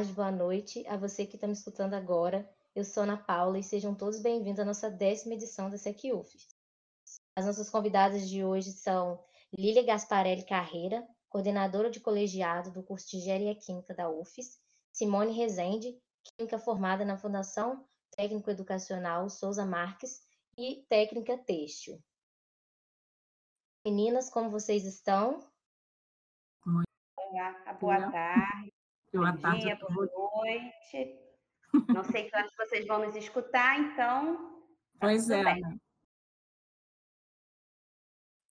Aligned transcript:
boa 0.00 0.06
tarde, 0.06 0.12
boa 0.14 0.30
noite 0.30 0.86
a 0.86 0.96
você 0.96 1.26
que 1.26 1.34
está 1.34 1.46
me 1.46 1.52
escutando 1.52 1.92
agora. 1.92 2.48
Eu 2.74 2.84
sou 2.84 3.02
Ana 3.02 3.18
Paula 3.18 3.58
e 3.58 3.62
sejam 3.62 3.94
todos 3.94 4.22
bem-vindos 4.22 4.58
à 4.58 4.64
nossa 4.64 4.90
décima 4.90 5.34
edição 5.34 5.68
da 5.68 5.76
SecUF. 5.76 6.38
As 7.36 7.44
nossas 7.44 7.68
convidadas 7.68 8.26
de 8.26 8.42
hoje 8.42 8.72
são 8.72 9.22
Lília 9.52 9.84
Gasparelli 9.84 10.46
Carreira, 10.46 11.06
coordenadora 11.28 11.90
de 11.90 12.00
colegiado 12.00 12.70
do 12.70 12.82
curso 12.82 13.10
de 13.10 13.18
Engenharia 13.18 13.54
Química 13.54 13.92
da 13.92 14.08
UFES, 14.08 14.58
Simone 14.90 15.32
Rezende, 15.32 16.00
química 16.22 16.58
formada 16.58 17.04
na 17.04 17.18
Fundação 17.18 17.84
Técnico 18.16 18.50
Educacional 18.50 19.28
Souza 19.28 19.66
Marques 19.66 20.22
e 20.56 20.82
técnica 20.88 21.36
têxtil. 21.36 22.02
Meninas, 23.84 24.30
como 24.30 24.48
vocês 24.48 24.86
estão? 24.86 25.40
Olá, 26.64 27.74
boa 27.78 28.10
tarde. 28.10 28.79
Boa 29.12 29.32
Bom 29.32 29.58
dia, 29.58 29.76
boa 29.76 30.06
noite. 30.06 31.18
Não 31.92 32.04
sei 32.04 32.30
que 32.30 32.36
horas 32.36 32.52
vocês 32.56 32.86
vão 32.86 33.04
nos 33.04 33.16
escutar, 33.16 33.76
então. 33.80 34.36
Tá 34.36 35.06
pois 35.08 35.28
é. 35.28 35.42
Bem. 35.42 35.80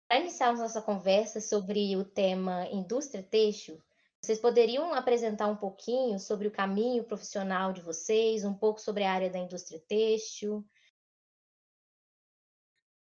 Para 0.09 0.19
iniciarmos 0.19 0.59
nossa 0.59 0.81
conversa 0.81 1.39
sobre 1.39 1.95
o 1.95 2.03
tema 2.03 2.67
indústria 2.67 3.23
têxtil, 3.23 3.81
vocês 4.21 4.41
poderiam 4.41 4.93
apresentar 4.93 5.47
um 5.47 5.55
pouquinho 5.55 6.19
sobre 6.19 6.49
o 6.49 6.51
caminho 6.51 7.05
profissional 7.05 7.71
de 7.71 7.81
vocês, 7.81 8.43
um 8.43 8.53
pouco 8.53 8.81
sobre 8.81 9.05
a 9.05 9.13
área 9.13 9.29
da 9.29 9.39
indústria 9.39 9.79
têxtil? 9.87 10.67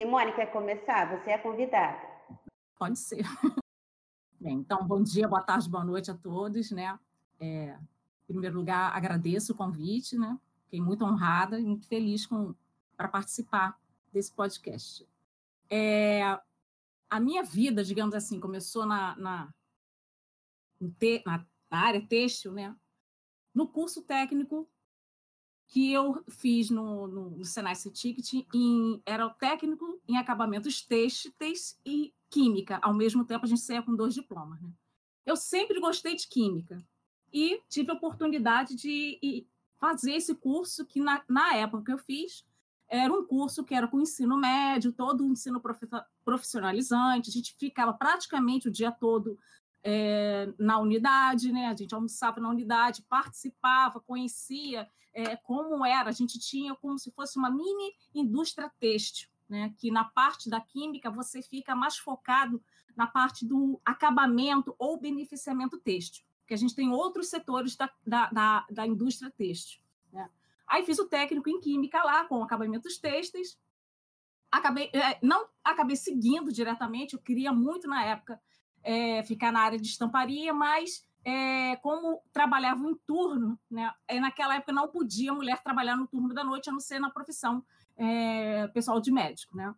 Simone, 0.02 0.34
quer 0.34 0.50
começar? 0.50 1.16
Você 1.16 1.30
é 1.30 1.38
convidada. 1.38 2.02
Pode 2.76 2.98
ser. 2.98 3.22
Bem, 4.40 4.54
então, 4.54 4.84
bom 4.84 5.00
dia, 5.00 5.28
boa 5.28 5.42
tarde, 5.42 5.70
boa 5.70 5.84
noite 5.84 6.10
a 6.10 6.14
todos, 6.14 6.72
né? 6.72 6.98
É, 7.38 7.78
em 8.28 8.32
primeiro 8.32 8.56
lugar, 8.56 8.94
agradeço 8.94 9.52
o 9.52 9.56
convite, 9.56 10.16
né? 10.16 10.38
Fiquei 10.64 10.80
muito 10.80 11.04
honrada 11.04 11.60
e 11.60 11.64
muito 11.64 11.86
feliz 11.86 12.28
para 12.96 13.08
participar 13.08 13.78
desse 14.12 14.32
podcast. 14.32 15.06
É, 15.70 16.22
a 17.08 17.20
minha 17.20 17.42
vida, 17.42 17.84
digamos 17.84 18.14
assim, 18.14 18.40
começou 18.40 18.84
na, 18.84 19.16
na, 19.16 19.54
na, 21.24 21.46
área 21.70 22.04
têxtil, 22.04 22.52
né? 22.52 22.74
No 23.54 23.68
curso 23.68 24.02
técnico 24.02 24.68
que 25.68 25.92
eu 25.92 26.22
fiz 26.28 26.70
no, 26.70 27.06
no, 27.06 27.30
no 27.30 27.44
Senai 27.44 27.74
Ticket, 27.74 28.46
em, 28.54 29.02
era 29.04 29.26
o 29.26 29.30
técnico 29.30 30.00
em 30.06 30.16
acabamentos 30.16 30.80
têxteis 30.82 31.78
e 31.84 32.14
química. 32.30 32.78
Ao 32.82 32.94
mesmo 32.94 33.24
tempo, 33.24 33.44
a 33.44 33.48
gente 33.48 33.60
saía 33.60 33.82
com 33.82 33.94
dois 33.94 34.14
diplomas. 34.14 34.60
Né? 34.60 34.70
Eu 35.24 35.36
sempre 35.36 35.80
gostei 35.80 36.14
de 36.14 36.28
química 36.28 36.84
e 37.32 37.60
tive 37.68 37.90
a 37.90 37.94
oportunidade 37.94 38.74
de 38.74 39.46
fazer 39.78 40.12
esse 40.12 40.34
curso 40.34 40.84
que, 40.84 41.00
na, 41.00 41.22
na 41.28 41.54
época 41.54 41.84
que 41.84 41.92
eu 41.92 41.98
fiz, 41.98 42.44
era 42.88 43.12
um 43.12 43.24
curso 43.24 43.64
que 43.64 43.74
era 43.74 43.88
com 43.88 44.00
ensino 44.00 44.36
médio, 44.38 44.92
todo 44.92 45.24
o 45.24 45.32
ensino 45.32 45.60
profissionalizante, 46.24 47.30
a 47.30 47.32
gente 47.32 47.54
ficava 47.58 47.92
praticamente 47.92 48.68
o 48.68 48.70
dia 48.70 48.92
todo 48.92 49.38
é, 49.82 50.52
na 50.58 50.78
unidade, 50.78 51.52
né? 51.52 51.66
A 51.66 51.76
gente 51.76 51.94
almoçava 51.94 52.40
na 52.40 52.48
unidade, 52.48 53.02
participava, 53.08 54.00
conhecia 54.00 54.88
é, 55.12 55.36
como 55.36 55.84
era, 55.84 56.08
a 56.08 56.12
gente 56.12 56.38
tinha 56.38 56.74
como 56.74 56.98
se 56.98 57.10
fosse 57.10 57.38
uma 57.38 57.50
mini 57.50 57.92
indústria 58.14 58.70
têxtil, 58.80 59.28
né? 59.48 59.74
Que 59.78 59.90
na 59.90 60.04
parte 60.04 60.48
da 60.48 60.60
química 60.60 61.10
você 61.10 61.42
fica 61.42 61.74
mais 61.74 61.96
focado 61.96 62.62
na 62.96 63.06
parte 63.06 63.44
do 63.44 63.80
acabamento 63.84 64.74
ou 64.78 64.98
beneficiamento 64.98 65.78
têxtil 65.78 66.25
porque 66.46 66.54
a 66.54 66.58
gente 66.58 66.76
tem 66.76 66.90
outros 66.90 67.28
setores 67.28 67.74
da, 67.74 67.90
da, 68.06 68.30
da, 68.30 68.66
da 68.70 68.86
indústria 68.86 69.32
têxtil. 69.36 69.80
Né? 70.12 70.30
Aí 70.68 70.84
fiz 70.84 70.96
o 71.00 71.08
técnico 71.08 71.50
em 71.50 71.60
química 71.60 72.00
lá, 72.04 72.24
com 72.24 72.40
acabamentos 72.40 72.98
têxteis. 72.98 73.58
Acabei, 74.48 74.88
é, 74.92 75.18
não 75.20 75.48
acabei 75.64 75.96
seguindo 75.96 76.52
diretamente, 76.52 77.14
eu 77.14 77.20
queria 77.20 77.52
muito 77.52 77.88
na 77.88 78.04
época 78.04 78.40
é, 78.80 79.24
ficar 79.24 79.50
na 79.50 79.58
área 79.58 79.76
de 79.76 79.88
estamparia, 79.88 80.54
mas 80.54 81.04
é, 81.24 81.74
como 81.76 82.22
trabalhava 82.32 82.88
em 82.88 82.94
turno, 82.94 83.58
né, 83.68 83.92
é, 84.06 84.20
naquela 84.20 84.54
época 84.54 84.72
não 84.72 84.86
podia 84.86 85.34
mulher 85.34 85.60
trabalhar 85.64 85.96
no 85.96 86.06
turno 86.06 86.32
da 86.32 86.44
noite, 86.44 86.70
a 86.70 86.72
não 86.72 86.78
ser 86.78 87.00
na 87.00 87.10
profissão 87.10 87.64
é, 87.96 88.68
pessoal 88.68 89.00
de 89.00 89.10
médico. 89.10 89.56
Né? 89.56 89.74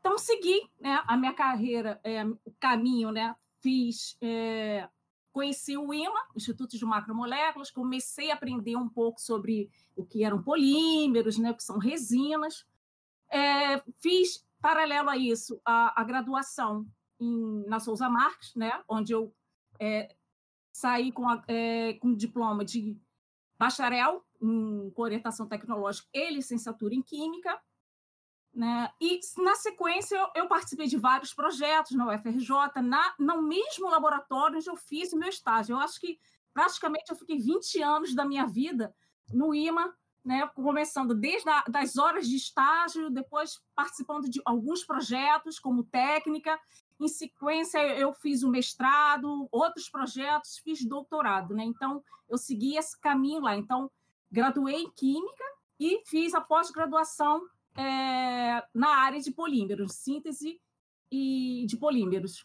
Então, 0.00 0.18
segui 0.18 0.70
né, 0.78 1.02
a 1.06 1.16
minha 1.16 1.32
carreira, 1.32 1.98
é, 2.04 2.22
o 2.26 2.52
caminho, 2.60 3.10
né, 3.10 3.34
fiz 3.62 4.18
conheci 5.36 5.76
o 5.76 5.92
IMA, 5.92 6.18
Instituto 6.34 6.78
de 6.78 6.84
Macromoléculas, 6.86 7.70
comecei 7.70 8.30
a 8.30 8.34
aprender 8.34 8.74
um 8.74 8.88
pouco 8.88 9.20
sobre 9.20 9.70
o 9.94 10.02
que 10.02 10.24
eram 10.24 10.42
polímeros, 10.42 11.36
né, 11.36 11.50
o 11.50 11.54
que 11.54 11.62
são 11.62 11.76
resinas. 11.76 12.64
É, 13.30 13.82
fiz, 14.00 14.42
paralelo 14.62 15.10
a 15.10 15.16
isso, 15.18 15.60
a, 15.62 16.00
a 16.00 16.04
graduação 16.04 16.86
em, 17.20 17.62
na 17.66 17.78
Souza 17.78 18.08
Marques, 18.08 18.54
né, 18.54 18.82
onde 18.88 19.12
eu 19.12 19.30
é, 19.78 20.16
saí 20.72 21.12
com, 21.12 21.28
a, 21.28 21.44
é, 21.48 21.92
com 22.00 22.14
diploma 22.14 22.64
de 22.64 22.98
bacharel 23.58 24.24
em 24.40 24.90
orientação 24.96 25.46
tecnológica 25.46 26.08
e 26.14 26.32
licenciatura 26.32 26.94
em 26.94 27.02
Química. 27.02 27.60
Né? 28.56 28.90
E, 28.98 29.20
na 29.36 29.54
sequência, 29.54 30.16
eu, 30.16 30.28
eu, 30.34 30.48
participei 30.48 30.86
de 30.86 30.96
vários 30.96 31.34
projetos 31.34 31.92
na 31.92 32.06
UFRJ, 32.06 32.80
na, 32.82 33.14
no 33.18 33.42
mesmo 33.42 33.90
laboratório 33.90 34.56
onde 34.56 34.70
eu 34.70 34.76
fiz 34.76 35.12
o 35.12 35.18
meu 35.18 35.28
estágio. 35.28 35.74
Eu 35.74 35.78
acho 35.78 36.00
que, 36.00 36.18
praticamente, 36.54 37.10
eu 37.10 37.16
fiquei 37.16 37.38
20 37.38 37.82
anos 37.82 38.14
da 38.14 38.24
minha 38.24 38.46
vida 38.46 38.94
no 39.30 39.54
IMA, 39.54 39.94
né? 40.24 40.48
começando 40.54 41.14
desde 41.14 41.46
a, 41.50 41.64
das 41.68 41.98
horas 41.98 42.26
de 42.26 42.36
estágio, 42.36 43.10
depois 43.10 43.60
participando 43.74 44.26
de 44.26 44.40
alguns 44.42 44.82
projetos 44.82 45.58
como 45.58 45.84
técnica. 45.84 46.58
Em 46.98 47.08
sequência, 47.08 47.78
eu 47.98 48.14
fiz 48.14 48.42
o 48.42 48.48
mestrado, 48.48 49.46
outros 49.52 49.90
projetos, 49.90 50.56
fiz 50.64 50.82
doutorado. 50.82 51.54
Né? 51.54 51.62
Então, 51.62 52.02
eu 52.26 52.38
segui 52.38 52.78
esse 52.78 52.98
caminho 52.98 53.42
lá. 53.42 53.54
Então, 53.54 53.90
graduei 54.32 54.76
em 54.76 54.90
Química 54.92 55.44
e 55.78 56.02
fiz 56.06 56.32
a 56.32 56.40
pós-graduação 56.40 57.46
é, 57.76 58.66
na 58.74 58.88
área 58.96 59.20
de 59.20 59.30
polímeros, 59.30 59.92
síntese 59.94 60.60
e 61.10 61.64
de 61.68 61.76
polímeros. 61.76 62.44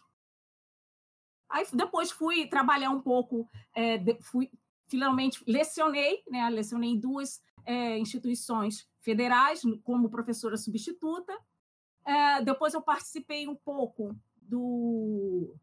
Aí 1.48 1.66
depois 1.72 2.10
fui 2.10 2.46
trabalhar 2.46 2.90
um 2.90 3.00
pouco, 3.00 3.48
é, 3.74 3.98
fui 4.20 4.50
finalmente 4.86 5.42
lecionei, 5.46 6.22
né, 6.28 6.48
lecionei 6.50 6.90
em 6.90 7.00
duas 7.00 7.42
é, 7.64 7.98
instituições 7.98 8.86
federais 9.00 9.62
como 9.82 10.10
professora 10.10 10.56
substituta. 10.56 11.32
É, 12.04 12.42
depois 12.42 12.74
eu 12.74 12.82
participei 12.82 13.48
um 13.48 13.54
pouco 13.54 14.14
do, 14.36 15.54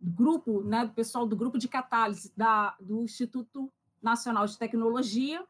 grupo, 0.00 0.62
né, 0.62 0.86
do 0.86 0.92
pessoal 0.92 1.26
do 1.26 1.36
grupo 1.36 1.58
de 1.58 1.68
catálise 1.68 2.32
da, 2.36 2.76
do 2.80 3.02
Instituto 3.02 3.72
Nacional 4.00 4.46
de 4.46 4.58
Tecnologia, 4.58 5.44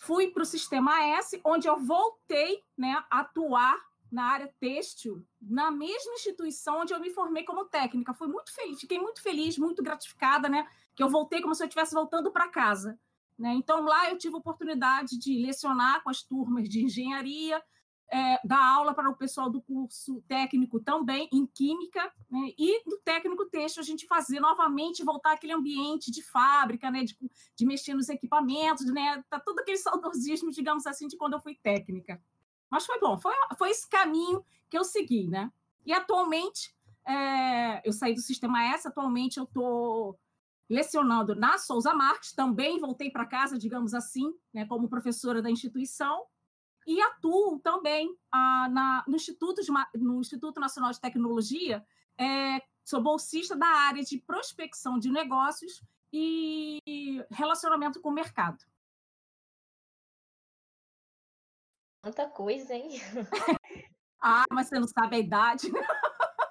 Fui 0.00 0.28
para 0.28 0.42
o 0.42 0.46
Sistema 0.46 0.98
S, 1.18 1.38
onde 1.44 1.68
eu 1.68 1.78
voltei 1.78 2.64
né, 2.76 3.04
a 3.10 3.20
atuar 3.20 3.78
na 4.10 4.24
área 4.24 4.52
têxtil, 4.58 5.22
na 5.38 5.70
mesma 5.70 6.14
instituição 6.14 6.80
onde 6.80 6.94
eu 6.94 6.98
me 6.98 7.10
formei 7.10 7.44
como 7.44 7.66
técnica. 7.66 8.14
Fui 8.14 8.26
muito 8.26 8.50
feliz, 8.52 8.80
fiquei 8.80 8.98
muito 8.98 9.22
feliz, 9.22 9.58
muito 9.58 9.82
gratificada, 9.82 10.48
né? 10.48 10.66
Que 10.96 11.02
eu 11.02 11.10
voltei 11.10 11.42
como 11.42 11.54
se 11.54 11.62
eu 11.62 11.66
estivesse 11.66 11.94
voltando 11.94 12.32
para 12.32 12.48
casa. 12.48 12.98
Né? 13.38 13.52
Então, 13.52 13.82
lá 13.82 14.10
eu 14.10 14.16
tive 14.16 14.34
a 14.34 14.38
oportunidade 14.38 15.18
de 15.18 15.38
lecionar 15.38 16.02
com 16.02 16.08
as 16.08 16.22
turmas 16.22 16.66
de 16.66 16.82
engenharia, 16.82 17.62
é, 18.10 18.40
dar 18.44 18.62
aula 18.62 18.92
para 18.92 19.08
o 19.08 19.16
pessoal 19.16 19.48
do 19.48 19.60
curso 19.60 20.22
técnico 20.26 20.80
também 20.80 21.28
em 21.32 21.46
química, 21.46 22.12
né, 22.28 22.52
e 22.58 22.82
do 22.84 22.98
técnico 22.98 23.46
têxtil 23.46 23.82
a 23.82 23.86
gente 23.86 24.06
fazer 24.06 24.40
novamente, 24.40 25.04
voltar 25.04 25.32
aquele 25.32 25.52
ambiente 25.52 26.10
de 26.10 26.22
fábrica, 26.22 26.90
né, 26.90 27.04
de, 27.04 27.16
de 27.54 27.66
mexer 27.66 27.94
nos 27.94 28.08
equipamentos, 28.08 28.86
né, 28.86 29.22
tá 29.30 29.38
todo 29.38 29.60
aquele 29.60 29.78
saudosismo, 29.78 30.50
digamos 30.50 30.86
assim, 30.86 31.06
de 31.06 31.16
quando 31.16 31.34
eu 31.34 31.40
fui 31.40 31.54
técnica. 31.54 32.20
Mas 32.68 32.84
foi 32.84 32.98
bom, 32.98 33.18
foi, 33.18 33.34
foi 33.56 33.70
esse 33.70 33.88
caminho 33.88 34.44
que 34.68 34.78
eu 34.78 34.84
segui, 34.84 35.26
né? 35.26 35.50
E 35.84 35.92
atualmente, 35.92 36.72
é, 37.04 37.86
eu 37.86 37.92
saí 37.92 38.14
do 38.14 38.20
Sistema 38.20 38.64
S, 38.66 38.86
atualmente 38.86 39.38
eu 39.38 39.44
estou 39.44 40.16
lecionando 40.68 41.34
na 41.34 41.58
Souza 41.58 41.92
Marques, 41.92 42.32
também 42.32 42.78
voltei 42.78 43.10
para 43.10 43.26
casa, 43.26 43.58
digamos 43.58 43.92
assim, 43.92 44.32
né, 44.54 44.64
como 44.66 44.88
professora 44.88 45.42
da 45.42 45.50
instituição, 45.50 46.24
e 46.86 47.00
atuo 47.00 47.58
também 47.60 48.16
ah, 48.32 48.68
na, 48.70 49.04
no, 49.06 49.16
Instituto 49.16 49.62
de, 49.62 49.70
no 49.94 50.20
Instituto 50.20 50.60
Nacional 50.60 50.90
de 50.90 51.00
Tecnologia, 51.00 51.84
é, 52.18 52.62
sou 52.84 53.02
bolsista 53.02 53.56
da 53.56 53.66
área 53.66 54.02
de 54.02 54.18
prospecção 54.18 54.98
de 54.98 55.10
negócios 55.10 55.82
e 56.12 57.24
relacionamento 57.30 58.00
com 58.00 58.08
o 58.08 58.12
mercado. 58.12 58.64
Quanta 62.02 62.28
coisa, 62.28 62.74
hein? 62.74 62.90
ah, 64.20 64.44
mas 64.50 64.68
você 64.68 64.78
não 64.78 64.88
sabe 64.88 65.16
a 65.16 65.18
idade. 65.18 65.70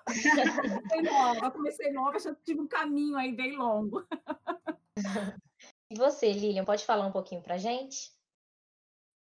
comecei 0.06 1.02
nova, 1.02 1.52
comecei 1.52 1.92
nova, 1.92 2.20
já 2.20 2.36
tive 2.36 2.62
um 2.62 2.68
caminho 2.68 3.18
aí 3.18 3.36
bem 3.36 3.58
longo. 3.58 4.08
E 5.92 5.98
você, 5.98 6.32
Lilian, 6.32 6.66
pode 6.66 6.86
falar 6.86 7.08
um 7.08 7.12
pouquinho 7.12 7.42
para 7.42 7.58
gente? 7.58 8.12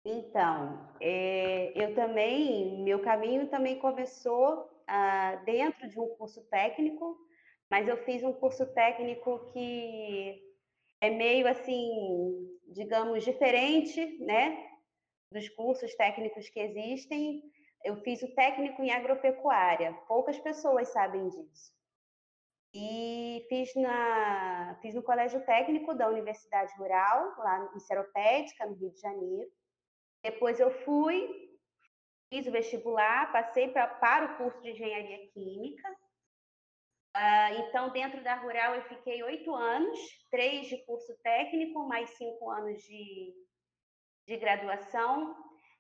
Então, 0.05 0.91
é, 0.99 1.71
eu 1.81 1.95
também, 1.95 2.83
meu 2.83 3.01
caminho 3.01 3.47
também 3.47 3.79
começou 3.79 4.69
ah, 4.85 5.35
dentro 5.45 5.87
de 5.87 5.97
um 5.99 6.09
curso 6.15 6.43
técnico, 6.49 7.17
mas 7.69 7.87
eu 7.87 7.97
fiz 8.03 8.21
um 8.21 8.33
curso 8.33 8.65
técnico 8.73 9.45
que 9.53 10.41
é 10.99 11.09
meio 11.09 11.47
assim, 11.47 12.59
digamos, 12.67 13.23
diferente, 13.23 14.17
né, 14.19 14.71
dos 15.31 15.47
cursos 15.49 15.95
técnicos 15.95 16.49
que 16.49 16.59
existem. 16.59 17.41
Eu 17.83 17.95
fiz 17.97 18.21
o 18.23 18.35
técnico 18.35 18.81
em 18.83 18.91
agropecuária, 18.91 19.93
poucas 20.07 20.37
pessoas 20.39 20.89
sabem 20.89 21.29
disso. 21.29 21.71
E 22.73 23.45
fiz, 23.49 23.73
na, 23.75 24.77
fiz 24.81 24.95
no 24.95 25.03
Colégio 25.03 25.45
Técnico 25.45 25.93
da 25.93 26.09
Universidade 26.09 26.73
Rural, 26.77 27.35
lá 27.37 27.71
em 27.75 27.79
Seropédica, 27.79 28.65
no 28.65 28.73
Rio 28.73 28.91
de 28.91 28.99
Janeiro. 28.99 29.49
Depois 30.23 30.59
eu 30.59 30.71
fui, 30.85 31.51
fiz 32.29 32.47
o 32.47 32.51
vestibular, 32.51 33.31
passei 33.31 33.67
pra, 33.67 33.87
para 33.87 34.25
o 34.25 34.37
curso 34.37 34.61
de 34.61 34.71
Engenharia 34.71 35.27
Química. 35.31 35.91
Uh, 37.15 37.67
então, 37.67 37.89
dentro 37.89 38.23
da 38.23 38.35
Rural, 38.35 38.73
eu 38.75 38.81
fiquei 38.83 39.21
oito 39.21 39.53
anos, 39.53 39.99
três 40.31 40.67
de 40.67 40.83
curso 40.85 41.15
técnico, 41.21 41.87
mais 41.87 42.09
cinco 42.11 42.49
anos 42.49 42.81
de, 42.81 43.33
de 44.27 44.37
graduação. 44.37 45.35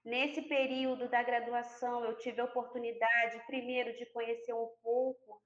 Nesse 0.05 0.41
período 0.43 1.07
da 1.07 1.23
graduação, 1.23 2.03
eu 2.03 2.17
tive 2.17 2.41
a 2.41 2.45
oportunidade, 2.45 3.43
primeiro, 3.47 3.95
de 3.95 4.05
conhecer 4.07 4.53
um 4.53 4.69
pouco 4.83 5.41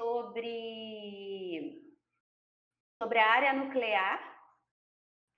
sobre, 0.00 1.82
sobre 3.00 3.18
a 3.18 3.30
área 3.30 3.52
nuclear, 3.52 4.41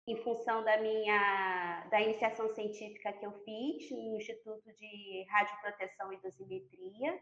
em 0.07 0.17
função 0.23 0.63
da 0.63 0.77
minha 0.79 1.87
da 1.91 2.01
iniciação 2.01 2.49
científica 2.51 3.13
que 3.13 3.25
eu 3.25 3.33
fiz 3.45 3.91
no 3.91 4.17
Instituto 4.17 4.73
de 4.75 5.25
Radioproteção 5.31 6.13
e 6.13 6.21
Dosimetria. 6.21 7.19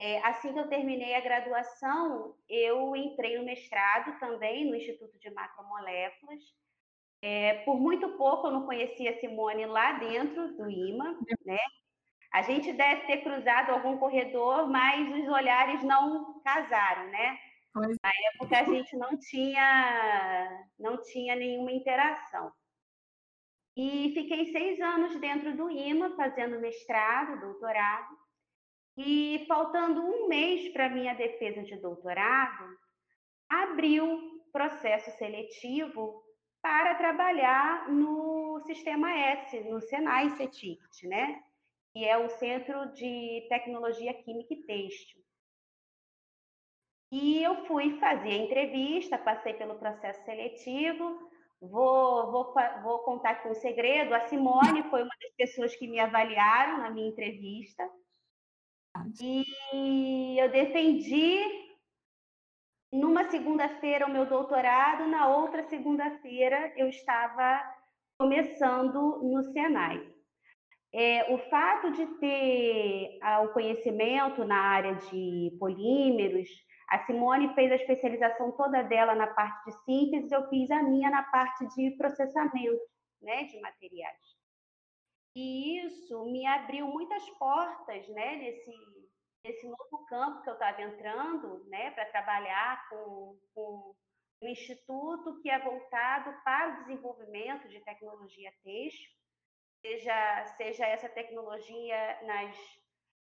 É, 0.00 0.18
assim 0.24 0.52
que 0.52 0.58
eu 0.58 0.68
terminei 0.68 1.14
a 1.14 1.20
graduação, 1.20 2.36
eu 2.48 2.94
entrei 2.94 3.36
no 3.36 3.44
mestrado 3.44 4.18
também 4.20 4.64
no 4.64 4.76
Instituto 4.76 5.18
de 5.18 5.30
Macromoléculas. 5.30 6.40
É, 7.20 7.64
por 7.64 7.80
muito 7.80 8.16
pouco 8.16 8.46
eu 8.46 8.52
não 8.52 8.64
conhecia 8.64 9.18
Simone 9.18 9.66
lá 9.66 9.92
dentro 9.98 10.56
do 10.56 10.70
IMA, 10.70 11.18
né? 11.44 11.58
A 12.32 12.42
gente 12.42 12.72
deve 12.72 13.06
ter 13.06 13.22
cruzado 13.22 13.70
algum 13.70 13.98
corredor, 13.98 14.68
mas 14.68 15.08
os 15.08 15.28
olhares 15.28 15.82
não 15.82 16.40
casaram, 16.42 17.10
né? 17.10 17.38
Pois. 17.72 17.96
Na 18.02 18.10
época 18.34 18.58
a 18.58 18.64
gente 18.64 18.96
não 18.96 19.16
tinha, 19.18 20.66
não 20.78 21.00
tinha 21.02 21.36
nenhuma 21.36 21.72
interação. 21.72 22.52
E 23.76 24.12
fiquei 24.12 24.46
seis 24.46 24.80
anos 24.80 25.20
dentro 25.20 25.56
do 25.56 25.70
IMA, 25.70 26.16
fazendo 26.16 26.58
mestrado, 26.60 27.40
doutorado. 27.40 28.16
E 28.96 29.44
faltando 29.46 30.02
um 30.02 30.26
mês 30.26 30.72
para 30.72 30.88
minha 30.88 31.14
defesa 31.14 31.62
de 31.62 31.76
doutorado, 31.76 32.76
abriu 33.48 34.42
processo 34.52 35.10
seletivo 35.16 36.24
para 36.60 36.96
trabalhar 36.96 37.88
no 37.88 38.60
sistema 38.66 39.16
S, 39.16 39.60
no 39.60 39.80
Senai 39.80 40.30
CETICT, 40.30 41.06
né? 41.06 41.40
que 41.92 42.04
é 42.04 42.16
o 42.16 42.28
Centro 42.28 42.92
de 42.92 43.46
Tecnologia 43.48 44.14
Química 44.14 44.54
e 44.54 44.62
Têxtil. 44.62 45.20
E 47.10 47.42
eu 47.42 47.64
fui 47.66 47.98
fazer 47.98 48.30
a 48.30 48.44
entrevista, 48.44 49.16
passei 49.16 49.54
pelo 49.54 49.76
processo 49.76 50.22
seletivo. 50.24 51.28
Vou, 51.60 52.30
vou, 52.30 52.54
vou 52.82 52.98
contar 53.00 53.30
aqui 53.30 53.48
um 53.48 53.54
segredo: 53.54 54.14
a 54.14 54.20
Simone 54.28 54.82
foi 54.90 55.02
uma 55.02 55.14
das 55.20 55.32
pessoas 55.36 55.74
que 55.74 55.88
me 55.88 55.98
avaliaram 55.98 56.78
na 56.78 56.90
minha 56.90 57.08
entrevista. 57.08 57.88
E 59.20 60.36
eu 60.38 60.50
defendi 60.50 61.38
numa 62.92 63.30
segunda-feira 63.30 64.06
o 64.06 64.10
meu 64.10 64.26
doutorado, 64.26 65.06
na 65.06 65.28
outra 65.28 65.62
segunda-feira 65.64 66.72
eu 66.76 66.88
estava 66.88 67.62
começando 68.18 69.22
no 69.22 69.42
Senai. 69.52 70.04
É, 70.92 71.32
o 71.34 71.38
fato 71.50 71.90
de 71.92 72.06
ter 72.18 73.18
ah, 73.20 73.42
o 73.42 73.52
conhecimento 73.52 74.44
na 74.44 74.58
área 74.58 74.94
de 74.94 75.54
polímeros, 75.60 76.48
a 76.88 77.04
Simone 77.04 77.54
fez 77.54 77.70
a 77.70 77.76
especialização 77.76 78.52
toda 78.52 78.82
dela 78.82 79.14
na 79.14 79.26
parte 79.26 79.66
de 79.66 79.76
síntese, 79.84 80.34
eu 80.34 80.48
fiz 80.48 80.70
a 80.70 80.82
minha 80.82 81.10
na 81.10 81.22
parte 81.24 81.66
de 81.74 81.90
processamento 81.92 82.80
né, 83.20 83.44
de 83.44 83.60
materiais. 83.60 84.38
E 85.34 85.80
isso 85.86 86.24
me 86.26 86.46
abriu 86.46 86.86
muitas 86.86 87.28
portas 87.30 88.08
né, 88.08 88.36
nesse, 88.36 88.72
nesse 89.44 89.66
novo 89.66 90.06
campo 90.08 90.42
que 90.42 90.50
eu 90.50 90.54
estava 90.54 90.82
entrando 90.82 91.64
né, 91.68 91.90
para 91.90 92.06
trabalhar 92.06 92.88
com, 92.88 93.38
com 93.54 93.94
um 94.42 94.48
instituto 94.48 95.40
que 95.42 95.50
é 95.50 95.58
voltado 95.58 96.34
para 96.42 96.70
o 96.70 96.76
desenvolvimento 96.84 97.68
de 97.68 97.80
tecnologia 97.80 98.52
têxtil 98.64 99.18
seja, 99.80 100.44
seja 100.56 100.86
essa 100.86 101.08
tecnologia 101.08 102.18
nas, 102.22 102.56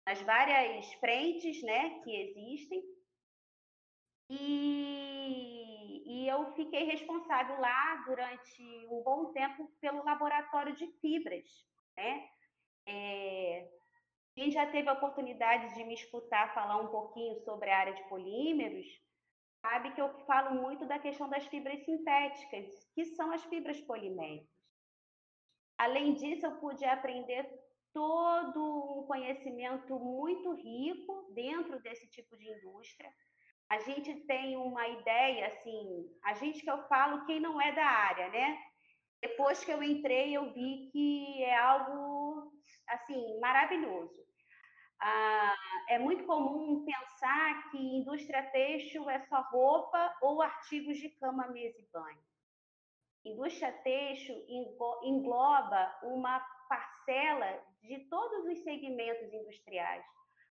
nas 0.05 0.21
várias 0.21 0.93
frentes 0.95 1.61
né, 1.63 2.01
que 2.03 2.15
existem. 2.15 2.83
E, 4.29 6.03
e 6.05 6.27
eu 6.27 6.53
fiquei 6.53 6.83
responsável 6.83 7.59
lá 7.59 8.03
durante 8.07 8.87
um 8.89 9.01
bom 9.03 9.31
tempo 9.31 9.71
pelo 9.79 10.03
laboratório 10.03 10.75
de 10.75 10.87
fibras. 10.99 11.45
Né? 11.97 12.29
É, 12.87 13.69
quem 14.35 14.49
já 14.49 14.65
teve 14.65 14.89
a 14.89 14.93
oportunidade 14.93 15.73
de 15.75 15.83
me 15.83 15.93
escutar 15.93 16.53
falar 16.53 16.77
um 16.77 16.87
pouquinho 16.87 17.39
sobre 17.41 17.69
a 17.69 17.77
área 17.77 17.93
de 17.93 18.03
polímeros, 18.09 18.87
sabe 19.61 19.93
que 19.93 20.01
eu 20.01 20.09
falo 20.25 20.61
muito 20.61 20.85
da 20.85 20.99
questão 20.99 21.29
das 21.29 21.45
fibras 21.47 21.83
sintéticas, 21.85 22.89
que 22.95 23.05
são 23.05 23.31
as 23.31 23.43
fibras 23.45 23.79
poliméricas. 23.81 24.49
Além 25.77 26.13
disso, 26.13 26.45
eu 26.45 26.59
pude 26.59 26.83
aprender 26.85 27.47
todo 27.93 28.99
um 28.99 29.05
conhecimento 29.05 29.99
muito 29.99 30.53
rico 30.53 31.31
dentro 31.33 31.79
desse 31.81 32.09
tipo 32.09 32.35
de 32.37 32.49
indústria. 32.49 33.13
A 33.73 33.79
gente 33.79 34.13
tem 34.27 34.55
uma 34.55 34.87
ideia, 34.87 35.47
assim, 35.47 36.07
a 36.23 36.35
gente 36.35 36.61
que 36.61 36.69
eu 36.69 36.87
falo, 36.87 37.25
quem 37.25 37.39
não 37.39 37.59
é 37.59 37.71
da 37.71 37.83
área, 37.83 38.29
né? 38.29 38.59
Depois 39.19 39.65
que 39.65 39.71
eu 39.71 39.81
entrei, 39.81 40.37
eu 40.37 40.53
vi 40.53 40.91
que 40.91 41.43
é 41.43 41.57
algo, 41.57 42.51
assim, 42.87 43.39
maravilhoso. 43.39 44.23
Ah, 45.01 45.55
é 45.89 45.97
muito 45.97 46.23
comum 46.25 46.85
pensar 46.85 47.71
que 47.71 47.97
indústria 47.97 48.43
têxtil 48.51 49.09
é 49.09 49.19
só 49.21 49.41
roupa 49.49 50.15
ou 50.21 50.43
artigos 50.43 50.97
de 50.97 51.09
cama, 51.09 51.47
mesa 51.47 51.79
e 51.79 51.89
banho. 51.91 52.23
Indústria 53.25 53.71
têxtil 53.71 54.35
engloba 55.01 55.99
uma 56.03 56.39
parcela 56.69 57.59
de 57.81 58.07
todos 58.07 58.45
os 58.45 58.63
segmentos 58.63 59.33
industriais. 59.33 60.05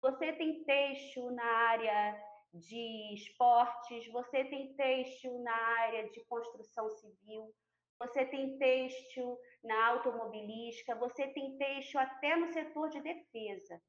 Você 0.03 0.33
tem 0.33 0.63
têxtil 0.65 1.31
na 1.31 1.43
área 1.43 2.36
de 2.59 3.13
esportes, 3.13 4.11
você 4.11 4.45
tem 4.45 4.73
têxtil 4.75 5.39
na 5.39 5.55
área 5.55 6.09
de 6.09 6.23
construção 6.25 6.89
civil, 6.89 7.53
você 7.99 8.25
tem 8.25 8.57
têxtil 8.57 9.37
na 9.63 9.87
automobilística, 9.87 10.95
você 10.95 11.27
tem 11.27 11.57
têxtil 11.57 11.99
até 11.99 12.35
no 12.35 12.47
setor 12.53 12.89
de 12.89 13.01
defesa. 13.01 13.81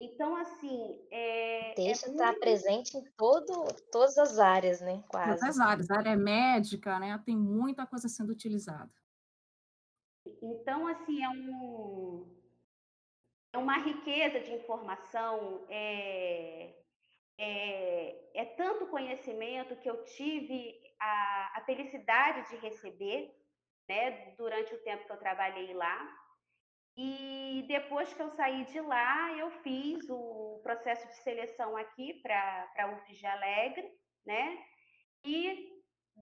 Então, 0.00 0.34
assim. 0.34 1.00
É, 1.12 1.74
Deixa 1.76 2.06
é 2.06 2.10
estar 2.10 2.26
muito... 2.26 2.40
presente 2.40 2.96
em 2.96 3.04
todo, 3.16 3.64
todas 3.92 4.18
as 4.18 4.38
áreas, 4.38 4.80
né? 4.80 5.02
Quase. 5.08 5.38
Todas 5.38 5.42
as 5.44 5.60
áreas. 5.60 5.90
A 5.90 5.98
área 5.98 6.16
médica, 6.16 6.98
né? 6.98 7.16
Tem 7.24 7.36
muita 7.36 7.86
coisa 7.86 8.08
sendo 8.08 8.32
utilizada. 8.32 8.90
Então, 10.42 10.88
assim, 10.88 11.22
é, 11.22 11.28
um, 11.28 12.36
é 13.52 13.58
uma 13.58 13.78
riqueza 13.78 14.40
de 14.40 14.52
informação, 14.52 15.64
é, 15.68 16.81
é, 17.44 18.30
é 18.34 18.44
tanto 18.44 18.86
conhecimento 18.86 19.74
que 19.76 19.90
eu 19.90 20.04
tive 20.04 20.80
a, 21.00 21.58
a 21.58 21.64
felicidade 21.66 22.48
de 22.48 22.56
receber 22.56 23.34
né, 23.88 24.32
durante 24.36 24.72
o 24.72 24.82
tempo 24.84 25.04
que 25.04 25.12
eu 25.12 25.18
trabalhei 25.18 25.74
lá. 25.74 25.98
E 26.96 27.64
depois 27.66 28.14
que 28.14 28.22
eu 28.22 28.30
saí 28.30 28.64
de 28.66 28.80
lá, 28.80 29.32
eu 29.32 29.50
fiz 29.62 30.08
o 30.08 30.60
processo 30.62 31.04
de 31.08 31.16
seleção 31.16 31.76
aqui 31.76 32.14
para 32.22 32.70
a 32.78 32.92
UFG 32.92 33.26
Alegre, 33.26 33.90
né? 34.24 34.58
E 35.24 35.68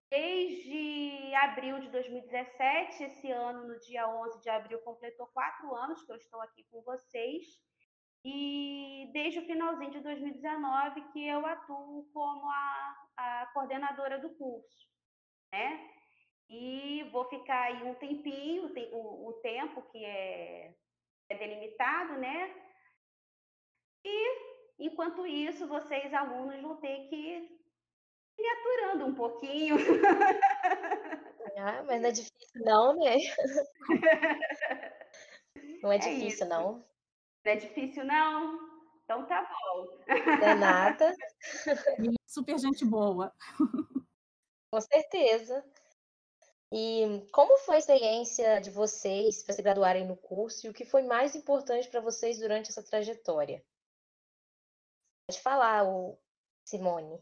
desde 0.09 1.35
abril 1.35 1.79
de 1.81 1.89
2017, 1.89 3.03
esse 3.03 3.29
ano, 3.29 3.67
no 3.67 3.79
dia 3.81 4.07
11 4.07 4.41
de 4.41 4.49
abril, 4.49 4.79
completou 4.79 5.27
quatro 5.27 5.75
anos 5.75 6.01
que 6.03 6.11
eu 6.11 6.15
estou 6.15 6.41
aqui 6.41 6.65
com 6.71 6.81
vocês. 6.81 7.45
E 8.23 9.09
desde 9.13 9.39
o 9.39 9.45
finalzinho 9.45 9.91
de 9.91 9.99
2019 10.01 11.01
que 11.11 11.27
eu 11.27 11.45
atuo 11.45 12.09
como 12.13 12.49
a, 12.49 13.07
a 13.17 13.45
coordenadora 13.53 14.19
do 14.19 14.29
curso, 14.31 14.87
né? 15.51 15.89
E 16.49 17.03
vou 17.11 17.25
ficar 17.29 17.61
aí 17.63 17.83
um 17.83 17.95
tempinho, 17.95 18.71
o, 18.91 19.29
o 19.29 19.33
tempo 19.41 19.81
que 19.83 20.03
é, 20.03 20.73
é 21.29 21.37
delimitado, 21.37 22.17
né? 22.17 22.53
E 24.03 24.85
enquanto 24.85 25.25
isso, 25.25 25.67
vocês 25.67 26.13
alunos 26.13 26.61
vão 26.61 26.75
ter 26.77 27.07
que 27.07 27.61
me 28.37 28.49
aturando 28.49 29.05
um 29.05 29.15
pouquinho. 29.15 29.75
Ah, 31.57 31.83
mas 31.83 32.01
não 32.01 32.09
é 32.09 32.11
difícil 32.11 32.61
não, 32.63 32.95
né? 32.95 33.17
Não 35.83 35.91
é, 35.91 35.95
é 35.95 35.99
difícil, 35.99 36.27
isso. 36.27 36.45
não. 36.45 36.83
Não 37.43 37.51
é 37.51 37.55
difícil, 37.55 38.05
não? 38.05 38.71
Então 39.03 39.25
tá 39.25 39.41
bom. 39.43 39.97
Não 40.07 40.47
é 40.47 40.55
nada. 40.55 41.15
Super 42.27 42.57
gente 42.59 42.85
boa. 42.85 43.33
Com 44.71 44.81
certeza. 44.81 45.63
E 46.73 47.27
como 47.33 47.57
foi 47.59 47.75
a 47.75 47.79
experiência 47.79 48.61
de 48.61 48.69
vocês 48.69 49.43
para 49.43 49.53
se 49.53 49.61
graduarem 49.61 50.07
no 50.07 50.15
curso 50.15 50.65
e 50.65 50.69
o 50.69 50.73
que 50.73 50.85
foi 50.85 51.03
mais 51.03 51.35
importante 51.35 51.89
para 51.89 51.99
vocês 51.99 52.39
durante 52.39 52.69
essa 52.69 52.81
trajetória? 52.81 53.61
Pode 55.27 55.41
falar, 55.41 55.83
o 55.83 56.17
Simone. 56.63 57.19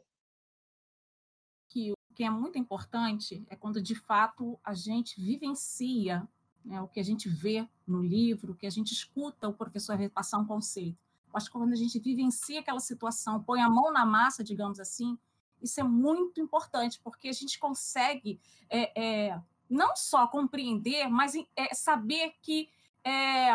Que 1.67 1.91
o 1.91 1.95
que 2.13 2.23
é 2.23 2.29
muito 2.29 2.59
importante 2.59 3.43
é 3.49 3.55
quando 3.55 3.81
de 3.81 3.95
fato 3.95 4.59
a 4.63 4.75
gente 4.75 5.19
vivencia 5.19 6.27
né, 6.63 6.81
o 6.81 6.87
que 6.87 6.99
a 6.99 7.03
gente 7.03 7.29
vê 7.29 7.67
no 7.87 8.01
livro, 8.01 8.53
o 8.53 8.55
que 8.55 8.67
a 8.67 8.69
gente 8.69 8.93
escuta 8.93 9.47
o 9.47 9.53
professor 9.53 9.95
repassar 9.95 10.39
um 10.39 10.45
conceito. 10.45 10.97
acho 11.33 11.47
que 11.47 11.51
quando 11.51 11.73
a 11.73 11.75
gente 11.75 11.99
vivencia 11.99 12.59
aquela 12.59 12.79
situação, 12.79 13.41
põe 13.43 13.61
a 13.61 13.69
mão 13.69 13.91
na 13.91 14.05
massa, 14.05 14.43
digamos 14.43 14.79
assim, 14.79 15.17
isso 15.61 15.79
é 15.79 15.83
muito 15.83 16.39
importante, 16.39 16.99
porque 17.03 17.27
a 17.29 17.33
gente 17.33 17.59
consegue 17.59 18.39
é, 18.69 19.29
é, 19.29 19.41
não 19.69 19.95
só 19.95 20.27
compreender, 20.27 21.07
mas 21.09 21.33
é, 21.55 21.73
saber 21.73 22.33
que 22.41 22.69
é, 23.03 23.51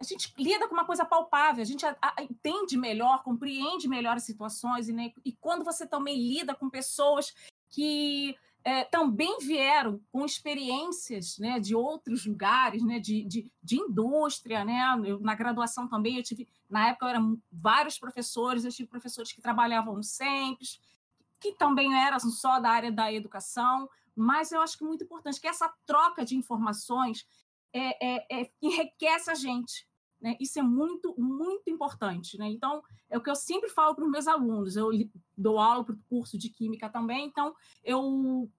a 0.00 0.04
gente 0.04 0.32
lida 0.38 0.68
com 0.68 0.74
uma 0.74 0.84
coisa 0.84 1.04
palpável, 1.04 1.62
a 1.62 1.66
gente 1.66 1.84
a, 1.84 1.96
a, 2.00 2.22
entende 2.22 2.76
melhor, 2.76 3.22
compreende 3.22 3.88
melhor 3.88 4.16
as 4.16 4.22
situações, 4.22 4.88
e, 4.88 4.92
né, 4.92 5.12
e 5.24 5.32
quando 5.32 5.64
você 5.64 5.86
também 5.86 6.16
lida 6.16 6.54
com 6.54 6.70
pessoas 6.70 7.34
que 7.68 8.36
é, 8.64 8.84
também 8.84 9.38
vieram 9.38 10.00
com 10.10 10.24
experiências 10.24 11.38
né, 11.38 11.58
de 11.58 11.74
outros 11.74 12.26
lugares, 12.26 12.82
né, 12.82 12.98
de, 12.98 13.24
de, 13.24 13.50
de 13.62 13.76
indústria. 13.76 14.64
Né? 14.64 14.78
Eu, 15.04 15.20
na 15.20 15.34
graduação 15.34 15.88
também, 15.88 16.16
eu 16.16 16.22
tive, 16.22 16.48
na 16.68 16.88
época, 16.88 17.08
eram 17.08 17.40
vários 17.50 17.98
professores, 17.98 18.64
eu 18.64 18.72
tive 18.72 18.88
professores 18.88 19.32
que 19.32 19.40
trabalhavam 19.40 19.94
no 19.94 20.02
SEMPES, 20.02 20.80
que 21.40 21.52
também 21.52 21.94
eram 21.94 22.18
só 22.18 22.58
da 22.58 22.70
área 22.70 22.90
da 22.90 23.12
educação, 23.12 23.88
mas 24.14 24.50
eu 24.50 24.60
acho 24.60 24.76
que 24.76 24.84
é 24.84 24.86
muito 24.86 25.04
importante 25.04 25.40
que 25.40 25.46
essa 25.46 25.72
troca 25.86 26.24
de 26.24 26.36
informações 26.36 27.26
é, 27.72 28.16
é, 28.16 28.40
é, 28.40 28.50
enriquece 28.60 29.30
a 29.30 29.34
gente. 29.34 29.86
Né? 30.20 30.36
Isso 30.40 30.58
é 30.58 30.62
muito, 30.62 31.14
muito 31.18 31.70
importante. 31.70 32.36
Né? 32.38 32.48
Então, 32.48 32.82
é 33.08 33.16
o 33.16 33.22
que 33.22 33.30
eu 33.30 33.36
sempre 33.36 33.68
falo 33.70 33.94
para 33.94 34.04
os 34.04 34.10
meus 34.10 34.26
alunos. 34.26 34.76
Eu 34.76 34.90
dou 35.36 35.58
aula 35.58 35.84
para 35.84 35.94
o 35.94 36.00
curso 36.08 36.36
de 36.36 36.48
Química 36.48 36.88
também, 36.88 37.26
então 37.26 37.54
eu 37.84 38.50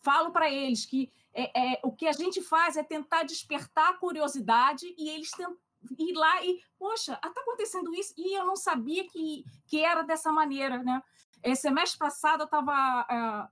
falo 0.00 0.30
para 0.30 0.50
eles 0.50 0.84
que 0.84 1.10
é, 1.32 1.74
é, 1.74 1.80
o 1.82 1.90
que 1.90 2.06
a 2.06 2.12
gente 2.12 2.42
faz 2.42 2.76
é 2.76 2.82
tentar 2.82 3.22
despertar 3.22 3.90
a 3.90 3.96
curiosidade 3.96 4.94
e 4.98 5.08
eles 5.08 5.30
ir 5.98 6.12
lá 6.14 6.44
e, 6.44 6.60
poxa, 6.78 7.14
está 7.14 7.40
acontecendo 7.40 7.94
isso 7.94 8.14
e 8.16 8.38
eu 8.38 8.44
não 8.44 8.56
sabia 8.56 9.06
que, 9.08 9.44
que 9.66 9.80
era 9.80 10.02
dessa 10.02 10.30
maneira. 10.30 10.82
Né? 10.82 11.02
Esse 11.42 11.62
semestre 11.62 11.98
passado 11.98 12.42
eu 12.42 12.44
estava. 12.44 13.50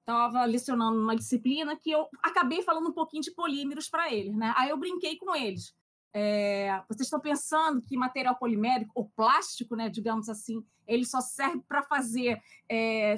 Estava 0.00 0.44
lecionando 0.44 0.98
uma 0.98 1.14
disciplina 1.14 1.76
que 1.76 1.90
eu 1.90 2.08
acabei 2.22 2.62
falando 2.62 2.88
um 2.88 2.92
pouquinho 2.92 3.22
de 3.22 3.30
polímeros 3.30 3.88
para 3.88 4.12
eles, 4.12 4.34
né? 4.34 4.52
Aí 4.56 4.70
eu 4.70 4.76
brinquei 4.76 5.16
com 5.16 5.36
eles. 5.36 5.72
É, 6.12 6.82
vocês 6.88 7.06
estão 7.06 7.20
pensando 7.20 7.80
que 7.80 7.96
material 7.96 8.36
polimérico 8.36 8.92
ou 8.94 9.08
plástico, 9.10 9.76
né, 9.76 9.88
digamos 9.88 10.28
assim, 10.28 10.64
ele 10.86 11.04
só 11.04 11.20
serve 11.20 11.62
para 11.68 11.82
fazer 11.82 12.40
é, 12.68 13.14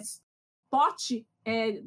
pote, 0.70 1.26
é, 1.44 1.82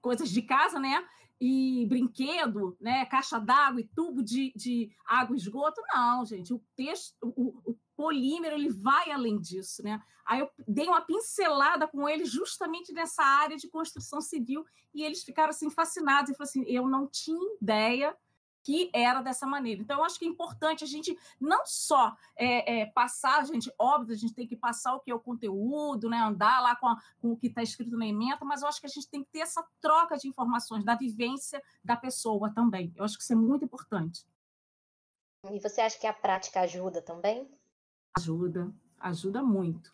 coisas 0.00 0.30
de 0.30 0.42
casa, 0.42 0.78
né? 0.78 1.04
E 1.40 1.86
brinquedo, 1.88 2.76
né? 2.80 3.04
Caixa 3.06 3.38
d'água 3.38 3.80
e 3.80 3.88
tubo 3.88 4.22
de, 4.22 4.52
de 4.54 4.90
água 5.04 5.34
e 5.34 5.38
esgoto. 5.38 5.80
Não, 5.92 6.24
gente. 6.24 6.54
O 6.54 6.62
texto, 6.76 7.14
o, 7.20 7.72
o 7.72 7.76
polímero, 7.96 8.54
ele 8.54 8.70
vai 8.70 9.10
além 9.10 9.40
disso, 9.40 9.82
né? 9.82 10.00
Aí 10.26 10.40
eu 10.40 10.50
dei 10.66 10.86
uma 10.86 11.00
pincelada 11.00 11.86
com 11.86 12.08
eles 12.08 12.30
justamente 12.30 12.92
nessa 12.92 13.22
área 13.22 13.56
de 13.56 13.68
construção 13.68 14.20
civil 14.20 14.64
e 14.94 15.02
eles 15.02 15.22
ficaram 15.22 15.50
assim 15.50 15.70
fascinados 15.70 16.30
e 16.30 16.34
falaram 16.34 16.50
assim: 16.50 16.64
eu 16.66 16.88
não 16.88 17.06
tinha 17.06 17.56
ideia 17.60 18.16
que 18.64 18.90
era 18.94 19.20
dessa 19.20 19.46
maneira. 19.46 19.82
Então, 19.82 19.98
eu 19.98 20.04
acho 20.04 20.18
que 20.18 20.24
é 20.24 20.28
importante 20.28 20.82
a 20.82 20.86
gente 20.86 21.16
não 21.38 21.64
só 21.66 22.16
é, 22.34 22.80
é, 22.80 22.86
passar, 22.86 23.40
a 23.40 23.44
gente, 23.44 23.70
óbvio, 23.78 24.14
a 24.14 24.18
gente 24.18 24.34
tem 24.34 24.46
que 24.46 24.56
passar 24.56 24.94
o 24.94 25.00
que 25.00 25.10
é 25.10 25.14
o 25.14 25.20
conteúdo, 25.20 26.08
né, 26.08 26.18
andar 26.18 26.62
lá 26.62 26.74
com, 26.74 26.88
a, 26.88 26.96
com 27.20 27.32
o 27.32 27.36
que 27.36 27.48
está 27.48 27.62
escrito 27.62 27.96
na 27.96 28.06
emenda, 28.06 28.42
mas 28.42 28.62
eu 28.62 28.68
acho 28.68 28.80
que 28.80 28.86
a 28.86 28.90
gente 28.90 29.08
tem 29.08 29.22
que 29.22 29.30
ter 29.30 29.40
essa 29.40 29.62
troca 29.82 30.16
de 30.16 30.26
informações, 30.26 30.82
da 30.82 30.96
vivência 30.96 31.62
da 31.84 31.94
pessoa 31.94 32.52
também. 32.54 32.90
Eu 32.96 33.04
acho 33.04 33.18
que 33.18 33.22
isso 33.22 33.34
é 33.34 33.36
muito 33.36 33.66
importante. 33.66 34.26
E 35.52 35.60
você 35.60 35.82
acha 35.82 35.98
que 35.98 36.06
a 36.06 36.12
prática 36.14 36.60
ajuda 36.60 37.02
também? 37.02 37.46
Ajuda, 38.16 38.72
ajuda 38.98 39.42
muito. 39.42 39.93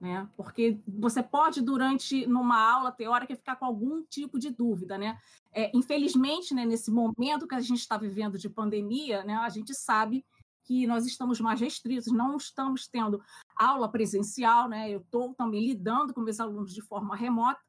Né? 0.00 0.28
Porque 0.36 0.80
você 0.86 1.22
pode, 1.22 1.60
durante 1.60 2.24
numa 2.26 2.56
aula 2.56 2.92
teórica, 2.92 3.34
ficar 3.34 3.56
com 3.56 3.64
algum 3.64 4.02
tipo 4.04 4.38
de 4.38 4.48
dúvida, 4.50 4.96
né? 4.96 5.18
É, 5.52 5.70
infelizmente, 5.76 6.54
né, 6.54 6.64
nesse 6.64 6.90
momento 6.90 7.48
que 7.48 7.54
a 7.54 7.60
gente 7.60 7.80
está 7.80 7.96
vivendo 7.96 8.38
de 8.38 8.48
pandemia, 8.48 9.24
né, 9.24 9.34
a 9.34 9.48
gente 9.48 9.74
sabe 9.74 10.24
que 10.62 10.86
nós 10.86 11.04
estamos 11.04 11.40
mais 11.40 11.58
restritos, 11.60 12.12
não 12.12 12.36
estamos 12.36 12.86
tendo 12.86 13.20
aula 13.56 13.88
presencial, 13.90 14.68
né? 14.68 14.88
Eu 14.88 15.00
estou 15.00 15.34
também 15.34 15.66
lidando 15.66 16.14
com 16.14 16.20
meus 16.20 16.38
alunos 16.38 16.72
de 16.72 16.82
forma 16.82 17.16
remota 17.16 17.60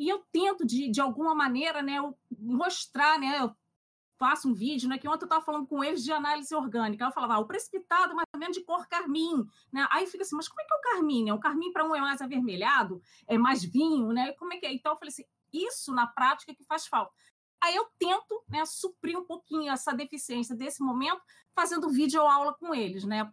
e 0.00 0.08
eu 0.08 0.24
tento 0.32 0.66
de, 0.66 0.90
de 0.90 0.98
alguma 0.98 1.34
maneira, 1.34 1.82
né, 1.82 1.96
mostrar, 2.38 3.18
né, 3.18 3.38
eu 3.38 3.54
faço 4.20 4.50
um 4.50 4.54
vídeo, 4.54 4.86
né? 4.86 4.98
Que 4.98 5.08
ontem 5.08 5.24
eu 5.24 5.26
estava 5.26 5.42
falando 5.42 5.66
com 5.66 5.82
eles 5.82 6.04
de 6.04 6.12
análise 6.12 6.54
orgânica. 6.54 7.06
Eu 7.06 7.10
falava, 7.10 7.34
ah, 7.34 7.38
o 7.38 7.46
precipitado 7.46 8.14
mais 8.14 8.26
ou 8.34 8.38
menos 8.38 8.54
de 8.54 8.62
cor 8.62 8.86
carmim, 8.86 9.48
né? 9.72 9.88
Aí 9.90 10.06
fica 10.06 10.22
assim, 10.22 10.36
mas 10.36 10.46
como 10.46 10.60
é 10.60 10.64
que 10.64 10.74
é 10.74 10.76
o 10.76 10.92
carmim? 10.92 11.30
O 11.30 11.40
carmim 11.40 11.72
para 11.72 11.86
um 11.86 11.96
é 11.96 12.00
mais 12.00 12.20
avermelhado, 12.20 13.02
é 13.26 13.38
mais 13.38 13.64
vinho, 13.64 14.12
né? 14.12 14.32
Como 14.32 14.52
é 14.52 14.58
que 14.58 14.66
é? 14.66 14.72
Então 14.74 14.92
eu 14.92 14.98
falei 14.98 15.08
assim, 15.08 15.24
isso 15.50 15.94
na 15.94 16.06
prática 16.06 16.52
é 16.52 16.54
que 16.54 16.64
faz 16.64 16.86
falta. 16.86 17.12
Aí 17.62 17.74
eu 17.74 17.86
tento 17.98 18.42
né, 18.48 18.64
suprir 18.66 19.18
um 19.18 19.24
pouquinho 19.24 19.72
essa 19.72 19.92
deficiência 19.92 20.54
desse 20.54 20.82
momento, 20.82 21.20
fazendo 21.54 21.88
vídeo 21.88 22.20
aula 22.20 22.54
com 22.54 22.74
eles, 22.74 23.04
né? 23.04 23.28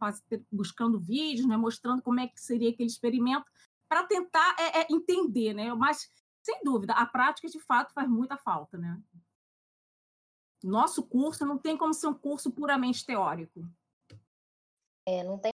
Buscando 0.50 1.00
vídeos, 1.00 1.46
né? 1.46 1.58
Mostrando 1.58 2.01
como 2.01 2.22
é 2.22 2.27
que 2.27 2.39
seria 2.39 2.70
aquele 2.70 2.89
experimento, 2.89 3.46
para 3.89 4.03
tentar 4.03 4.56
é, 4.58 4.82
é, 4.82 4.88
entender, 4.89 5.53
né? 5.53 5.74
Mas 5.74 6.10
sem 6.44 6.62
dúvida, 6.63 6.94
a 6.94 7.06
prática 7.06 7.50
de 7.50 7.60
fato 7.60 7.94
faz 7.94 8.08
muita 8.08 8.38
falta, 8.38 8.77
né? 8.77 8.98
Nosso 10.68 11.02
curso 11.04 11.46
não 11.46 11.58
tem 11.58 11.78
como 11.78 11.94
ser 11.94 12.08
um 12.08 12.14
curso 12.14 12.52
puramente 12.52 13.06
teórico. 13.06 13.66
É, 15.06 15.24
não 15.24 15.40
tem 15.40 15.54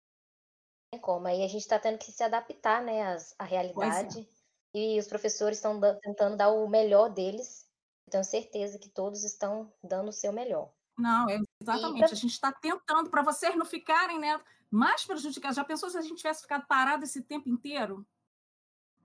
como. 0.99 1.27
Aí 1.27 1.43
a 1.43 1.47
gente 1.47 1.61
está 1.61 1.77
tendo 1.77 1.99
que 1.99 2.11
se 2.11 2.23
adaptar 2.23 2.81
né, 2.81 3.13
às, 3.13 3.35
à 3.37 3.45
é. 3.45 3.47
realidade. 3.47 4.27
É. 4.75 4.79
E 4.79 4.99
os 4.99 5.07
professores 5.07 5.59
estão 5.59 5.79
tentando 6.01 6.35
dar 6.35 6.49
o 6.49 6.67
melhor 6.67 7.09
deles. 7.09 7.69
Eu 8.07 8.11
tenho 8.11 8.23
certeza 8.23 8.79
que 8.79 8.89
todos 8.89 9.23
estão 9.23 9.71
dando 9.83 10.09
o 10.09 10.13
seu 10.13 10.33
melhor. 10.33 10.71
Não, 10.97 11.29
é 11.29 11.39
exatamente. 11.61 12.05
A 12.05 12.15
gente 12.15 12.31
está 12.31 12.51
tentando 12.51 13.11
para 13.11 13.21
vocês 13.21 13.55
não 13.55 13.65
ficarem 13.67 14.17
né, 14.17 14.41
mais 14.71 15.05
prejudicados. 15.05 15.57
Já 15.57 15.63
pensou 15.63 15.91
se 15.91 15.97
a 15.97 16.01
gente 16.01 16.17
tivesse 16.17 16.41
ficado 16.41 16.65
parado 16.65 17.03
esse 17.03 17.21
tempo 17.21 17.47
inteiro? 17.49 18.03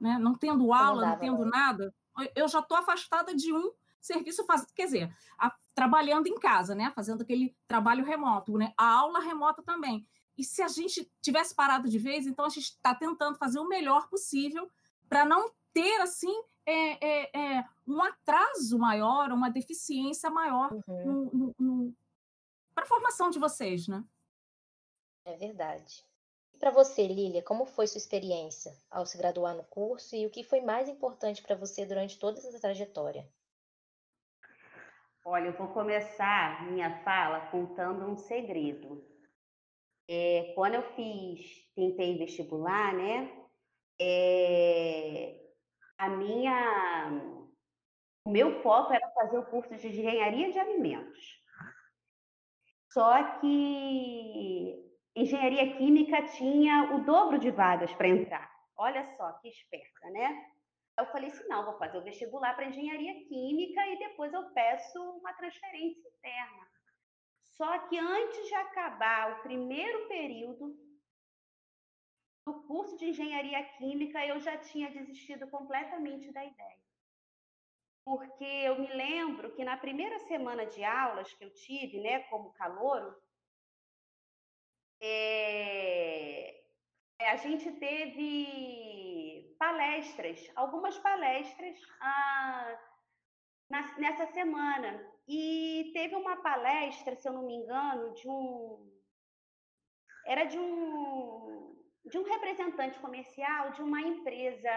Né? 0.00 0.18
Não 0.18 0.34
tendo 0.34 0.72
aula, 0.72 1.02
não, 1.02 1.10
não 1.10 1.18
tendo 1.18 1.44
nada? 1.44 1.94
Eu 2.34 2.48
já 2.48 2.60
estou 2.60 2.78
afastada 2.78 3.34
de 3.34 3.52
um 3.52 3.74
serviço 4.00 4.44
faz, 4.44 4.64
quer 4.72 4.86
dizer, 4.86 5.16
a, 5.38 5.54
trabalhando 5.78 6.26
em 6.26 6.34
casa, 6.34 6.74
né, 6.74 6.90
fazendo 6.92 7.22
aquele 7.22 7.56
trabalho 7.68 8.04
remoto, 8.04 8.58
né, 8.58 8.74
a 8.76 8.98
aula 8.98 9.20
remota 9.20 9.62
também. 9.62 10.04
E 10.36 10.42
se 10.42 10.60
a 10.60 10.66
gente 10.66 11.08
tivesse 11.22 11.54
parado 11.54 11.88
de 11.88 12.00
vez, 12.00 12.26
então 12.26 12.44
a 12.44 12.48
gente 12.48 12.64
está 12.64 12.96
tentando 12.96 13.38
fazer 13.38 13.60
o 13.60 13.68
melhor 13.68 14.08
possível 14.08 14.68
para 15.08 15.24
não 15.24 15.52
ter 15.72 16.00
assim 16.00 16.34
é, 16.66 17.06
é, 17.06 17.30
é, 17.32 17.64
um 17.86 18.02
atraso 18.02 18.76
maior, 18.76 19.30
uma 19.30 19.48
deficiência 19.48 20.28
maior 20.28 20.72
uhum. 20.88 21.94
para 22.74 22.82
a 22.82 22.88
formação 22.88 23.30
de 23.30 23.38
vocês, 23.38 23.86
né? 23.86 24.02
É 25.24 25.36
verdade. 25.36 26.04
E 26.52 26.58
para 26.58 26.72
você, 26.72 27.06
Lília, 27.06 27.40
como 27.40 27.64
foi 27.64 27.86
sua 27.86 27.98
experiência 27.98 28.76
ao 28.90 29.06
se 29.06 29.16
graduar 29.16 29.54
no 29.54 29.62
curso 29.62 30.16
e 30.16 30.26
o 30.26 30.30
que 30.30 30.42
foi 30.42 30.60
mais 30.60 30.88
importante 30.88 31.40
para 31.40 31.54
você 31.54 31.86
durante 31.86 32.18
toda 32.18 32.40
essa 32.40 32.58
trajetória? 32.58 33.30
Olha, 35.30 35.48
eu 35.48 35.52
vou 35.52 35.68
começar 35.68 36.64
minha 36.70 37.02
fala 37.04 37.50
contando 37.50 38.06
um 38.06 38.16
segredo. 38.16 39.06
É, 40.08 40.54
quando 40.54 40.76
eu 40.76 40.82
fiz, 40.94 41.70
tentei 41.74 42.16
vestibular, 42.16 42.94
né? 42.94 43.30
É, 44.00 45.38
a 45.98 46.08
minha, 46.08 47.10
o 48.24 48.30
meu 48.30 48.62
foco 48.62 48.94
era 48.94 49.06
fazer 49.10 49.36
o 49.36 49.44
curso 49.44 49.76
de 49.76 49.88
engenharia 49.88 50.50
de 50.50 50.58
alimentos. 50.58 51.44
Só 52.90 53.38
que 53.38 54.82
engenharia 55.14 55.76
química 55.76 56.22
tinha 56.22 56.94
o 56.94 57.04
dobro 57.04 57.38
de 57.38 57.50
vagas 57.50 57.92
para 57.92 58.08
entrar. 58.08 58.50
Olha 58.78 59.04
só 59.18 59.30
que 59.42 59.48
esperta, 59.48 60.08
né? 60.08 60.57
Eu 60.98 61.06
falei 61.06 61.30
assim: 61.30 61.46
não, 61.46 61.64
vou 61.64 61.78
fazer 61.78 61.96
o 61.96 62.02
vestibular 62.02 62.54
para 62.54 62.66
engenharia 62.66 63.14
química 63.26 63.86
e 63.86 63.98
depois 63.98 64.32
eu 64.32 64.50
peço 64.50 65.00
uma 65.18 65.32
transferência 65.34 66.08
interna. 66.08 66.68
Só 67.56 67.78
que 67.86 67.96
antes 67.96 68.46
de 68.48 68.54
acabar 68.54 69.32
o 69.32 69.42
primeiro 69.42 70.08
período 70.08 70.76
do 72.44 72.62
curso 72.62 72.96
de 72.96 73.06
engenharia 73.06 73.62
química, 73.76 74.24
eu 74.26 74.40
já 74.40 74.56
tinha 74.56 74.90
desistido 74.90 75.48
completamente 75.48 76.32
da 76.32 76.44
ideia. 76.44 76.78
Porque 78.04 78.44
eu 78.44 78.80
me 78.80 78.88
lembro 78.88 79.54
que 79.54 79.64
na 79.64 79.76
primeira 79.76 80.18
semana 80.20 80.64
de 80.66 80.82
aulas 80.82 81.32
que 81.34 81.44
eu 81.44 81.52
tive, 81.52 82.00
né, 82.00 82.20
como 82.30 82.52
calouro, 82.54 83.14
é, 85.00 86.64
a 87.20 87.36
gente 87.36 87.70
teve 87.72 88.97
palestras, 89.58 90.50
algumas 90.54 90.96
palestras 90.98 91.76
ah, 92.00 92.78
na, 93.70 93.98
nessa 93.98 94.26
semana. 94.26 95.06
E 95.26 95.90
teve 95.92 96.14
uma 96.14 96.36
palestra, 96.36 97.16
se 97.16 97.28
eu 97.28 97.32
não 97.32 97.46
me 97.46 97.54
engano, 97.54 98.14
de 98.14 98.28
um. 98.28 98.90
Era 100.26 100.44
de 100.44 100.58
um, 100.58 101.76
de 102.04 102.18
um 102.18 102.22
representante 102.22 102.98
comercial 102.98 103.70
de 103.70 103.82
uma 103.82 104.00
empresa 104.00 104.70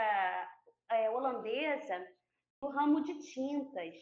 é, 0.90 1.10
holandesa 1.10 2.08
do 2.62 2.70
ramo 2.70 3.02
de 3.04 3.18
tintas. 3.34 3.96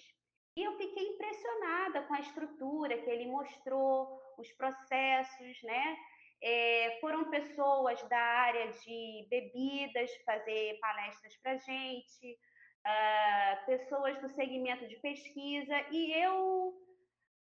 E 0.56 0.64
eu 0.64 0.76
fiquei 0.78 1.08
impressionada 1.08 2.04
com 2.04 2.14
a 2.14 2.20
estrutura 2.20 2.98
que 2.98 3.10
ele 3.10 3.28
mostrou, 3.28 4.20
os 4.38 4.52
processos, 4.54 5.64
né? 5.64 5.98
É, 6.42 6.98
foram 7.02 7.30
pessoas 7.30 8.02
da 8.04 8.18
área 8.18 8.72
de 8.72 9.28
bebidas 9.30 10.10
fazer 10.26 10.80
palestras 10.80 11.36
para 11.38 11.58
gente, 11.58 12.40
uh, 12.86 13.66
pessoas 13.66 14.18
do 14.22 14.30
segmento 14.30 14.88
de 14.88 14.96
pesquisa, 14.98 15.76
e 15.92 16.14
eu, 16.14 16.74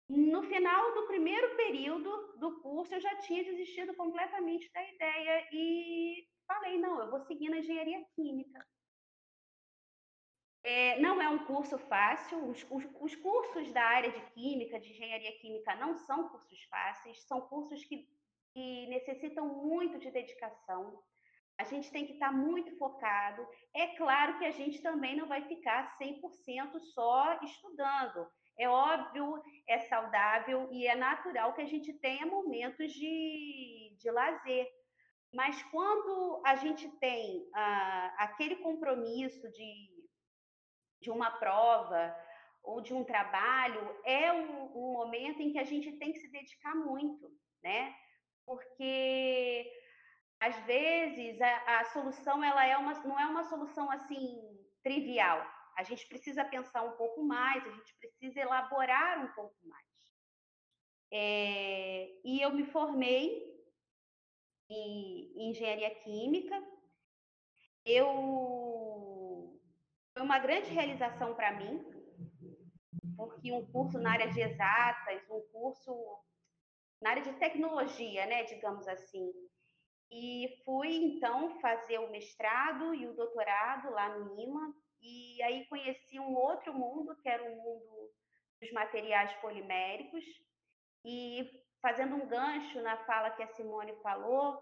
no 0.10 0.42
final 0.44 0.94
do 0.96 1.08
primeiro 1.08 1.56
período 1.56 2.10
do 2.38 2.60
curso, 2.62 2.96
eu 2.96 3.00
já 3.00 3.16
tinha 3.18 3.44
desistido 3.44 3.96
completamente 3.96 4.72
da 4.74 4.84
ideia 4.84 5.48
e 5.52 6.28
falei: 6.48 6.80
não, 6.80 7.00
eu 7.00 7.12
vou 7.12 7.20
seguir 7.22 7.50
na 7.50 7.60
engenharia 7.60 8.04
química. 8.16 8.66
É, 10.62 11.00
não 11.00 11.22
é 11.22 11.30
um 11.30 11.46
curso 11.46 11.78
fácil, 11.78 12.50
os, 12.50 12.66
os, 12.70 12.86
os, 13.00 13.16
cursos 13.16 13.72
da 13.72 13.82
área 13.82 14.12
de 14.12 14.22
química, 14.32 14.78
de 14.80 14.90
engenharia 14.90 15.32
química, 15.40 15.74
não 15.76 15.96
são 15.96 16.28
cursos 16.28 16.62
fáceis, 16.64 17.26
são 17.28 17.40
cursos 17.42 17.84
que 17.86 18.06
que 18.60 18.88
necessitam 18.88 19.48
muito 19.48 19.98
de 19.98 20.12
dedicação. 20.12 21.02
A 21.58 21.64
gente 21.64 21.90
tem 21.92 22.06
que 22.06 22.14
estar 22.14 22.32
muito 22.32 22.78
focado. 22.78 23.48
É 23.74 23.88
claro 23.96 24.38
que 24.38 24.46
a 24.46 24.52
gente 24.52 24.82
também 24.82 25.16
não 25.16 25.28
vai 25.28 25.48
ficar 25.48 25.98
100% 25.98 26.78
só 26.94 27.40
estudando. 27.42 28.28
É 28.58 28.68
óbvio, 28.68 29.42
é 29.66 29.80
saudável 29.80 30.68
e 30.74 30.86
é 30.88 30.96
natural 30.96 31.54
que 31.54 31.62
a 31.62 31.66
gente 31.66 31.94
tenha 31.94 32.26
momentos 32.26 32.92
de, 32.92 33.96
de 33.98 34.12
lazer. 34.12 34.68
Mas 35.34 35.62
quando 35.64 36.42
a 36.46 36.56
gente 36.56 36.90
tem 37.00 37.50
ah, 37.56 38.16
aquele 38.18 38.58
compromisso 38.58 39.50
de, 39.52 39.90
de 41.02 41.10
uma 41.10 41.32
prova 41.32 42.14
ou 42.62 42.82
de 42.82 42.94
um 42.94 43.06
trabalho, 43.06 43.96
é 44.04 44.34
um, 44.34 44.66
um 44.76 44.94
momento 44.94 45.42
em 45.42 45.52
que 45.54 45.60
a 45.60 45.64
gente 45.64 45.94
tem 45.94 46.12
que 46.12 46.20
se 46.20 46.30
dedicar 46.30 46.76
muito, 46.76 47.32
né? 47.64 47.96
Porque 48.50 49.72
às 50.40 50.56
vezes 50.66 51.40
a, 51.40 51.80
a 51.80 51.86
solução 51.86 52.44
ela 52.44 52.66
é 52.66 52.76
uma, 52.76 52.94
não 53.04 53.20
é 53.20 53.28
uma 53.28 53.44
solução 53.44 53.92
assim 53.92 54.42
trivial. 54.82 55.46
A 55.78 55.84
gente 55.84 56.08
precisa 56.08 56.44
pensar 56.44 56.82
um 56.82 56.98
pouco 56.98 57.24
mais, 57.24 57.64
a 57.64 57.70
gente 57.70 57.94
precisa 58.00 58.40
elaborar 58.40 59.24
um 59.24 59.32
pouco 59.34 59.56
mais. 59.68 59.86
É, 61.12 62.10
e 62.24 62.42
eu 62.42 62.52
me 62.52 62.66
formei 62.66 63.24
em, 64.68 65.50
engenharia 65.50 65.94
química. 66.04 66.56
Eu 67.86 68.10
foi 70.12 70.24
uma 70.24 70.40
grande 70.40 70.72
realização 70.72 71.36
para 71.36 71.52
mim, 71.52 71.86
porque 73.16 73.52
um 73.52 73.66
curso 73.72 74.00
na 74.00 74.12
área 74.14 74.30
de 74.32 74.42
exatas, 74.42 75.22
um 75.30 75.42
curso 75.52 75.94
na 77.02 77.12
área 77.12 77.24
de 77.24 77.34
tecnologia, 77.34 78.26
né, 78.26 78.44
digamos 78.44 78.88
assim. 78.88 79.32
E 80.12 80.62
fui 80.66 80.96
então 80.96 81.60
fazer 81.60 82.00
o 82.00 82.12
mestrado 82.12 82.94
e 82.96 83.08
o 83.08 83.16
doutorado 83.16 83.92
lá 83.92 84.18
no 84.18 84.40
IMA, 84.40 84.74
e 85.02 85.42
aí 85.44 85.66
conheci 85.68 86.20
um 86.20 86.36
outro 86.36 86.74
mundo, 86.74 87.16
que 87.22 87.30
era 87.30 87.44
o 87.44 87.56
mundo 87.56 88.12
dos 88.60 88.72
materiais 88.72 89.32
poliméricos, 89.36 90.26
e 91.06 91.50
fazendo 91.82 92.16
um 92.16 92.28
gancho 92.28 92.82
na 92.82 92.98
fala 93.06 93.32
que 93.32 93.44
a 93.44 93.48
Simone 93.48 93.96
falou, 94.02 94.62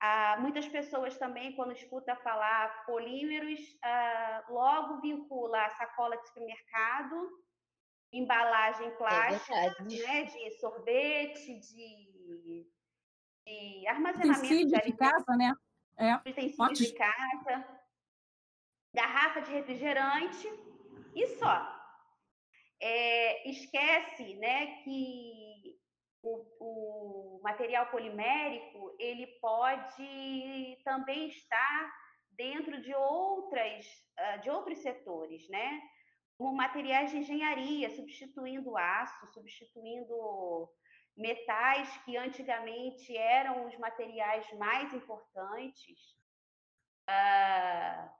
ah, 0.00 0.36
muitas 0.40 0.68
pessoas 0.68 1.16
também, 1.16 1.56
quando 1.56 1.72
escuta 1.72 2.14
falar 2.16 2.84
polímeros, 2.84 3.60
ah, 3.82 4.44
logo 4.50 5.00
vincula 5.00 5.64
a 5.64 5.70
sacola 5.70 6.16
de 6.16 6.26
supermercado 6.26 7.43
embalagem 8.18 8.86
é 8.86 8.90
plástica, 8.90 9.54
é 9.54 9.82
né, 9.82 10.24
de 10.24 10.50
sorvete, 10.58 11.60
de, 11.60 12.66
de 13.46 13.86
armazenamento 13.88 14.46
de, 14.46 14.66
de 14.66 14.92
casa, 14.96 15.36
né? 15.36 15.54
É. 15.96 16.16
De 16.72 16.92
casa, 16.92 17.80
garrafa 18.94 19.40
de 19.42 19.50
refrigerante 19.52 20.48
e 21.14 21.26
só. 21.38 21.74
É, 22.80 23.48
esquece, 23.48 24.34
né, 24.36 24.82
que 24.82 25.78
o, 26.22 27.38
o 27.38 27.40
material 27.42 27.86
polimérico 27.86 28.94
ele 28.98 29.26
pode 29.40 30.78
também 30.84 31.28
estar 31.28 31.92
dentro 32.32 32.82
de 32.82 32.92
outras 32.94 33.86
ah, 34.16 34.36
de 34.38 34.50
outros 34.50 34.78
setores, 34.78 35.48
né? 35.48 35.80
Como 36.36 36.56
materiais 36.56 37.10
de 37.10 37.18
engenharia, 37.18 37.90
substituindo 37.90 38.76
aço, 38.76 39.32
substituindo 39.32 40.68
metais 41.16 41.96
que 42.04 42.16
antigamente 42.16 43.16
eram 43.16 43.66
os 43.66 43.78
materiais 43.78 44.50
mais 44.54 44.92
importantes. 44.92 46.16
Uh, 47.08 48.10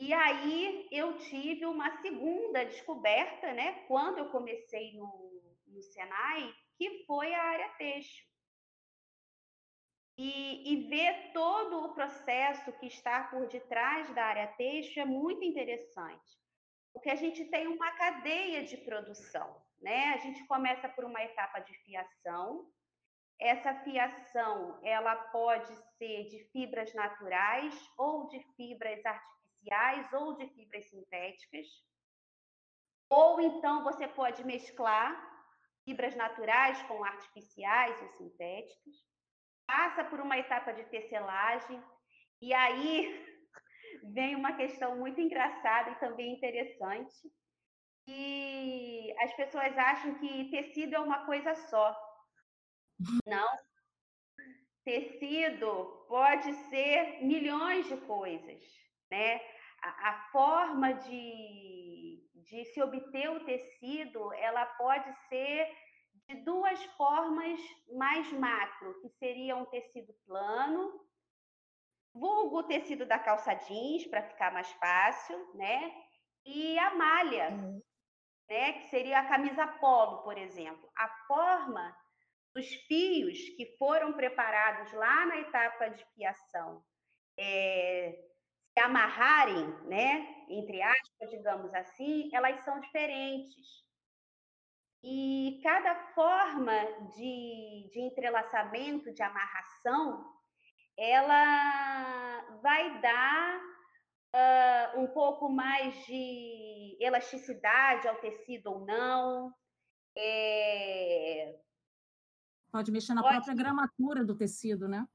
e 0.00 0.12
aí 0.12 0.88
eu 0.90 1.18
tive 1.18 1.66
uma 1.66 1.90
segunda 2.00 2.64
descoberta, 2.64 3.52
né, 3.52 3.84
quando 3.86 4.18
eu 4.18 4.30
comecei 4.30 4.96
no, 4.96 5.42
no 5.66 5.82
Senai, 5.82 6.52
que 6.76 7.04
foi 7.04 7.34
a 7.34 7.42
área 7.42 7.68
têxtil. 7.74 8.24
E, 10.16 10.72
e, 10.72 10.88
ver 10.88 11.32
todo 11.32 11.86
o 11.86 11.92
processo 11.92 12.72
que 12.78 12.86
está 12.86 13.24
por 13.24 13.48
detrás 13.48 14.14
da 14.14 14.24
área 14.24 14.46
têxtil 14.46 15.02
é 15.02 15.04
muito 15.04 15.42
interessante 15.42 16.43
porque 16.94 17.10
a 17.10 17.16
gente 17.16 17.44
tem 17.46 17.66
uma 17.66 17.90
cadeia 17.90 18.64
de 18.64 18.76
produção, 18.78 19.60
né? 19.82 20.14
A 20.14 20.18
gente 20.18 20.46
começa 20.46 20.88
por 20.88 21.04
uma 21.04 21.22
etapa 21.22 21.58
de 21.58 21.74
fiação. 21.78 22.70
Essa 23.38 23.74
fiação, 23.80 24.78
ela 24.84 25.16
pode 25.16 25.74
ser 25.98 26.28
de 26.28 26.44
fibras 26.52 26.94
naturais 26.94 27.74
ou 27.98 28.28
de 28.28 28.40
fibras 28.56 29.04
artificiais 29.04 30.12
ou 30.12 30.36
de 30.36 30.46
fibras 30.54 30.88
sintéticas. 30.88 31.66
Ou 33.10 33.40
então 33.40 33.82
você 33.82 34.06
pode 34.06 34.44
mesclar 34.44 35.12
fibras 35.84 36.14
naturais 36.14 36.80
com 36.82 37.04
artificiais 37.04 38.00
ou 38.02 38.08
sintéticas. 38.10 38.94
Passa 39.66 40.04
por 40.04 40.20
uma 40.20 40.38
etapa 40.38 40.72
de 40.72 40.84
tecelagem 40.84 41.82
e 42.40 42.54
aí 42.54 43.33
vem 44.12 44.36
uma 44.36 44.52
questão 44.52 44.96
muito 44.96 45.20
engraçada 45.20 45.90
e 45.90 45.98
também 45.98 46.34
interessante. 46.34 47.32
E 48.06 49.14
as 49.20 49.34
pessoas 49.34 49.76
acham 49.78 50.14
que 50.18 50.50
tecido 50.50 50.94
é 50.94 51.00
uma 51.00 51.24
coisa 51.24 51.54
só. 51.54 51.96
Não. 53.26 53.48
Tecido 54.84 56.04
pode 56.08 56.52
ser 56.68 57.24
milhões 57.24 57.86
de 57.88 57.96
coisas, 58.02 58.62
né? 59.10 59.40
A, 59.82 60.10
a 60.10 60.30
forma 60.30 60.92
de, 60.92 62.22
de 62.34 62.64
se 62.66 62.82
obter 62.82 63.30
o 63.30 63.44
tecido, 63.44 64.32
ela 64.34 64.66
pode 64.66 65.10
ser 65.28 65.74
de 66.28 66.36
duas 66.44 66.82
formas 66.96 67.58
mais 67.92 68.30
macro, 68.32 69.00
que 69.00 69.08
seria 69.18 69.56
um 69.56 69.66
tecido 69.66 70.14
plano, 70.26 70.92
vulgo 72.14 72.58
o 72.58 72.62
tecido 72.62 73.04
da 73.04 73.18
calça 73.18 73.52
jeans, 73.54 74.06
para 74.06 74.22
ficar 74.22 74.52
mais 74.52 74.70
fácil, 74.72 75.54
né? 75.54 75.92
E 76.46 76.78
a 76.78 76.94
malha, 76.94 77.50
uhum. 77.50 77.82
né? 78.48 78.72
Que 78.74 78.88
seria 78.88 79.18
a 79.18 79.28
camisa 79.28 79.66
polo, 79.66 80.22
por 80.22 80.38
exemplo. 80.38 80.88
A 80.96 81.08
forma 81.26 81.96
dos 82.54 82.66
fios 82.86 83.38
que 83.56 83.76
foram 83.76 84.12
preparados 84.12 84.92
lá 84.92 85.26
na 85.26 85.38
etapa 85.38 85.88
de 85.88 86.04
fiação 86.14 86.84
é, 87.36 88.16
se 88.72 88.80
amarrarem, 88.80 89.66
né? 89.86 90.44
Entre 90.48 90.80
aspas, 90.80 91.30
digamos 91.30 91.74
assim, 91.74 92.30
elas 92.32 92.62
são 92.64 92.78
diferentes. 92.80 93.84
E 95.02 95.60
cada 95.62 95.94
forma 96.14 96.72
de, 97.14 97.90
de 97.92 98.00
entrelaçamento, 98.00 99.12
de 99.12 99.22
amarração, 99.22 100.33
ela 100.96 102.40
vai 102.62 103.00
dar 103.00 103.60
uh, 104.34 105.00
um 105.00 105.06
pouco 105.08 105.48
mais 105.48 105.94
de 106.06 106.96
elasticidade 107.00 108.08
ao 108.08 108.16
tecido 108.16 108.70
ou 108.70 108.84
não. 108.84 109.52
É... 110.16 111.58
Pode 112.70 112.90
mexer 112.90 113.14
na 113.14 113.22
pode... 113.22 113.34
própria 113.34 113.54
gramatura 113.54 114.24
do 114.24 114.36
tecido, 114.36 114.88
né? 114.88 115.06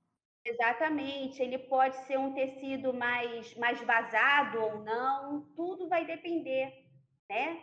Exatamente, 0.45 1.41
ele 1.41 1.59
pode 1.59 1.95
ser 2.05 2.17
um 2.17 2.33
tecido 2.33 2.93
mais, 2.93 3.53
mais 3.55 3.79
vazado 3.81 4.59
ou 4.59 4.83
não, 4.83 5.41
tudo 5.53 5.89
vai 5.89 6.05
depender, 6.05 6.85
né? 7.29 7.61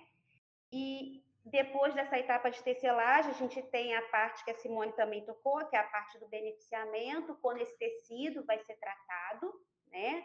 E 0.71 1.26
depois 1.47 1.95
dessa 1.95 2.19
etapa 2.19 2.51
de 2.51 2.61
tecelagem, 2.63 3.31
a 3.31 3.35
gente 3.35 3.63
tem 3.71 3.95
a 3.95 4.03
parte 4.09 4.45
que 4.45 4.51
a 4.51 4.55
Simone 4.55 4.93
também 4.95 5.25
tocou, 5.25 5.65
que 5.67 5.77
é 5.77 5.79
a 5.79 5.87
parte 5.89 6.19
do 6.19 6.29
beneficiamento, 6.29 7.39
quando 7.41 7.59
esse 7.59 7.79
tecido 7.79 8.45
vai 8.45 8.59
ser 8.59 8.77
tratado, 8.77 9.53
né? 9.87 10.25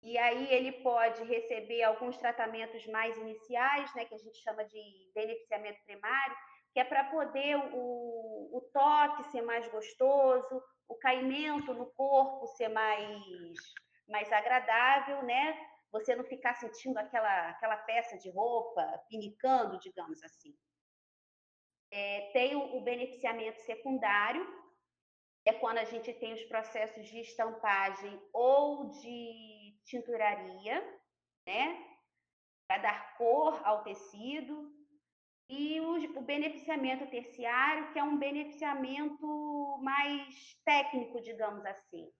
E 0.00 0.16
aí 0.16 0.52
ele 0.52 0.70
pode 0.70 1.24
receber 1.24 1.82
alguns 1.82 2.16
tratamentos 2.18 2.86
mais 2.86 3.16
iniciais, 3.16 3.92
né, 3.94 4.04
que 4.04 4.14
a 4.14 4.18
gente 4.18 4.38
chama 4.42 4.64
de 4.64 5.10
beneficiamento 5.14 5.82
primário, 5.84 6.36
que 6.72 6.78
é 6.78 6.84
para 6.84 7.04
poder 7.04 7.56
o, 7.72 8.56
o 8.56 8.60
toque 8.72 9.24
ser 9.30 9.42
mais 9.42 9.66
gostoso, 9.68 10.62
o 10.88 10.94
caimento 10.96 11.74
no 11.74 11.86
corpo 11.94 12.46
ser 12.48 12.68
mais, 12.68 13.24
mais 14.08 14.30
agradável, 14.30 15.22
né? 15.22 15.58
Você 15.94 16.16
não 16.16 16.24
ficar 16.24 16.54
sentindo 16.54 16.98
aquela, 16.98 17.50
aquela 17.50 17.76
peça 17.76 18.18
de 18.18 18.28
roupa 18.28 18.82
pinicando, 19.08 19.78
digamos 19.78 20.20
assim. 20.24 20.52
É, 21.92 22.32
tem 22.32 22.56
o, 22.56 22.78
o 22.78 22.80
beneficiamento 22.82 23.60
secundário, 23.60 24.44
é 25.46 25.52
quando 25.52 25.78
a 25.78 25.84
gente 25.84 26.12
tem 26.14 26.34
os 26.34 26.42
processos 26.46 27.06
de 27.06 27.20
estampagem 27.20 28.20
ou 28.32 28.90
de 28.90 29.78
tinturaria, 29.84 30.82
né? 31.46 31.86
Para 32.66 32.82
dar 32.82 33.16
cor 33.16 33.60
ao 33.64 33.84
tecido. 33.84 34.74
E 35.48 35.80
o, 35.80 36.18
o, 36.18 36.22
beneficiamento 36.22 37.06
terciário, 37.08 37.92
que 37.92 37.98
é 38.00 38.02
um 38.02 38.18
beneficiamento 38.18 39.78
mais 39.80 40.58
técnico, 40.64 41.20
digamos 41.20 41.64
assim, 41.66 42.10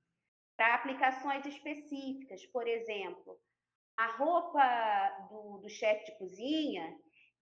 para 0.56 0.74
aplicações 0.74 1.44
específicas. 1.46 2.46
Por 2.46 2.68
exemplo, 2.68 3.40
a 3.96 4.06
roupa 4.16 5.26
do, 5.30 5.58
do 5.58 5.68
chefe 5.68 6.06
de 6.06 6.18
cozinha, 6.18 6.96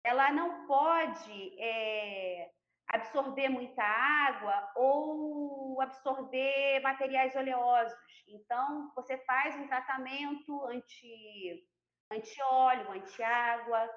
ela 0.05 0.33
não 0.33 0.67
pode 0.67 1.57
é, 1.61 2.51
absorver 2.89 3.49
muita 3.49 3.83
água 3.83 4.73
ou 4.77 5.81
absorver 5.81 6.81
materiais 6.81 7.35
oleosos. 7.37 7.99
Então, 8.29 8.93
você 8.95 9.19
faz 9.19 9.57
um 9.57 9.67
tratamento 9.67 10.65
anti, 10.67 11.67
anti-óleo, 12.11 12.93
anti-água. 12.93 13.91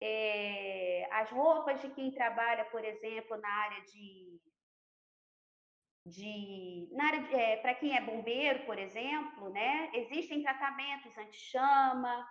É, 0.00 1.08
as 1.10 1.30
roupas 1.30 1.80
de 1.80 1.88
quem 1.90 2.10
trabalha, 2.12 2.64
por 2.66 2.84
exemplo, 2.84 3.36
na 3.38 3.48
área 3.48 3.82
de 3.86 4.40
de 6.06 6.88
na 6.92 7.06
área 7.06 7.36
é, 7.36 7.56
para 7.56 7.74
quem 7.74 7.96
é 7.96 8.00
bombeiro, 8.00 8.64
por 8.64 8.78
exemplo, 8.78 9.50
né? 9.50 9.90
Existem 9.92 10.42
tratamentos 10.42 11.16
anti-chama. 11.18 12.26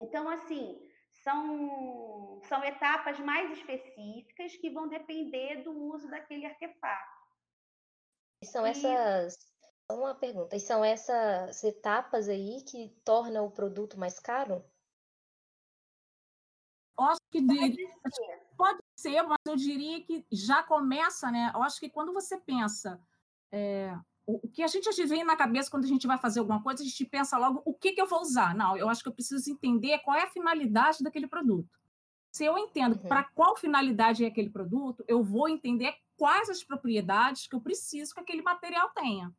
Então, 0.00 0.28
assim, 0.28 0.80
são, 1.24 2.40
são 2.44 2.62
etapas 2.62 3.18
mais 3.18 3.50
específicas 3.58 4.56
que 4.56 4.70
vão 4.70 4.88
depender 4.88 5.62
do 5.64 5.72
uso 5.72 6.08
daquele 6.08 6.46
artefato. 6.46 7.16
E 8.40 8.46
são 8.46 8.64
e... 8.66 8.70
essas. 8.70 9.36
Uma 9.88 10.16
pergunta, 10.16 10.56
e 10.56 10.60
são 10.60 10.84
essas 10.84 11.62
etapas 11.62 12.28
aí 12.28 12.60
que 12.64 12.88
tornam 13.04 13.46
o 13.46 13.52
produto 13.52 13.96
mais 13.96 14.18
caro? 14.18 14.64
Acho 16.98 17.20
que 17.30 17.40
de, 17.40 17.86
pode 18.02 18.35
ser, 19.06 19.22
mas 19.22 19.38
eu 19.46 19.56
diria 19.56 20.02
que 20.02 20.26
já 20.30 20.62
começa, 20.62 21.30
né? 21.30 21.52
Eu 21.54 21.62
acho 21.62 21.78
que 21.78 21.88
quando 21.88 22.12
você 22.12 22.36
pensa 22.36 23.00
é, 23.52 23.96
o, 24.26 24.48
que 24.48 24.62
a 24.62 24.66
gente 24.66 24.90
vem 25.06 25.24
na 25.24 25.36
cabeça 25.36 25.70
quando 25.70 25.84
a 25.84 25.88
gente 25.88 26.06
vai 26.06 26.18
fazer 26.18 26.40
alguma 26.40 26.62
coisa, 26.62 26.82
a 26.82 26.86
gente 26.86 27.04
pensa 27.04 27.38
logo 27.38 27.62
o 27.64 27.72
que, 27.72 27.92
que 27.92 28.00
eu 28.00 28.06
vou 28.06 28.20
usar. 28.20 28.54
Não, 28.54 28.76
eu 28.76 28.88
acho 28.88 29.02
que 29.02 29.08
eu 29.08 29.14
preciso 29.14 29.50
entender 29.50 29.98
qual 30.00 30.16
é 30.16 30.24
a 30.24 30.30
finalidade 30.30 31.02
daquele 31.02 31.28
produto. 31.28 31.78
Se 32.32 32.44
eu 32.44 32.58
entendo 32.58 32.96
uhum. 32.96 33.08
para 33.08 33.24
qual 33.24 33.56
finalidade 33.56 34.24
é 34.24 34.28
aquele 34.28 34.50
produto, 34.50 35.04
eu 35.06 35.22
vou 35.22 35.48
entender 35.48 35.94
quais 36.16 36.50
as 36.50 36.62
propriedades 36.62 37.46
que 37.46 37.54
eu 37.54 37.60
preciso 37.60 38.12
que 38.12 38.20
aquele 38.20 38.42
material 38.42 38.90
tenha. 38.90 39.32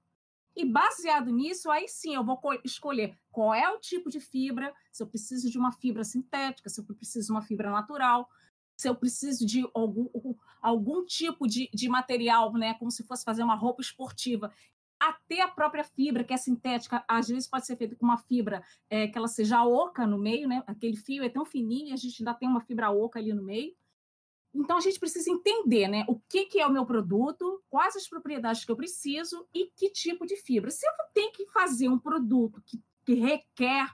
E 0.55 0.65
baseado 0.65 1.29
nisso, 1.29 1.69
aí 1.69 1.87
sim 1.87 2.15
eu 2.15 2.23
vou 2.23 2.39
escolher 2.63 3.15
qual 3.31 3.53
é 3.53 3.69
o 3.69 3.79
tipo 3.79 4.09
de 4.09 4.19
fibra, 4.19 4.73
se 4.91 5.03
eu 5.03 5.07
preciso 5.07 5.51
de 5.51 5.57
uma 5.59 5.71
fibra 5.71 6.03
sintética, 6.03 6.67
se 6.67 6.81
eu 6.81 6.85
preciso 6.85 7.27
de 7.27 7.31
uma 7.31 7.43
fibra 7.43 7.69
natural, 7.69 8.27
se 8.77 8.87
eu 8.87 8.95
preciso 8.95 9.45
de 9.45 9.67
algum, 9.73 10.07
algum 10.61 11.03
tipo 11.03 11.47
de, 11.47 11.67
de 11.73 11.89
material, 11.89 12.53
né, 12.53 12.75
como 12.75 12.91
se 12.91 13.03
fosse 13.03 13.25
fazer 13.25 13.43
uma 13.43 13.55
roupa 13.55 13.81
esportiva, 13.81 14.53
até 14.99 15.41
a 15.41 15.47
própria 15.47 15.83
fibra, 15.83 16.23
que 16.23 16.33
é 16.33 16.37
sintética, 16.37 17.03
às 17.07 17.27
vezes 17.27 17.47
pode 17.47 17.65
ser 17.65 17.75
feita 17.75 17.95
com 17.95 18.05
uma 18.05 18.17
fibra 18.17 18.63
é, 18.89 19.07
que 19.07 19.17
ela 19.17 19.27
seja 19.27 19.63
oca 19.63 20.07
no 20.07 20.17
meio, 20.17 20.47
né? 20.47 20.63
Aquele 20.65 20.95
fio 20.95 21.23
é 21.23 21.29
tão 21.29 21.45
fininho, 21.45 21.93
a 21.93 21.97
gente 21.97 22.21
ainda 22.21 22.33
tem 22.33 22.47
uma 22.47 22.61
fibra 22.61 22.89
oca 22.89 23.19
ali 23.19 23.33
no 23.33 23.43
meio. 23.43 23.75
Então 24.53 24.77
a 24.77 24.79
gente 24.79 24.99
precisa 24.99 25.29
entender, 25.29 25.87
né? 25.87 26.03
O 26.07 26.19
que, 26.19 26.45
que 26.45 26.59
é 26.59 26.65
o 26.65 26.71
meu 26.71 26.85
produto, 26.85 27.61
quais 27.69 27.95
as 27.95 28.07
propriedades 28.07 28.65
que 28.65 28.71
eu 28.71 28.75
preciso 28.75 29.47
e 29.53 29.71
que 29.75 29.91
tipo 29.91 30.25
de 30.25 30.35
fibra. 30.35 30.71
Se 30.71 30.87
eu 30.87 30.93
tenho 31.13 31.31
que 31.31 31.45
fazer 31.47 31.89
um 31.89 31.99
produto 31.99 32.61
que, 32.65 32.81
que 33.05 33.13
requer 33.13 33.87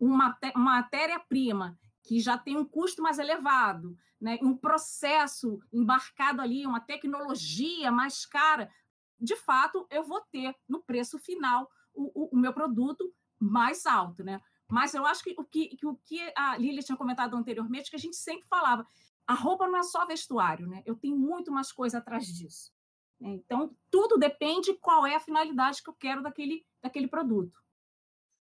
uma, 0.00 0.36
uma 0.56 0.76
matéria-prima 0.76 1.78
que 2.02 2.18
já 2.18 2.36
tem 2.36 2.56
um 2.56 2.64
custo 2.64 3.02
mais 3.02 3.18
elevado, 3.18 3.96
né, 4.20 4.38
um 4.42 4.56
processo 4.56 5.60
embarcado 5.72 6.40
ali, 6.40 6.66
uma 6.66 6.80
tecnologia 6.80 7.90
mais 7.90 8.26
cara, 8.26 8.70
de 9.18 9.36
fato, 9.36 9.86
eu 9.90 10.04
vou 10.04 10.20
ter 10.32 10.54
no 10.68 10.82
preço 10.82 11.18
final 11.18 11.70
o, 11.94 12.24
o, 12.24 12.28
o 12.32 12.36
meu 12.36 12.52
produto 12.52 13.12
mais 13.38 13.86
alto. 13.86 14.22
Né? 14.24 14.40
Mas 14.68 14.94
eu 14.94 15.06
acho 15.06 15.22
que 15.22 15.34
o 15.38 15.44
que, 15.44 15.76
que 15.76 15.86
o 15.86 15.96
que 16.04 16.32
a 16.36 16.56
Lília 16.56 16.82
tinha 16.82 16.98
comentado 16.98 17.36
anteriormente, 17.36 17.90
que 17.90 17.96
a 17.96 18.00
gente 18.00 18.16
sempre 18.16 18.46
falava, 18.48 18.86
a 19.26 19.34
roupa 19.34 19.68
não 19.68 19.78
é 19.78 19.82
só 19.82 20.06
vestuário, 20.06 20.66
né? 20.66 20.82
eu 20.84 20.96
tenho 20.96 21.16
muito 21.16 21.52
mais 21.52 21.72
coisa 21.72 21.98
atrás 21.98 22.26
disso. 22.26 22.72
Né? 23.20 23.30
Então, 23.30 23.76
tudo 23.90 24.16
depende 24.16 24.74
qual 24.74 25.06
é 25.06 25.14
a 25.14 25.20
finalidade 25.20 25.82
que 25.82 25.90
eu 25.90 25.94
quero 25.94 26.22
daquele, 26.22 26.66
daquele 26.82 27.08
produto. 27.08 27.62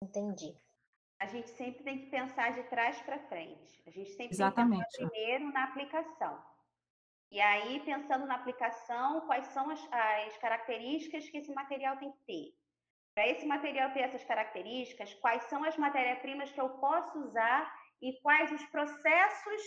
Entendi 0.03 0.60
a 1.21 1.27
gente 1.27 1.51
sempre 1.51 1.83
tem 1.83 1.99
que 1.99 2.07
pensar 2.07 2.51
de 2.51 2.63
trás 2.63 2.99
para 3.03 3.19
frente. 3.19 3.79
A 3.85 3.91
gente 3.91 4.09
sempre 4.09 4.33
Exatamente. 4.33 4.79
tem 4.79 4.89
que 4.89 4.97
pensar 4.97 5.09
primeiro 5.11 5.53
na 5.53 5.63
aplicação. 5.65 6.43
E 7.31 7.39
aí, 7.39 7.79
pensando 7.81 8.25
na 8.25 8.35
aplicação, 8.35 9.21
quais 9.27 9.45
são 9.49 9.69
as, 9.69 9.79
as 9.93 10.37
características 10.37 11.29
que 11.29 11.37
esse 11.37 11.53
material 11.53 11.95
tem 11.97 12.11
que 12.11 12.25
ter? 12.25 12.57
Para 13.13 13.27
esse 13.27 13.45
material 13.45 13.93
ter 13.93 13.99
essas 13.99 14.23
características, 14.23 15.13
quais 15.15 15.43
são 15.43 15.63
as 15.63 15.77
matérias-primas 15.77 16.51
que 16.51 16.59
eu 16.59 16.69
posso 16.79 17.19
usar 17.19 17.71
e 18.01 18.19
quais 18.21 18.51
os 18.51 18.65
processos 18.65 19.61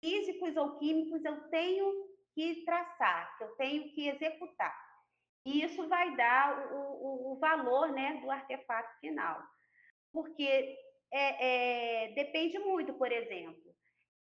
físicos 0.00 0.56
ou 0.56 0.76
químicos 0.76 1.24
eu 1.24 1.48
tenho 1.50 2.10
que 2.34 2.64
traçar, 2.64 3.38
que 3.38 3.44
eu 3.44 3.54
tenho 3.54 3.92
que 3.92 4.08
executar. 4.08 4.76
E 5.46 5.62
isso 5.62 5.86
vai 5.88 6.16
dar 6.16 6.72
o, 6.72 6.80
o, 6.80 7.32
o 7.32 7.38
valor 7.38 7.92
né, 7.92 8.14
do 8.20 8.28
artefato 8.28 8.98
final 8.98 9.40
porque 10.12 10.78
é, 11.12 12.06
é, 12.08 12.12
depende 12.12 12.58
muito, 12.58 12.94
por 12.94 13.10
exemplo. 13.10 13.74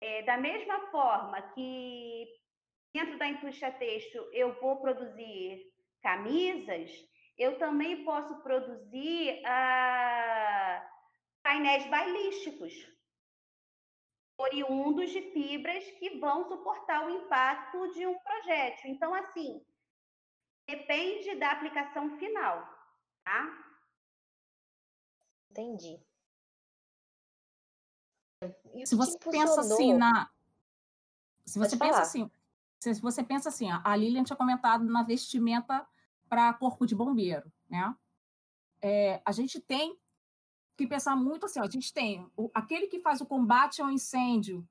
É, 0.01 0.21
da 0.23 0.37
mesma 0.37 0.91
forma 0.91 1.41
que 1.53 2.27
dentro 2.93 3.17
da 3.17 3.27
indústria 3.27 3.75
eu 4.33 4.59
vou 4.59 4.81
produzir 4.81 5.73
camisas, 6.01 6.91
eu 7.37 7.57
também 7.57 8.03
posso 8.03 8.41
produzir 8.43 9.41
ah, 9.45 10.89
painéis 11.41 11.85
bailísticos. 11.87 12.73
oriundos 14.37 15.11
de 15.11 15.21
fibras 15.31 15.83
que 15.99 16.17
vão 16.19 16.47
suportar 16.47 17.05
o 17.05 17.09
impacto 17.09 17.93
de 17.93 18.05
um 18.05 18.17
projétil. 18.19 18.91
Então, 18.91 19.13
assim, 19.13 19.61
depende 20.67 21.35
da 21.35 21.51
aplicação 21.51 22.17
final, 22.17 22.67
tá? 23.23 23.72
Entendi. 25.53 25.99
E 28.73 28.85
se 28.85 28.95
você 28.95 29.17
pensa 29.19 29.61
assim 29.61 29.93
na 29.93 30.29
se 31.45 31.59
você 31.59 31.77
pensa 31.77 32.01
assim, 32.01 32.31
se 32.79 33.01
você 33.01 33.23
pensa 33.23 33.49
assim, 33.49 33.67
a 33.69 33.95
Lilian 33.95 34.23
tinha 34.23 34.35
comentado 34.35 34.83
na 34.85 35.03
vestimenta 35.03 35.85
para 36.27 36.53
corpo 36.53 36.85
de 36.85 36.95
bombeiro, 36.95 37.51
né? 37.69 37.95
É, 38.81 39.21
a 39.23 39.31
gente 39.31 39.59
tem 39.59 39.97
que 40.75 40.87
pensar 40.87 41.15
muito 41.15 41.45
assim, 41.45 41.59
ó, 41.59 41.63
a 41.63 41.69
gente 41.69 41.93
tem 41.93 42.27
o, 42.35 42.49
aquele 42.53 42.87
que 42.87 42.99
faz 42.99 43.21
o 43.21 43.25
combate 43.25 43.81
ao 43.81 43.91
incêndio 43.91 44.67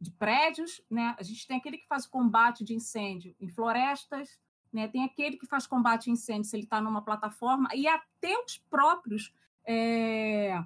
de 0.00 0.10
prédios, 0.12 0.80
né? 0.88 1.14
A 1.18 1.22
gente 1.22 1.46
tem 1.46 1.58
aquele 1.58 1.78
que 1.78 1.86
faz 1.86 2.06
o 2.06 2.10
combate 2.10 2.64
de 2.64 2.74
incêndio 2.74 3.36
em 3.38 3.48
florestas, 3.48 4.40
né? 4.72 4.88
Tem 4.88 5.04
aquele 5.04 5.36
que 5.36 5.46
faz 5.46 5.66
combate 5.66 6.08
a 6.08 6.12
incêndio 6.12 6.44
se 6.44 6.56
ele 6.56 6.64
está 6.64 6.80
numa 6.80 7.02
plataforma 7.02 7.68
e 7.74 7.86
até 7.86 8.38
os 8.44 8.58
próprios 8.58 9.32
é, 9.68 10.64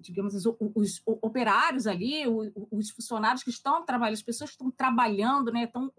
digamos, 0.00 0.34
os, 0.34 0.44
os, 0.74 1.02
operários 1.06 1.86
ali, 1.86 2.26
os, 2.26 2.52
os, 2.70 2.90
funcionários 2.90 3.44
que 3.44 3.50
estão 3.50 3.84
trabalhando, 3.84 4.14
as 4.14 4.22
pessoas 4.22 4.50
que 4.50 4.54
estão 4.54 4.72
trabalhando, 4.72 5.52
né, 5.52 5.64
estão 5.64 5.92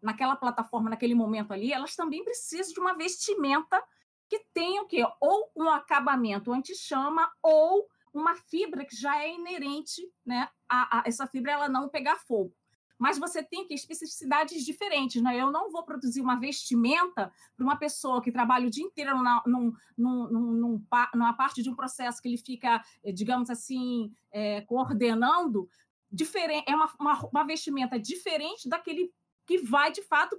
naquela 0.00 0.36
plataforma, 0.36 0.88
naquele 0.88 1.14
momento 1.14 1.52
ali, 1.52 1.72
elas 1.72 1.96
também 1.96 2.24
precisam 2.24 2.72
de 2.72 2.80
uma 2.80 2.94
vestimenta 2.94 3.82
que 4.28 4.38
tenha 4.54 4.82
o 4.82 4.86
quê? 4.86 5.04
Ou 5.20 5.50
um 5.56 5.68
acabamento 5.68 6.52
anti-chama 6.52 7.28
ou 7.42 7.88
uma 8.14 8.36
fibra 8.36 8.84
que 8.84 8.94
já 8.94 9.20
é 9.20 9.34
inerente, 9.34 10.02
né, 10.24 10.48
a, 10.68 11.00
a, 11.00 11.02
essa 11.04 11.26
fibra 11.26 11.52
ela 11.52 11.68
não 11.68 11.88
pegar 11.88 12.16
fogo 12.16 12.54
mas 13.00 13.16
você 13.16 13.42
tem 13.42 13.66
que 13.66 13.72
especificidades 13.72 14.62
diferentes. 14.62 15.22
Né? 15.22 15.40
Eu 15.40 15.50
não 15.50 15.70
vou 15.70 15.82
produzir 15.82 16.20
uma 16.20 16.38
vestimenta 16.38 17.32
para 17.56 17.64
uma 17.64 17.78
pessoa 17.78 18.20
que 18.20 18.30
trabalha 18.30 18.66
o 18.66 18.70
dia 18.70 18.84
inteiro 18.84 19.16
na, 19.22 19.42
num, 19.46 19.72
num, 19.96 20.28
num, 20.28 20.86
numa 21.14 21.32
parte 21.32 21.62
de 21.62 21.70
um 21.70 21.74
processo 21.74 22.20
que 22.20 22.28
ele 22.28 22.36
fica, 22.36 22.84
eh, 23.02 23.10
digamos 23.10 23.48
assim, 23.48 24.14
é, 24.30 24.60
coordenando. 24.60 25.66
Diferente, 26.12 26.70
é 26.70 26.76
uma, 26.76 26.92
uma, 27.00 27.28
uma 27.28 27.44
vestimenta 27.44 27.98
diferente 27.98 28.68
daquele 28.68 29.10
que 29.46 29.56
vai, 29.56 29.90
de 29.90 30.02
fato, 30.02 30.38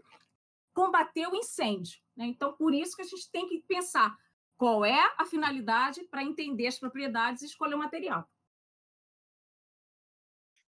combater 0.71 1.27
o 1.27 1.35
incêndio. 1.35 1.99
Né? 2.15 2.27
Então, 2.27 2.53
por 2.53 2.75
isso 2.75 2.95
que 2.95 3.01
a 3.01 3.05
gente 3.05 3.27
tem 3.31 3.47
que 3.47 3.63
pensar 3.67 4.15
qual 4.55 4.85
é 4.85 4.99
a 5.17 5.25
finalidade 5.25 6.03
para 6.03 6.23
entender 6.23 6.67
as 6.67 6.77
propriedades 6.77 7.41
e 7.41 7.47
escolher 7.47 7.73
o 7.73 7.79
material. 7.79 8.29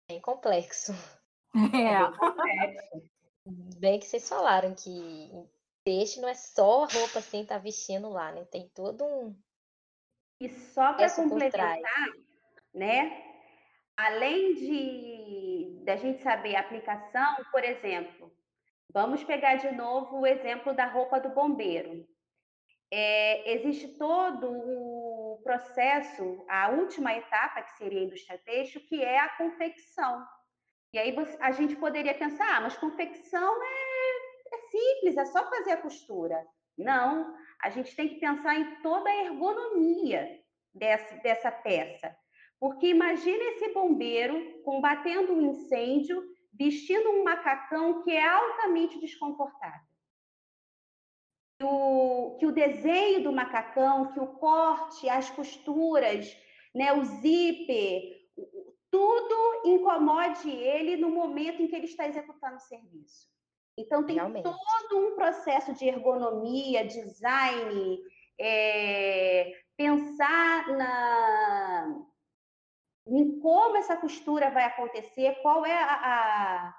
Bem 0.09 0.23
complexo. 0.23 0.93
É. 1.55 3.51
Bem 3.79 3.99
que 3.99 4.07
vocês 4.07 4.29
falaram 4.29 4.75
que 4.75 5.31
peixe 5.85 6.21
não 6.21 6.29
é 6.29 6.35
só 6.35 6.85
a 6.85 6.87
roupa 6.87 7.19
assim 7.19 7.45
tá 7.45 7.59
vestindo 7.59 8.09
lá, 8.09 8.33
né? 8.33 8.45
Tem 8.47 8.69
todo 8.75 9.05
um. 9.05 9.37
E 10.41 10.49
só 10.49 10.95
para 10.95 11.11
complementar, 11.15 11.79
né? 12.75 13.23
Além 13.97 14.55
de 14.55 15.81
da 15.85 15.97
gente 15.97 16.23
saber 16.23 16.57
a 16.57 16.61
aplicação, 16.61 17.37
por 17.53 17.63
exemplo, 17.63 18.33
vamos 18.93 19.23
pegar 19.23 19.57
de 19.57 19.71
novo 19.73 20.21
o 20.21 20.27
exemplo 20.27 20.75
da 20.75 20.87
roupa 20.87 21.21
do 21.21 21.29
bombeiro. 21.29 22.07
É, 22.91 23.53
existe 23.55 23.89
todo 23.99 24.51
o 24.51 25.41
processo, 25.43 26.45
a 26.49 26.71
última 26.71 27.13
etapa, 27.13 27.63
que 27.63 27.77
seria 27.77 28.01
a 28.01 28.05
indústria 28.05 28.39
têxtil, 28.39 28.81
que 28.89 29.03
é 29.03 29.19
a 29.19 29.37
confecção. 29.37 30.25
E 30.95 30.99
aí 30.99 31.11
você, 31.11 31.37
a 31.41 31.51
gente 31.51 31.75
poderia 31.75 32.15
pensar, 32.15 32.57
ah, 32.57 32.61
mas 32.61 32.77
confecção 32.77 33.61
é, 33.61 34.55
é 34.55 34.59
simples, 34.71 35.17
é 35.17 35.25
só 35.25 35.51
fazer 35.51 35.73
a 35.73 35.83
costura. 35.83 36.41
Não, 36.79 37.35
a 37.61 37.69
gente 37.69 37.97
tem 37.97 38.11
que 38.11 38.21
pensar 38.21 38.55
em 38.55 38.81
toda 38.81 39.11
a 39.11 39.25
ergonomia 39.25 40.41
dessa, 40.73 41.17
dessa 41.17 41.51
peça. 41.51 42.17
Porque 42.61 42.87
imagine 42.87 43.43
esse 43.43 43.73
bombeiro 43.73 44.63
combatendo 44.63 45.33
um 45.33 45.51
incêndio, 45.51 46.23
vestindo 46.53 47.11
um 47.11 47.25
macacão 47.25 48.05
que 48.05 48.13
é 48.13 48.25
altamente 48.25 49.01
desconfortável. 49.01 49.89
O, 51.61 52.37
que 52.39 52.47
o 52.47 52.53
desenho 52.53 53.25
do 53.25 53.33
macacão, 53.33 54.13
que 54.13 54.21
o 54.21 54.29
corte, 54.29 55.09
as 55.09 55.29
costuras, 55.29 56.37
né, 56.73 56.93
o 56.93 57.03
zíper, 57.03 58.24
tudo 58.95 59.63
incomode 59.65 60.49
ele 60.49 60.97
no 60.97 61.11
momento 61.11 61.61
em 61.61 61.67
que 61.67 61.75
ele 61.75 61.87
está 61.87 62.07
executando 62.07 62.55
o 62.55 62.61
serviço. 62.61 63.29
Então, 63.77 64.07
tem 64.07 64.15
Realmente. 64.15 64.45
todo 64.45 65.05
um 65.05 65.17
processo 65.17 65.75
de 65.75 65.85
ergonomia, 65.85 66.87
design, 66.87 67.99
é, 68.39 69.53
pensar 69.77 70.69
na, 70.69 71.93
em 73.09 73.41
como 73.41 73.77
essa 73.77 73.97
costura 73.97 74.49
vai 74.53 74.63
acontecer, 74.63 75.41
qual 75.43 75.67
é 75.67 75.77
a, 75.77 75.95
a 75.95 76.75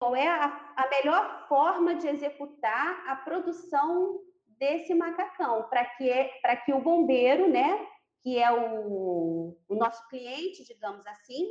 qual 0.00 0.16
é 0.16 0.26
a, 0.26 0.74
a, 0.76 0.88
melhor 0.88 1.46
forma 1.48 1.94
de 1.94 2.08
executar 2.08 3.08
a 3.08 3.14
produção 3.14 4.18
desse 4.58 4.92
macacão, 4.96 5.62
para 5.70 5.84
que, 5.84 6.12
para 6.42 6.56
que 6.56 6.72
o 6.72 6.80
bombeiro, 6.80 7.48
né, 7.48 7.86
que 8.26 8.40
é 8.40 8.52
o, 8.52 9.56
o 9.68 9.74
nosso 9.76 10.04
cliente, 10.08 10.64
digamos 10.64 11.06
assim, 11.06 11.44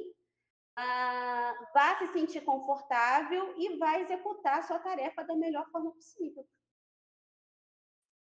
uh, 0.77 1.73
vá 1.73 1.97
se 1.99 2.11
sentir 2.11 2.41
confortável 2.41 3.55
e 3.57 3.77
vai 3.77 4.01
executar 4.01 4.59
a 4.59 4.61
sua 4.61 4.77
tarefa 4.79 5.23
da 5.23 5.37
melhor 5.37 5.65
forma 5.71 5.91
possível. 5.91 6.45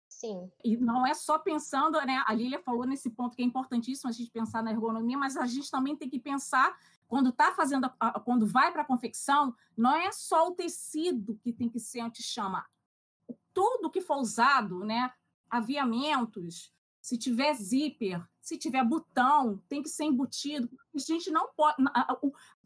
Sim. 0.08 0.52
E 0.64 0.76
não 0.76 1.04
é 1.04 1.14
só 1.14 1.36
pensando, 1.36 2.00
né? 2.02 2.22
A 2.28 2.32
Lília 2.32 2.60
falou 2.60 2.86
nesse 2.86 3.10
ponto 3.10 3.34
que 3.34 3.42
é 3.42 3.44
importantíssimo 3.44 4.08
a 4.08 4.12
gente 4.12 4.30
pensar 4.30 4.62
na 4.62 4.70
ergonomia, 4.70 5.18
mas 5.18 5.36
a 5.36 5.46
gente 5.46 5.68
também 5.68 5.96
tem 5.96 6.08
que 6.08 6.20
pensar 6.20 6.78
quando 7.08 7.30
está 7.30 7.52
fazendo, 7.54 7.92
a, 7.98 8.20
quando 8.20 8.46
vai 8.46 8.70
para 8.70 8.82
a 8.82 8.86
confecção, 8.86 9.52
não 9.76 9.96
é 9.96 10.12
só 10.12 10.46
o 10.46 10.54
tecido 10.54 11.36
que 11.42 11.52
tem 11.52 11.68
que 11.68 11.80
ser 11.80 12.02
anti-chama. 12.02 12.64
Tudo 13.52 13.90
que 13.90 14.00
for 14.00 14.18
usado, 14.18 14.84
né? 14.84 15.12
Aviamentos, 15.50 16.72
se 17.00 17.18
tiver 17.18 17.52
zíper, 17.54 18.24
se 18.44 18.58
tiver 18.58 18.84
botão, 18.84 19.58
tem 19.68 19.82
que 19.82 19.88
ser 19.88 20.04
embutido. 20.04 20.68
A 20.94 20.98
gente 20.98 21.30
não 21.30 21.48
pode. 21.56 21.76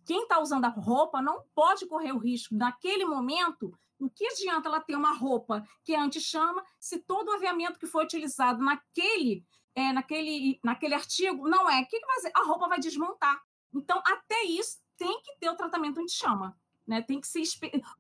Quem 0.04 0.22
está 0.22 0.40
usando 0.40 0.64
a 0.64 0.68
roupa 0.68 1.22
não 1.22 1.44
pode 1.54 1.86
correr 1.86 2.12
o 2.12 2.18
risco, 2.18 2.56
naquele 2.56 3.04
momento, 3.04 3.72
o 3.96 4.10
que 4.10 4.26
adianta 4.26 4.68
ela 4.68 4.80
ter 4.80 4.96
uma 4.96 5.16
roupa 5.16 5.64
que 5.84 5.94
é 5.94 6.00
anti-chama 6.00 6.64
se 6.80 6.98
todo 6.98 7.28
o 7.28 7.32
aviamento 7.32 7.78
que 7.78 7.86
foi 7.86 8.04
utilizado 8.04 8.62
naquele, 8.62 9.44
é, 9.74 9.92
naquele, 9.92 10.58
naquele 10.64 10.94
artigo 10.94 11.48
não 11.48 11.70
é? 11.70 11.82
O 11.82 11.86
que, 11.86 12.00
que 12.00 12.06
vai 12.06 12.16
fazer? 12.16 12.32
A 12.34 12.42
roupa 12.42 12.68
vai 12.68 12.80
desmontar. 12.80 13.40
Então, 13.72 14.02
até 14.04 14.42
isso 14.44 14.78
tem 14.96 15.22
que 15.22 15.38
ter 15.38 15.48
o 15.48 15.56
tratamento 15.56 16.00
anti-chama. 16.00 16.58
Né? 16.86 17.02
Tem 17.02 17.20
que 17.20 17.28
ser 17.28 17.42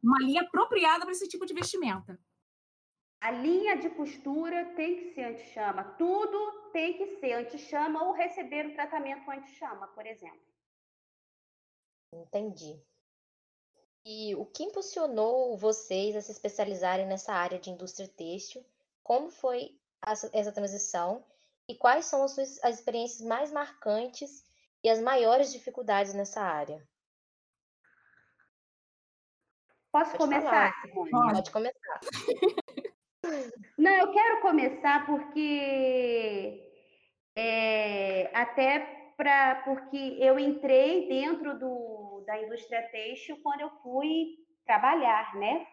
uma 0.02 0.18
linha 0.18 0.42
apropriada 0.42 1.04
para 1.04 1.12
esse 1.12 1.28
tipo 1.28 1.46
de 1.46 1.54
vestimenta. 1.54 2.18
A 3.20 3.32
linha 3.32 3.76
de 3.76 3.90
costura 3.90 4.64
tem 4.76 4.96
que 4.96 5.14
ser 5.14 5.24
anti-chama. 5.24 5.84
Tudo 5.98 6.70
tem 6.72 6.96
que 6.96 7.18
ser 7.18 7.32
anti-chama 7.32 8.04
ou 8.04 8.12
receber 8.12 8.66
o 8.66 8.74
tratamento 8.74 9.28
anti-chama, 9.30 9.88
por 9.88 10.06
exemplo. 10.06 10.46
Entendi. 12.12 12.80
E 14.04 14.34
o 14.36 14.46
que 14.46 14.62
impulsionou 14.62 15.56
vocês 15.56 16.14
a 16.16 16.20
se 16.20 16.30
especializarem 16.30 17.06
nessa 17.06 17.32
área 17.32 17.58
de 17.58 17.70
indústria 17.70 18.08
têxtil? 18.08 18.64
Como 19.02 19.30
foi 19.30 19.78
essa 20.32 20.52
transição? 20.52 21.24
E 21.68 21.74
quais 21.74 22.06
são 22.06 22.22
as 22.22 22.30
suas 22.32 22.62
as 22.64 22.76
experiências 22.76 23.20
mais 23.20 23.50
marcantes 23.50 24.44
e 24.82 24.88
as 24.88 25.00
maiores 25.00 25.52
dificuldades 25.52 26.14
nessa 26.14 26.40
área? 26.40 26.86
Posso 29.90 30.12
Pode 30.12 30.18
começar, 30.18 30.72
Simone? 30.82 31.32
Pode 31.32 31.50
começar. 31.50 32.00
Não, 33.76 33.92
eu 33.92 34.12
quero 34.12 34.40
começar 34.40 35.06
porque 35.06 36.62
é, 37.36 38.30
até 38.34 38.80
para 39.16 39.62
porque 39.64 40.16
eu 40.20 40.38
entrei 40.38 41.08
dentro 41.08 41.58
do, 41.58 42.22
da 42.26 42.40
indústria 42.42 42.82
têxtil 42.90 43.40
quando 43.42 43.62
eu 43.62 43.70
fui 43.82 44.36
trabalhar, 44.64 45.34
né? 45.34 45.66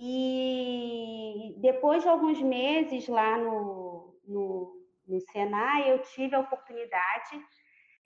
E 0.00 1.56
depois 1.58 2.02
de 2.02 2.08
alguns 2.08 2.40
meses 2.40 3.08
lá 3.08 3.36
no, 3.36 4.16
no, 4.24 4.86
no 5.06 5.20
Senai, 5.32 5.90
eu 5.90 6.02
tive 6.02 6.36
a 6.36 6.40
oportunidade 6.40 7.42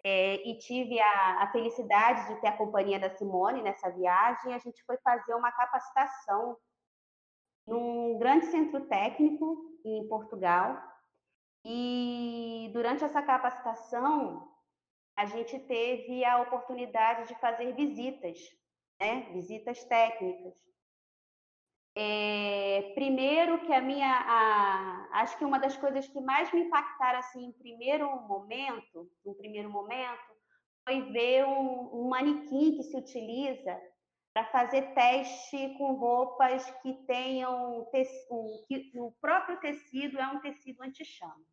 é, 0.05 0.37
e 0.48 0.59
tive 0.59 0.98
a, 0.98 1.42
a, 1.42 1.52
felicidade 1.52 2.28
de 2.28 2.40
ter 2.40 2.48
a 2.48 2.57
companhia 2.57 2.98
da 2.98 3.11
Simone 3.11 3.62
nessa 3.62 3.90
viagem. 3.90 4.55
A 4.55 4.59
gente 4.59 4.83
foi 4.85 4.96
fazer 4.98 5.35
uma 5.35 5.52
capacitação 5.52 6.57
num 7.66 8.18
grande 8.18 8.46
centro 8.46 8.81
técnico 8.87 9.79
em 9.85 10.07
Portugal. 10.09 10.83
E 11.64 12.70
durante 12.72 13.05
essa 13.05 13.22
capacitação, 13.22 14.48
a 15.16 15.27
gente 15.27 15.59
teve 15.61 16.25
a 16.25 16.40
oportunidade 16.40 17.29
de 17.29 17.38
fazer 17.40 17.72
visitas, 17.75 18.38
né? 19.01 19.29
visitas 19.33 19.85
técnicas. 19.85 20.55
É, 21.94 22.92
primeiro 22.94 23.61
que 23.66 23.72
a 23.72 23.81
minha, 23.81 24.09
a, 24.09 25.20
acho 25.20 25.37
que 25.37 25.44
uma 25.44 25.59
das 25.59 25.77
coisas 25.77 26.09
que 26.09 26.20
mais 26.22 26.51
me 26.53 26.62
impactaram 26.62 27.18
assim 27.18 27.44
em 27.44 27.53
primeiro 27.53 28.09
momento, 28.22 29.11
no 29.25 29.35
primeiro 29.35 29.70
momento, 29.70 30.33
foi 30.85 31.03
ver 31.12 31.44
um, 31.44 32.01
um 32.01 32.09
manequim 32.09 32.77
que 32.77 32.83
se 32.83 32.96
utiliza 32.96 33.79
para 34.33 34.47
fazer 34.47 34.95
teste 34.95 35.75
com 35.77 35.92
roupas 35.95 36.71
que 36.83 36.95
tenham 37.07 37.87
que 38.66 38.92
o 38.99 39.12
próprio 39.21 39.61
tecido 39.61 40.18
é 40.18 40.27
um 40.29 40.40
tecido 40.40 40.83
anti-chama. 40.83 41.45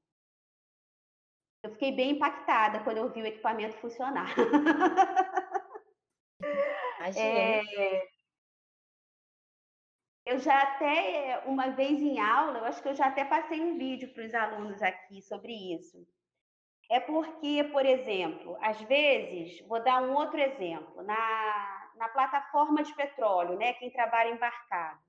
Eu 1.62 1.72
fiquei 1.72 1.92
bem 1.92 2.12
impactada 2.12 2.82
quando 2.84 2.98
eu 2.98 3.12
vi 3.12 3.22
o 3.22 3.26
equipamento 3.26 3.76
funcionar. 3.80 4.34
é, 7.18 7.62
eu 10.26 10.40
já 10.40 10.62
até, 10.62 11.44
uma 11.46 11.72
vez 11.72 12.00
em 12.02 12.18
aula, 12.20 12.60
eu 12.60 12.66
acho 12.66 12.82
que 12.82 12.88
eu 12.88 12.96
já 12.96 13.08
até 13.08 13.26
passei 13.26 13.60
um 13.60 13.78
vídeo 13.78 14.14
para 14.14 14.24
os 14.24 14.34
alunos 14.34 14.82
aqui 14.82 15.22
sobre 15.22 15.52
isso. 15.52 16.08
É 16.90 17.00
porque, 17.00 17.64
por 17.72 17.86
exemplo, 17.86 18.58
às 18.62 18.80
vezes, 18.84 19.60
vou 19.68 19.84
dar 19.84 20.02
um 20.02 20.14
outro 20.14 20.40
exemplo, 20.40 21.04
na, 21.04 21.79
na 22.00 22.08
plataforma 22.08 22.82
de 22.82 22.96
petróleo, 22.96 23.58
né, 23.58 23.74
quem 23.74 23.92
trabalha 23.92 24.30
embarcado, 24.30 25.00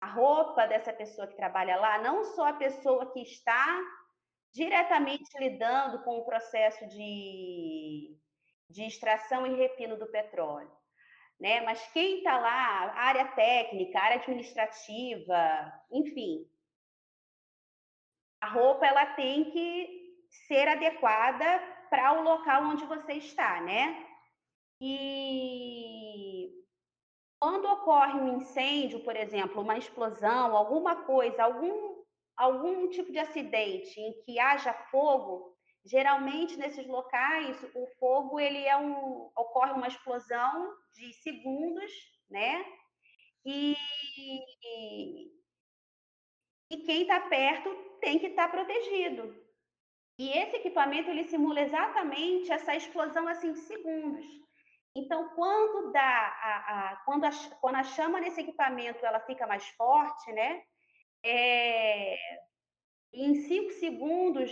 a 0.00 0.06
roupa 0.08 0.66
dessa 0.66 0.92
pessoa 0.92 1.28
que 1.28 1.36
trabalha 1.36 1.76
lá, 1.76 1.98
não 1.98 2.24
só 2.24 2.48
a 2.48 2.52
pessoa 2.52 3.12
que 3.12 3.22
está 3.22 3.80
diretamente 4.52 5.30
lidando 5.38 6.02
com 6.02 6.18
o 6.18 6.24
processo 6.24 6.86
de, 6.88 8.16
de 8.68 8.82
extração 8.84 9.46
e 9.46 9.54
refino 9.54 9.96
do 9.96 10.06
petróleo, 10.06 10.70
né? 11.38 11.60
Mas 11.60 11.86
quem 11.92 12.18
está 12.18 12.36
lá, 12.38 12.92
área 12.94 13.28
técnica, 13.28 14.00
área 14.00 14.16
administrativa, 14.16 15.72
enfim, 15.90 16.48
a 18.40 18.48
roupa 18.48 18.86
ela 18.86 19.06
tem 19.14 19.50
que 19.50 20.16
ser 20.46 20.66
adequada 20.68 21.58
para 21.90 22.12
o 22.12 22.22
local 22.22 22.64
onde 22.64 22.84
você 22.86 23.14
está, 23.14 23.60
né? 23.60 24.07
E 24.80 26.52
quando 27.40 27.66
ocorre 27.66 28.14
um 28.14 28.38
incêndio, 28.38 29.00
por 29.00 29.16
exemplo, 29.16 29.62
uma 29.62 29.78
explosão, 29.78 30.56
alguma 30.56 31.04
coisa, 31.04 31.42
algum, 31.42 32.04
algum 32.36 32.88
tipo 32.88 33.12
de 33.12 33.18
acidente 33.18 33.98
em 34.00 34.12
que 34.22 34.38
haja 34.38 34.72
fogo, 34.90 35.56
geralmente 35.84 36.56
nesses 36.56 36.86
locais 36.86 37.56
o 37.74 37.86
fogo 37.98 38.38
ele 38.38 38.64
é 38.64 38.76
um 38.76 39.30
ocorre 39.36 39.72
uma 39.72 39.88
explosão 39.88 40.74
de 40.94 41.12
segundos, 41.14 41.90
né? 42.30 42.64
E, 43.44 43.74
e 46.70 46.76
quem 46.84 47.02
está 47.02 47.20
perto 47.20 47.74
tem 48.00 48.18
que 48.18 48.26
estar 48.26 48.48
tá 48.48 48.52
protegido. 48.56 49.34
E 50.18 50.30
esse 50.30 50.56
equipamento 50.56 51.08
ele 51.10 51.24
simula 51.24 51.60
exatamente 51.60 52.50
essa 52.50 52.74
explosão 52.74 53.28
assim 53.28 53.52
de 53.52 53.60
segundos. 53.60 54.26
Então, 54.94 55.28
quando 55.34 55.92
dá 55.92 56.00
a, 56.00 56.92
a 56.92 56.96
quando, 57.04 57.24
a, 57.24 57.30
quando 57.60 57.76
a 57.76 57.84
chama 57.84 58.20
nesse 58.20 58.40
equipamento 58.40 59.04
ela 59.04 59.20
fica 59.20 59.46
mais 59.46 59.66
forte, 59.70 60.32
né? 60.32 60.62
É, 61.24 62.16
em 63.12 63.34
cinco 63.34 63.70
segundos 63.72 64.50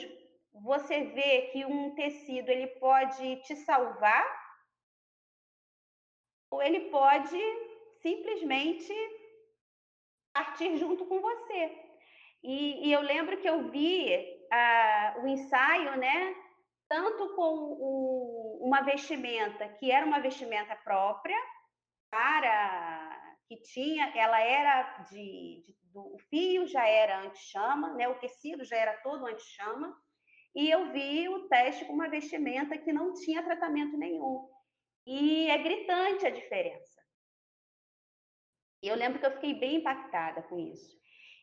você 0.53 1.05
vê 1.05 1.42
que 1.53 1.64
um 1.64 1.94
tecido 1.94 2.49
ele 2.49 2.66
pode 2.79 3.37
te 3.42 3.55
salvar 3.57 4.25
ou 6.51 6.62
ele 6.62 6.90
pode 6.90 7.38
simplesmente 8.01 8.92
partir 10.33 10.77
junto 10.77 11.07
com 11.07 11.20
você. 11.20 11.87
E, 12.42 12.88
e 12.88 12.92
eu 12.92 13.01
lembro 13.01 13.38
que 13.38 13.49
eu 13.49 13.70
vi 13.70 14.37
o 15.22 15.27
ensaio, 15.27 15.96
né? 15.96 16.35
Tanto 16.88 17.35
com 17.35 17.53
o, 17.53 18.61
uma 18.62 18.83
vestimenta 18.83 19.68
que 19.68 19.90
era 19.90 20.07
uma 20.07 20.20
vestimenta 20.20 20.77
própria 20.77 21.37
para 22.11 23.37
que 23.49 23.57
tinha, 23.62 24.07
ela 24.16 24.40
era 24.40 25.05
de, 25.11 25.62
de 25.64 25.77
do, 25.92 26.14
o 26.14 26.18
fio 26.29 26.66
já 26.66 26.87
era 26.87 27.22
anti-chama, 27.22 27.94
né? 27.94 28.07
O 28.09 28.18
tecido 28.18 28.64
já 28.64 28.77
era 28.77 28.99
todo 28.99 29.27
anti-chama. 29.27 29.96
E 30.55 30.70
eu 30.70 30.92
vi 30.92 31.29
o 31.29 31.49
teste 31.49 31.85
com 31.85 31.92
uma 31.92 32.09
vestimenta 32.09 32.79
que 32.79 32.92
não 32.92 33.14
tinha 33.14 33.42
tratamento 33.42 33.96
nenhum. 33.96 34.49
E 35.07 35.49
é 35.51 35.59
gritante 35.59 36.27
a 36.27 36.31
diferença. 36.31 37.01
Eu 38.83 38.94
lembro 38.94 39.18
que 39.18 39.27
eu 39.27 39.33
fiquei 39.33 39.55
bem 39.55 39.77
impactada 39.77 40.42
com 40.42 40.59
isso. 40.59 40.96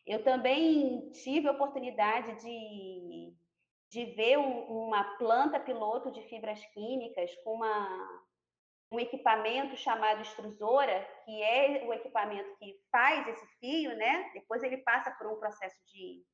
Eu 0.06 0.22
também 0.22 1.10
tive 1.10 1.48
a 1.48 1.52
oportunidade 1.52 2.34
de, 2.42 3.34
de 3.94 4.06
ver 4.06 4.36
um, 4.36 4.86
uma 4.88 5.04
planta 5.18 5.60
piloto 5.60 6.10
de 6.10 6.20
fibras 6.22 6.60
químicas 6.72 7.32
com 7.44 7.54
uma, 7.54 8.24
um 8.90 8.98
equipamento 8.98 9.76
chamado 9.76 10.20
extrusora, 10.20 11.08
que 11.24 11.40
é 11.40 11.84
o 11.86 11.92
equipamento 11.92 12.56
que 12.56 12.76
faz 12.90 13.28
esse 13.28 13.46
fio, 13.60 13.96
né? 13.96 14.32
Depois 14.34 14.64
ele 14.64 14.78
passa 14.78 15.12
por 15.12 15.28
um 15.28 15.38
processo 15.38 15.78
de, 15.86 16.24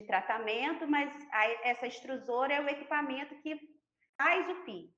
de 0.00 0.06
tratamento, 0.06 0.88
mas 0.88 1.12
a, 1.32 1.68
essa 1.68 1.86
extrusora 1.86 2.54
é 2.54 2.62
o 2.62 2.68
equipamento 2.68 3.34
que 3.42 3.60
faz 4.16 4.48
o 4.48 4.64
fio. 4.64 4.90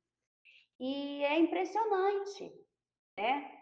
E 0.78 1.24
é 1.24 1.36
impressionante, 1.36 2.52
né? 3.18 3.58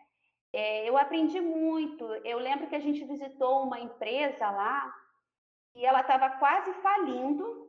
É, 0.53 0.87
eu 0.87 0.99
aprendi 0.99 1.40
muito. 1.40 2.05
Eu 2.16 2.38
lembro 2.38 2.68
que 2.68 2.77
a 2.77 2.81
gente 2.81 3.03
visitou 3.03 3.62
uma 3.62 3.81
empresa 3.81 4.51
lá 4.51 4.94
e 5.75 5.87
ela 5.87 6.03
estava 6.03 6.29
quase 6.37 6.70
falindo. 6.83 7.65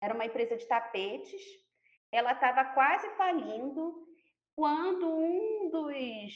Era 0.00 0.14
uma 0.14 0.26
empresa 0.26 0.56
de 0.56 0.66
tapetes. 0.66 1.42
Ela 2.12 2.32
estava 2.32 2.64
quase 2.74 3.08
falindo 3.16 4.06
quando 4.54 5.06
um 5.06 5.70
dos 5.70 6.34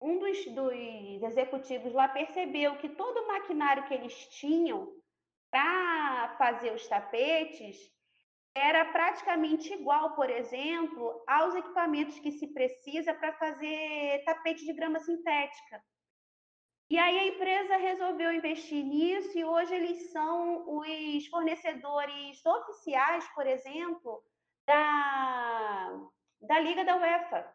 um 0.00 0.18
dos, 0.18 0.44
dos 0.46 1.22
executivos 1.22 1.92
lá 1.92 2.08
percebeu 2.08 2.76
que 2.78 2.88
todo 2.88 3.18
o 3.18 3.28
maquinário 3.28 3.86
que 3.86 3.94
eles 3.94 4.14
tinham 4.30 4.92
para 5.48 6.34
fazer 6.38 6.72
os 6.72 6.86
tapetes 6.88 7.76
era 8.54 8.84
praticamente 8.86 9.72
igual, 9.72 10.14
por 10.14 10.28
exemplo, 10.28 11.22
aos 11.26 11.54
equipamentos 11.54 12.18
que 12.18 12.32
se 12.32 12.48
precisa 12.52 13.14
para 13.14 13.32
fazer 13.34 14.22
tapete 14.24 14.64
de 14.64 14.72
grama 14.72 14.98
sintética. 14.98 15.82
E 16.92 16.98
aí 16.98 17.18
a 17.20 17.26
empresa 17.26 17.78
resolveu 17.78 18.30
investir 18.34 18.84
nisso 18.84 19.38
e 19.38 19.42
hoje 19.42 19.74
eles 19.74 20.10
são 20.10 20.78
os 20.78 21.26
fornecedores 21.28 22.44
oficiais, 22.44 23.26
por 23.28 23.46
exemplo, 23.46 24.22
da, 24.66 25.98
da 26.42 26.60
Liga 26.60 26.84
da 26.84 26.96
UEFA. 26.96 27.50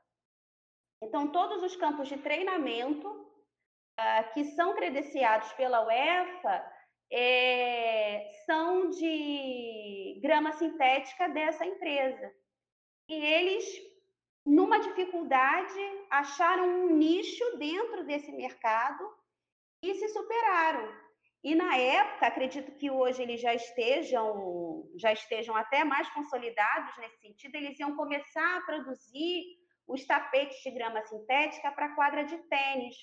Então, 1.03 1.27
todos 1.27 1.61
os 1.61 1.75
campos 1.75 2.07
de 2.07 2.17
treinamento 2.17 3.07
uh, 3.07 4.33
que 4.33 4.43
são 4.55 4.73
credenciados 4.73 5.53
pela 5.53 5.85
UEFA 5.85 6.73
é, 7.13 8.31
são 8.43 8.89
de 8.89 10.19
grama 10.19 10.51
sintética 10.53 11.29
dessa 11.29 11.63
empresa. 11.63 12.33
E 13.07 13.13
eles, 13.13 13.65
numa 14.43 14.79
dificuldade, 14.79 15.79
acharam 16.09 16.67
um 16.67 16.89
nicho 16.89 17.55
dentro 17.59 18.03
desse 18.03 18.31
mercado 18.31 19.15
e 19.81 19.95
se 19.95 20.07
superaram. 20.09 21.07
E 21.43 21.55
na 21.55 21.77
época, 21.77 22.27
acredito 22.27 22.71
que 22.73 22.89
hoje 22.89 23.21
eles 23.21 23.39
já 23.39 23.53
estejam, 23.53 24.89
já 24.97 25.13
estejam 25.13 25.55
até 25.55 25.83
mais 25.83 26.09
consolidados 26.09 26.97
nesse 26.97 27.19
sentido, 27.19 27.55
eles 27.55 27.79
iam 27.79 27.95
começar 27.95 28.57
a 28.57 28.61
produzir 28.61 29.43
os 29.87 30.05
tapetes 30.05 30.61
de 30.61 30.71
grama 30.71 31.01
sintética 31.03 31.71
para 31.71 31.95
quadra 31.95 32.23
de 32.23 32.37
tênis, 32.49 32.95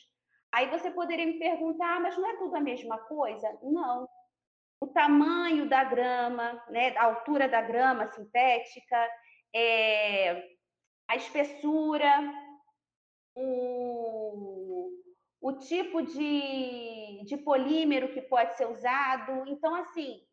Aí 0.54 0.70
você 0.70 0.88
poderia 0.88 1.26
me 1.26 1.36
perguntar, 1.36 1.96
ah, 1.96 2.00
mas 2.00 2.16
não 2.16 2.30
é 2.30 2.36
tudo 2.36 2.54
a 2.54 2.60
mesma 2.60 2.96
coisa? 2.96 3.58
Não. 3.60 4.08
O 4.80 4.86
tamanho 4.86 5.68
da 5.68 5.82
grama, 5.82 6.62
né, 6.68 6.96
a 6.96 7.06
altura 7.06 7.48
da 7.48 7.60
grama 7.60 8.06
sintética, 8.12 8.96
é, 9.52 10.44
a 11.08 11.16
espessura, 11.16 12.08
o, 13.34 14.53
o 15.44 15.52
tipo 15.52 16.00
de, 16.00 17.22
de 17.26 17.36
polímero 17.36 18.08
que 18.08 18.22
pode 18.22 18.56
ser 18.56 18.66
usado. 18.66 19.44
Então, 19.46 19.74
assim, 19.74 20.26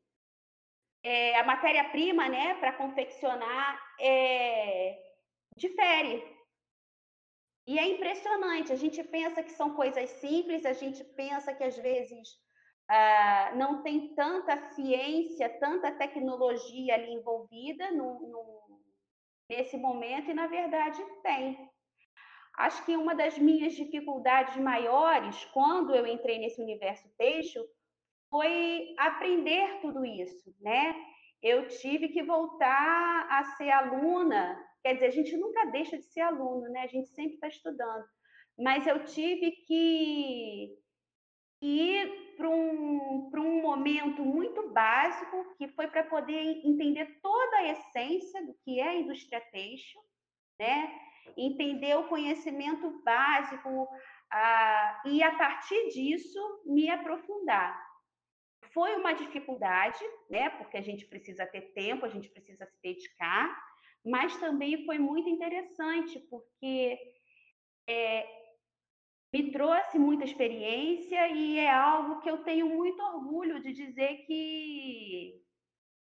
é, 1.04 1.38
a 1.38 1.44
matéria-prima 1.44 2.30
né, 2.30 2.54
para 2.62 2.72
confeccionar 2.72 3.78
é, 4.00 4.98
difere. 5.58 6.24
E 7.68 7.78
é 7.78 7.90
impressionante, 7.90 8.72
a 8.72 8.78
gente 8.78 9.04
pensa 9.04 9.44
que 9.44 9.52
são 9.52 9.76
coisas 9.76 10.10
simples, 10.12 10.66
a 10.66 10.72
gente 10.72 11.04
pensa 11.04 11.54
que 11.54 11.64
às 11.66 11.78
vezes 11.78 12.30
uh, 12.90 13.58
não 13.58 13.84
tem 13.84 14.16
tanta 14.16 14.58
ciência, 14.70 15.50
tanta 15.60 15.92
tecnologia 15.92 16.96
ali 16.96 17.12
envolvida 17.12 17.92
no, 17.92 18.30
no, 18.30 18.82
nesse 19.50 19.76
momento 19.76 20.32
e, 20.32 20.34
na 20.34 20.48
verdade, 20.48 21.04
tem. 21.22 21.70
Acho 22.58 22.86
que 22.86 22.96
uma 22.96 23.16
das 23.16 23.38
minhas 23.38 23.74
dificuldades 23.74 24.56
maiores 24.58 25.44
quando 25.54 25.96
eu 25.96 26.06
entrei 26.06 26.38
nesse 26.38 26.62
universo 26.62 27.10
têxtil 27.18 27.64
foi 28.30 28.94
aprender 28.98 29.80
tudo 29.82 30.06
isso, 30.06 30.54
né? 30.62 30.96
Eu 31.42 31.68
tive 31.68 32.10
que 32.10 32.22
voltar 32.24 33.28
a 33.30 33.44
ser 33.58 33.70
aluna, 33.72 34.58
quer 34.84 34.94
dizer, 34.94 35.08
a 35.08 35.12
gente 35.12 35.36
nunca 35.38 35.66
deixa 35.66 35.98
de 35.98 36.06
ser 36.06 36.22
aluno, 36.22 36.70
né? 36.70 36.82
A 36.82 36.88
gente 36.88 37.10
sempre 37.10 37.34
está 37.34 37.48
estudando, 37.48 38.06
mas 38.58 38.86
eu 38.86 39.04
tive 39.06 39.52
que 39.52 40.78
ir 41.62 42.36
para 42.38 42.50
um, 42.50 43.30
um 43.36 43.62
momento 43.62 44.24
muito 44.24 44.70
básico, 44.70 45.56
que 45.58 45.68
foi 45.70 45.88
para 45.88 46.04
poder 46.04 46.66
entender 46.66 47.20
toda 47.22 47.58
a 47.58 47.72
essência 47.72 48.46
do 48.46 48.54
que 48.64 48.80
é 48.80 48.90
a 48.90 48.96
indústria 48.96 49.42
têxtil, 49.52 50.02
né? 50.60 50.92
Entender 51.38 51.96
o 51.98 52.08
conhecimento 52.08 53.02
básico 53.04 53.88
ah, 54.32 55.02
e, 55.06 55.22
a 55.24 55.36
partir 55.36 55.90
disso, 55.90 56.40
me 56.66 56.90
aprofundar. 56.90 57.90
Foi 58.74 58.96
uma 58.96 59.14
dificuldade, 59.14 60.00
né? 60.30 60.50
Porque 60.52 60.78
a 60.78 60.82
gente 60.82 61.06
precisa 61.06 61.46
ter 61.46 61.74
tempo, 61.74 62.06
a 62.06 62.10
gente 62.10 62.30
precisa 62.30 62.66
se 62.66 62.82
dedicar, 62.82 63.54
mas 64.06 64.38
também 64.38 64.86
foi 64.86 64.98
muito 64.98 65.30
interessante, 65.30 66.20
porque 66.30 66.98
é, 67.90 68.26
me 69.34 69.52
trouxe 69.52 70.00
muita 70.00 70.24
experiência 70.24 71.28
e 71.28 71.58
é 71.58 71.70
algo 71.70 72.20
que 72.22 72.30
eu 72.30 72.44
tenho 72.44 72.68
muito 72.68 73.02
orgulho 73.02 73.62
de 73.62 73.74
dizer 73.74 74.26
que 74.26 75.42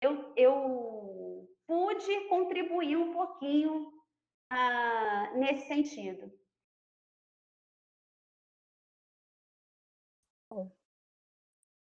eu, 0.01 0.33
eu 0.37 1.49
pude 1.66 2.29
contribuir 2.29 2.97
um 2.97 3.12
pouquinho 3.12 3.93
ah, 4.51 5.30
nesse 5.34 5.66
sentido. 5.68 6.30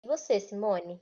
E 0.02 0.06
você, 0.06 0.40
Simone? 0.40 1.00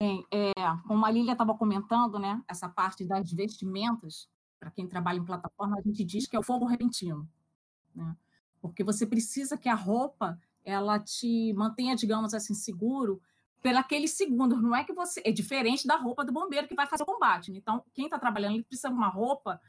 Bem, 0.00 0.26
é, 0.30 0.52
como 0.86 1.04
a 1.06 1.10
Lília 1.10 1.32
estava 1.32 1.56
comentando, 1.56 2.18
né, 2.18 2.42
essa 2.48 2.68
parte 2.68 3.04
das 3.04 3.32
vestimentas, 3.32 4.28
para 4.58 4.70
quem 4.70 4.86
trabalha 4.86 5.18
em 5.18 5.24
plataforma, 5.24 5.78
a 5.78 5.82
gente 5.82 6.04
diz 6.04 6.26
que 6.26 6.36
é 6.36 6.38
o 6.38 6.42
fogo 6.42 6.66
repentino, 6.66 7.28
né? 7.94 8.16
Porque 8.60 8.82
você 8.82 9.06
precisa 9.06 9.56
que 9.56 9.68
a 9.68 9.74
roupa 9.74 10.38
ela 10.64 10.98
te 10.98 11.52
mantenha, 11.52 11.94
digamos 11.94 12.34
assim, 12.34 12.52
seguro 12.54 13.22
pelaqueles 13.62 14.12
segundos. 14.12 14.60
Não 14.62 14.74
é 14.74 14.84
que 14.84 14.92
você 14.92 15.22
é 15.24 15.30
diferente 15.30 15.86
da 15.86 15.96
roupa 15.96 16.24
do 16.24 16.32
bombeiro 16.32 16.66
que 16.66 16.74
vai 16.74 16.86
fazer 16.86 17.04
o 17.04 17.06
combate. 17.06 17.52
Né? 17.52 17.58
Então, 17.58 17.84
quem 17.94 18.06
está 18.06 18.18
trabalhando 18.18 18.54
ele 18.54 18.64
precisa 18.64 18.88
de 18.88 18.94
uma 18.94 19.08
roupa 19.08 19.60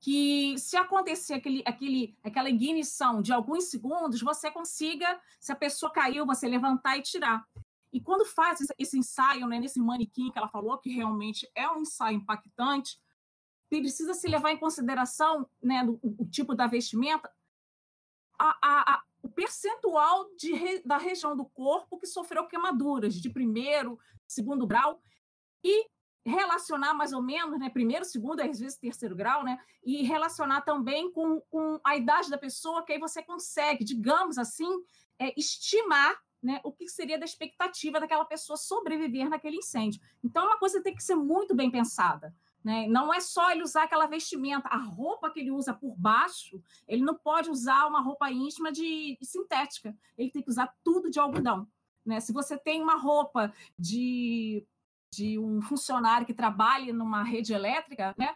que 0.00 0.56
se 0.58 0.76
acontecer 0.76 1.34
aquele, 1.34 1.62
aquele, 1.66 2.16
aquela 2.22 2.48
ignição 2.48 3.20
de 3.20 3.32
alguns 3.32 3.64
segundos, 3.64 4.20
você 4.20 4.50
consiga, 4.50 5.20
se 5.40 5.50
a 5.50 5.56
pessoa 5.56 5.92
caiu, 5.92 6.24
você 6.24 6.46
levantar 6.46 6.96
e 6.96 7.02
tirar. 7.02 7.44
E 7.92 8.00
quando 8.00 8.24
faz 8.24 8.60
esse 8.78 8.98
ensaio, 8.98 9.46
né, 9.46 9.58
nesse 9.58 9.80
manequim 9.80 10.30
que 10.30 10.38
ela 10.38 10.48
falou, 10.48 10.78
que 10.78 10.90
realmente 10.90 11.50
é 11.54 11.68
um 11.70 11.80
ensaio 11.80 12.18
impactante, 12.18 13.00
precisa 13.68 14.14
se 14.14 14.28
levar 14.28 14.52
em 14.52 14.58
consideração 14.58 15.48
né, 15.62 15.84
o, 16.02 16.24
tipo 16.26 16.54
da 16.54 16.66
vestimenta, 16.66 17.30
a, 18.38 18.56
a, 18.62 18.94
a, 18.94 19.02
o 19.22 19.28
percentual 19.28 20.28
de, 20.36 20.80
da 20.84 20.96
região 20.96 21.36
do 21.36 21.44
corpo 21.44 21.98
que 21.98 22.06
sofreu 22.06 22.46
queimaduras 22.46 23.14
de 23.14 23.28
primeiro, 23.30 23.98
segundo 24.26 24.66
grau, 24.66 25.02
e 25.62 25.86
relacionar 26.24 26.94
mais 26.94 27.12
ou 27.12 27.22
menos, 27.22 27.58
né, 27.58 27.70
primeiro, 27.70 28.04
segundo, 28.04 28.40
às 28.40 28.58
vezes 28.58 28.78
terceiro 28.78 29.16
grau, 29.16 29.44
né, 29.44 29.58
e 29.84 30.02
relacionar 30.02 30.62
também 30.62 31.10
com, 31.12 31.40
com 31.50 31.80
a 31.84 31.96
idade 31.96 32.30
da 32.30 32.38
pessoa, 32.38 32.84
que 32.84 32.92
aí 32.92 32.98
você 32.98 33.22
consegue, 33.22 33.84
digamos 33.84 34.38
assim, 34.38 34.68
é, 35.18 35.32
estimar 35.38 36.16
né, 36.42 36.60
o 36.62 36.72
que 36.72 36.88
seria 36.88 37.18
da 37.18 37.24
expectativa 37.24 37.98
daquela 37.98 38.24
pessoa 38.24 38.56
sobreviver 38.56 39.28
naquele 39.28 39.56
incêndio. 39.56 40.00
Então, 40.22 40.44
é 40.44 40.46
uma 40.46 40.58
coisa 40.58 40.78
que 40.78 40.84
tem 40.84 40.94
que 40.94 41.02
ser 41.02 41.16
muito 41.16 41.54
bem 41.54 41.70
pensada. 41.70 42.34
Né? 42.62 42.86
Não 42.88 43.12
é 43.12 43.20
só 43.20 43.50
ele 43.50 43.62
usar 43.62 43.84
aquela 43.84 44.06
vestimenta, 44.06 44.68
a 44.68 44.76
roupa 44.76 45.30
que 45.30 45.40
ele 45.40 45.50
usa 45.50 45.72
por 45.72 45.96
baixo, 45.96 46.62
ele 46.86 47.02
não 47.02 47.14
pode 47.14 47.50
usar 47.50 47.86
uma 47.86 48.00
roupa 48.00 48.30
íntima 48.30 48.70
de, 48.70 49.16
de 49.20 49.26
sintética, 49.26 49.96
ele 50.16 50.30
tem 50.30 50.42
que 50.42 50.50
usar 50.50 50.72
tudo 50.84 51.10
de 51.10 51.18
algodão. 51.18 51.66
Né? 52.04 52.20
Se 52.20 52.32
você 52.32 52.56
tem 52.56 52.82
uma 52.82 52.96
roupa 52.96 53.52
de 53.78 54.64
de 55.12 55.38
um 55.38 55.60
funcionário 55.62 56.26
que 56.26 56.34
trabalhe 56.34 56.92
numa 56.92 57.22
rede 57.22 57.52
elétrica, 57.52 58.14
né? 58.18 58.34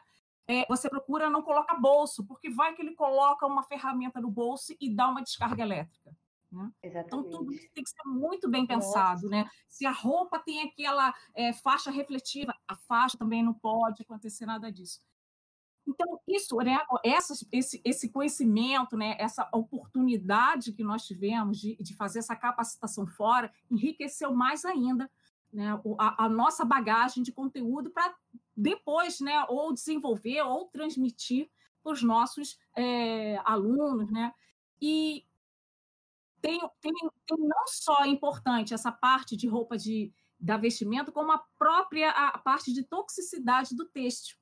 É, 0.49 0.67
você 0.67 0.89
procura 0.89 1.31
não 1.31 1.43
colocar 1.43 1.77
bolso, 1.77 2.25
porque 2.25 2.51
vai 2.51 2.75
que 2.75 2.83
ele 2.83 2.95
coloca 2.95 3.47
uma 3.47 3.63
ferramenta 3.63 4.21
no 4.21 4.31
bolso 4.31 4.75
e 4.81 4.93
dá 4.93 5.09
uma 5.09 5.23
descarga 5.23 5.63
elétrica. 5.63 6.15
Né? 6.51 6.71
Então, 6.83 7.23
tudo 7.23 7.51
tem 7.73 7.83
que 7.83 7.91
ser 7.91 8.05
muito 8.05 8.51
bem 8.51 8.67
pensado. 8.67 9.29
Né? 9.29 9.49
Se 9.69 9.87
a 9.87 9.93
roupa 9.93 10.39
tem 10.39 10.63
aquela 10.63 11.15
é, 11.35 11.53
faixa 11.53 11.91
refletiva, 11.91 12.55
a 12.67 12.75
faixa 12.75 13.17
também 13.17 13.43
não 13.43 13.55
pode 13.55 14.03
acontecer 14.03 14.45
nada 14.45 14.71
disso. 14.71 15.01
Então, 15.87 16.21
isso, 16.29 16.57
né, 16.59 16.79
essa, 17.05 17.35
esse, 17.51 17.81
esse 17.85 18.09
conhecimento, 18.09 18.97
né, 18.97 19.17
essa 19.19 19.49
oportunidade 19.53 20.73
que 20.73 20.85
nós 20.85 21.05
tivemos 21.05 21.59
de, 21.59 21.77
de 21.77 21.95
fazer 21.97 22.21
essa 22.21 22.37
capacitação 22.37 23.07
fora, 23.07 23.53
enriqueceu 23.71 24.33
mais 24.33 24.65
ainda 24.65 25.11
né, 25.53 25.79
a, 25.99 26.25
a 26.25 26.29
nossa 26.29 26.65
bagagem 26.65 27.23
de 27.23 27.33
conteúdo 27.33 27.91
para 27.91 28.15
depois, 28.57 29.21
né, 29.21 29.45
ou 29.49 29.73
desenvolver 29.73 30.43
ou 30.43 30.67
transmitir 30.69 31.51
para 31.83 31.93
os 31.93 32.03
nossos 32.03 32.59
é, 32.77 33.37
alunos, 33.45 34.11
né? 34.11 34.33
E 34.81 35.27
tem, 36.41 36.61
tem, 36.81 36.93
tem, 37.27 37.39
não 37.39 37.67
só 37.67 38.05
importante 38.05 38.75
essa 38.75 38.91
parte 38.91 39.37
de 39.37 39.47
roupa 39.47 39.77
de, 39.77 40.13
da 40.39 40.57
vestimenta, 40.57 41.13
como 41.13 41.33
a 41.33 41.39
própria 41.59 42.11
a 42.11 42.39
parte 42.39 42.73
de 42.73 42.83
toxicidade 42.83 43.77
do 43.77 43.85
têxtil, 43.89 44.37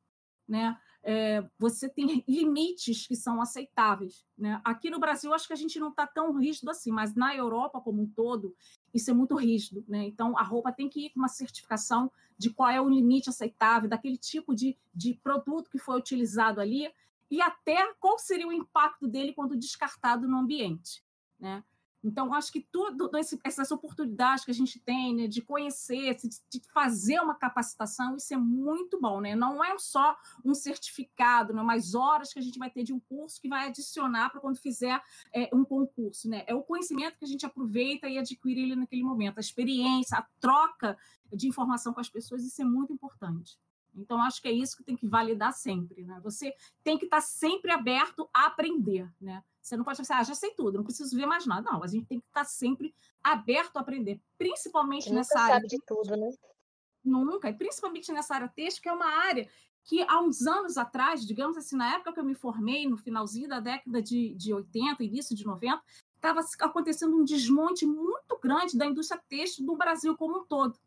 né? 0.49 0.79
É, 1.03 1.43
você 1.59 1.89
tem 1.89 2.23
limites 2.29 3.07
que 3.07 3.17
são 3.17 3.41
aceitáveis. 3.41 4.27
Né? 4.37 4.61
Aqui 4.63 4.91
no 4.91 5.01
Brasil, 5.01 5.33
acho 5.33 5.47
que 5.47 5.53
a 5.55 5.57
gente 5.57 5.81
não 5.81 5.89
está 5.89 6.07
tão 6.07 6.37
rígido 6.37 6.71
assim, 6.71 6.93
mas 6.93 7.15
na 7.15 7.35
Europa 7.35 7.81
como 7.81 8.03
um 8.03 8.07
todo, 8.07 8.55
isso 8.93 9.11
é 9.11 9.15
muito 9.15 9.35
rígido. 9.35 9.85
Né? 9.89 10.05
Então, 10.05 10.37
a 10.37 10.43
roupa 10.43 10.73
tem 10.73 10.89
que 10.89 11.07
ir 11.07 11.11
com 11.11 11.21
uma 11.21 11.29
certificação 11.29 12.11
de 12.37 12.51
qual 12.51 12.71
é 12.71 12.81
o 12.81 12.89
limite 12.89 13.29
aceitável, 13.29 13.89
daquele 13.89 14.17
tipo 14.17 14.55
de, 14.55 14.77
de 14.95 15.15
produto 15.15 15.71
que 15.71 15.79
foi 15.79 15.99
utilizado 15.99 16.61
ali, 16.61 16.91
e 17.31 17.41
até 17.41 17.93
qual 18.01 18.19
seria 18.19 18.49
o 18.49 18.53
impacto 18.53 19.07
dele 19.07 19.33
quando 19.33 19.57
descartado 19.57 20.27
no 20.27 20.39
ambiente. 20.39 21.05
Né? 21.39 21.63
Então, 22.03 22.33
acho 22.33 22.51
que 22.51 22.67
tudo 22.73 23.11
essas 23.45 23.71
oportunidades 23.71 24.45
que 24.45 24.51
a 24.51 24.55
gente 24.55 24.79
tem 24.81 25.15
né, 25.15 25.27
de 25.27 25.43
conhecer, 25.43 26.17
de 26.17 26.61
fazer 26.73 27.21
uma 27.21 27.35
capacitação, 27.35 28.17
isso 28.17 28.33
é 28.33 28.37
muito 28.37 28.99
bom, 28.99 29.21
né? 29.21 29.35
Não 29.35 29.63
é 29.63 29.79
só 29.79 30.17
um 30.45 30.55
certificado, 30.55 31.53
não, 31.53 31.65
mais 31.65 31.95
horas 31.95 32.33
que 32.33 32.39
a 32.39 32.43
gente 32.43 32.59
vai 32.59 32.71
ter 32.71 32.85
de 32.85 32.93
um 32.93 33.01
curso 33.01 33.41
que 33.41 33.49
vai 33.49 33.69
adicionar 33.69 34.31
para 34.31 34.41
quando 34.41 34.57
fizer 34.57 35.01
é, 35.35 35.51
um 35.53 35.65
concurso, 35.65 36.29
né? 36.29 36.45
É 36.47 36.55
o 36.55 36.63
conhecimento 36.63 37.19
que 37.19 37.25
a 37.25 37.29
gente 37.29 37.45
aproveita 37.45 38.09
e 38.09 38.19
adquire 38.19 38.63
ele 38.63 38.77
naquele 38.77 39.03
momento, 39.03 39.39
a 39.39 39.41
experiência, 39.41 40.17
a 40.19 40.27
troca 40.41 40.97
de 41.33 41.47
informação 41.47 41.93
com 41.93 42.01
as 42.01 42.09
pessoas, 42.09 42.45
isso 42.45 42.61
é 42.63 42.65
muito 42.65 42.93
importante. 42.93 43.59
Então, 43.95 44.23
acho 44.23 44.41
que 44.41 44.49
é 44.49 44.53
isso 44.53 44.77
que 44.77 44.85
tem 44.85 44.97
que 44.97 45.07
validar 45.07 45.53
sempre, 45.53 46.05
né? 46.05 46.21
Você 46.23 46.55
tem 46.83 46.99
que 46.99 47.05
estar 47.05 47.21
sempre 47.21 47.71
aberto 47.71 48.29
a 48.33 48.47
aprender, 48.47 49.09
né? 49.21 49.43
Você 49.61 49.77
não 49.77 49.85
pode 49.85 49.99
pensar, 49.99 50.19
ah, 50.19 50.25
já 50.25 50.35
sei 50.35 50.53
tudo, 50.53 50.79
não 50.79 50.85
preciso 50.85 51.17
ver 51.17 51.27
mais 51.27 51.47
nada. 51.47 51.71
Não, 51.71 51.83
a 51.83 51.87
gente 51.87 52.07
tem 52.07 52.19
que 52.19 52.27
estar 52.27 52.45
sempre 52.45 52.95
aberto 53.23 53.77
a 53.77 53.81
aprender, 53.81 54.21
principalmente 54.39 55.09
Você 55.09 55.15
nessa 55.15 55.39
área. 55.39 55.55
sabe 55.57 55.69
de 55.69 55.79
tudo, 55.87 56.17
né? 56.17 56.31
Nunca, 57.05 57.49
e 57.49 57.55
principalmente 57.55 58.13
nessa 58.13 58.35
área 58.35 58.49
texto, 58.49 58.83
que 58.83 58.89
é 58.89 58.93
uma 58.93 59.07
área 59.07 59.49
que 59.85 60.03
há 60.03 60.21
uns 60.21 60.47
anos 60.47 60.77
atrás, 60.77 61.27
digamos 61.27 61.57
assim, 61.57 61.77
na 61.77 61.95
época 61.95 62.13
que 62.13 62.21
eu 62.21 62.25
me 62.25 62.35
formei, 62.35 62.87
no 62.89 62.97
finalzinho 62.97 63.49
da 63.49 63.61
década 63.61 64.03
de, 64.03 64.35
de 64.35 64.53
80, 64.53 65.03
início 65.03 65.35
de 65.35 65.45
90, 65.47 65.83
estava 66.17 66.41
acontecendo 66.61 67.17
um 67.17 67.25
desmonte 67.25 67.87
muito 67.87 68.39
grande 68.43 68.77
da 68.77 68.85
indústria 68.87 69.21
têxtil 69.29 69.65
no 69.65 69.77
Brasil 69.77 70.17
como 70.17 70.41
um 70.41 70.45
todo. 70.45 70.79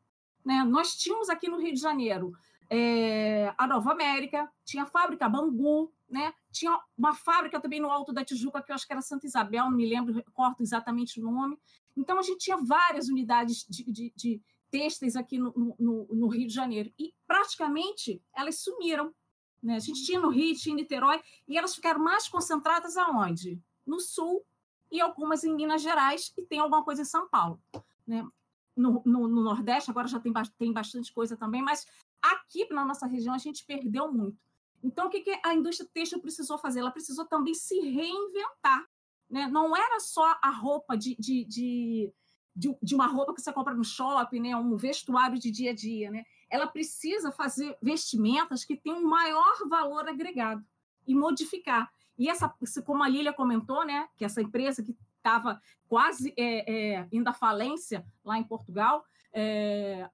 Né? 0.45 0.63
Nós 0.63 0.95
tínhamos 0.95 1.29
aqui 1.29 1.49
no 1.49 1.57
Rio 1.57 1.73
de 1.73 1.79
Janeiro 1.79 2.33
é, 2.75 3.53
a 3.55 3.67
Nova 3.67 3.91
América, 3.91 4.51
tinha 4.65 4.81
a 4.81 4.87
fábrica 4.87 5.29
Bangu, 5.29 5.93
né? 6.09 6.33
Tinha 6.51 6.79
uma 6.97 7.13
fábrica 7.13 7.61
também 7.61 7.79
no 7.79 7.91
Alto 7.91 8.11
da 8.11 8.25
Tijuca, 8.25 8.63
que 8.63 8.71
eu 8.71 8.75
acho 8.75 8.87
que 8.87 8.93
era 8.93 9.01
Santa 9.01 9.27
Isabel, 9.27 9.65
não 9.65 9.77
me 9.77 9.87
lembro, 9.87 10.23
corto 10.33 10.63
exatamente 10.63 11.21
o 11.21 11.23
nome. 11.23 11.55
Então, 11.95 12.17
a 12.17 12.23
gente 12.23 12.39
tinha 12.39 12.57
várias 12.57 13.09
unidades 13.09 13.63
de, 13.69 13.83
de, 13.83 14.13
de 14.15 14.41
têxteis 14.71 15.15
aqui 15.15 15.37
no, 15.37 15.75
no, 15.77 16.07
no, 16.11 16.27
Rio 16.27 16.47
de 16.47 16.53
Janeiro. 16.53 16.91
E, 16.97 17.13
praticamente, 17.27 18.19
elas 18.35 18.57
sumiram. 18.57 19.13
Né? 19.61 19.75
A 19.75 19.79
gente 19.79 20.03
tinha 20.03 20.19
no 20.19 20.29
Rio, 20.29 20.55
tinha 20.55 20.73
em 20.73 20.77
Niterói, 20.77 21.21
e 21.47 21.55
elas 21.55 21.75
ficaram 21.75 21.99
mais 21.99 22.27
concentradas 22.27 22.97
aonde? 22.97 23.61
No 23.85 23.99
Sul 23.99 24.43
e 24.91 24.99
algumas 24.99 25.43
em 25.43 25.53
Minas 25.55 25.83
Gerais, 25.83 26.33
e 26.35 26.41
tem 26.41 26.57
alguma 26.57 26.83
coisa 26.83 27.03
em 27.03 27.05
São 27.05 27.29
Paulo. 27.29 27.61
Né? 28.07 28.27
No, 28.75 29.03
no, 29.05 29.27
no 29.27 29.43
Nordeste, 29.43 29.91
agora 29.91 30.07
já 30.07 30.19
tem, 30.19 30.33
tem 30.57 30.73
bastante 30.73 31.13
coisa 31.13 31.37
também, 31.37 31.61
mas 31.61 31.85
aqui 32.23 32.67
na 32.73 32.85
nossa 32.85 33.05
região 33.05 33.33
a 33.33 33.37
gente 33.37 33.65
perdeu 33.65 34.11
muito. 34.11 34.37
Então, 34.81 35.07
o 35.07 35.09
que, 35.09 35.21
que 35.21 35.39
a 35.43 35.53
indústria 35.53 35.89
têxtil 35.93 36.19
precisou 36.19 36.57
fazer? 36.57 36.79
Ela 36.79 36.91
precisou 36.91 37.25
também 37.25 37.53
se 37.53 37.79
reinventar. 37.79 38.85
Né? 39.29 39.47
Não 39.47 39.75
era 39.75 39.99
só 39.99 40.37
a 40.41 40.49
roupa 40.49 40.97
de, 40.97 41.15
de, 41.15 41.45
de, 41.45 42.13
de, 42.55 42.77
de 42.81 42.95
uma 42.95 43.07
roupa 43.07 43.33
que 43.33 43.41
você 43.41 43.53
compra 43.53 43.73
no 43.73 43.83
shopping, 43.83 44.41
né? 44.41 44.55
um 44.55 44.75
vestuário 44.75 45.39
de 45.39 45.49
dia 45.49 45.71
a 45.71 45.73
dia. 45.73 46.11
Né? 46.11 46.25
Ela 46.49 46.67
precisa 46.67 47.31
fazer 47.31 47.77
vestimentas 47.81 48.65
que 48.65 48.75
tenham 48.75 48.99
um 48.99 49.07
maior 49.07 49.67
valor 49.69 50.07
agregado 50.07 50.65
e 51.07 51.15
modificar. 51.15 51.91
E 52.17 52.29
essa, 52.29 52.53
como 52.85 53.03
a 53.03 53.09
Lília 53.09 53.33
comentou, 53.33 53.85
né, 53.85 54.07
que 54.15 54.23
essa 54.23 54.41
empresa 54.41 54.83
que 54.83 54.95
estava 55.17 55.59
quase 55.87 56.33
é, 56.37 56.95
é, 56.95 57.07
indo 57.11 57.27
à 57.27 57.33
falência 57.33 58.05
lá 58.23 58.37
em 58.37 58.43
Portugal, 58.43 59.03
é, 59.33 60.09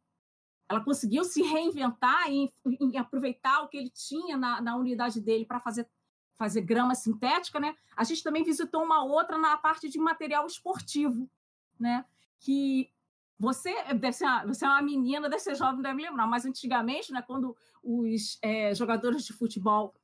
ela 0.70 0.84
conseguiu 0.84 1.24
se 1.24 1.42
reinventar 1.42 2.32
e, 2.32 2.54
e, 2.80 2.98
aproveitar 2.98 3.62
o 3.62 3.68
que 3.68 3.78
ele 3.78 3.90
tinha 3.90 4.38
na, 4.38 4.62
na 4.62 4.76
unidade 4.76 5.20
dele 5.20 5.44
para 5.44 5.60
fazer, 5.60 5.90
fazer 6.38 6.62
grama 6.62 6.94
sintética. 6.94 7.60
Né? 7.60 7.76
A 7.98 8.04
gente 8.04 8.22
também 8.22 8.44
visitou 8.44 8.84
uma 8.84 9.04
outra 9.04 9.38
na 9.38 9.58
parte 9.58 9.90
de 9.90 9.98
material 9.98 10.46
esportivo, 10.46 11.28
né? 11.80 12.06
que 12.40 12.90
você 13.40 13.74
deve 13.94 14.14
ser 14.14 14.28
você 14.46 14.66
é 14.66 14.68
uma 14.68 14.82
menina, 14.82 15.30
deve 15.30 15.42
ser 15.42 15.56
jovem, 15.56 15.82
deve 15.82 16.02
lembrar, 16.02 16.28
mas 16.28 16.46
antigamente, 16.46 17.12
né, 17.14 17.22
quando 17.22 17.56
os 17.82 18.38
é, 18.42 18.76
jogadores 18.76 19.24
de 19.24 19.32
futebol 19.32 19.96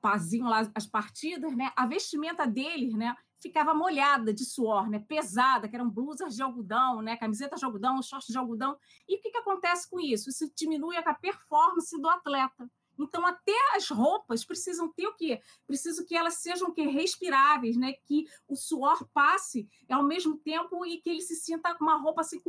faziam 0.00 0.48
lá 0.48 0.62
as 0.74 0.86
partidas, 0.86 1.54
né, 1.54 1.70
a 1.76 1.86
vestimenta 1.86 2.46
deles, 2.46 2.94
né, 2.94 3.14
ficava 3.42 3.74
molhada 3.74 4.32
de 4.32 4.44
suor, 4.44 4.88
né, 4.88 5.00
pesada, 5.00 5.68
que 5.68 5.74
eram 5.74 5.90
blusas 5.90 6.36
de 6.36 6.42
algodão, 6.42 7.02
né, 7.02 7.16
camisetas 7.16 7.58
de 7.58 7.66
algodão, 7.66 8.00
shorts 8.00 8.28
de 8.28 8.38
algodão. 8.38 8.78
E 9.08 9.16
o 9.16 9.20
que, 9.20 9.30
que 9.30 9.38
acontece 9.38 9.90
com 9.90 9.98
isso? 9.98 10.30
Isso 10.30 10.50
diminui 10.56 10.96
a 10.96 11.12
performance 11.12 12.00
do 12.00 12.08
atleta. 12.08 12.70
Então, 12.98 13.26
até 13.26 13.56
as 13.74 13.88
roupas 13.88 14.44
precisam 14.44 14.92
ter 14.92 15.06
o 15.06 15.14
quê? 15.14 15.40
Preciso 15.66 16.04
que 16.04 16.14
elas 16.14 16.34
sejam 16.34 16.70
que 16.72 16.82
respiráveis, 16.82 17.76
né? 17.76 17.94
Que 18.04 18.26
o 18.46 18.54
suor 18.54 19.08
passe 19.12 19.66
ao 19.88 20.04
mesmo 20.04 20.36
tempo 20.36 20.84
e 20.86 21.00
que 21.00 21.10
ele 21.10 21.22
se 21.22 21.34
sinta 21.34 21.74
com 21.74 21.84
uma 21.84 21.96
roupa 21.96 22.20
assim 22.20 22.40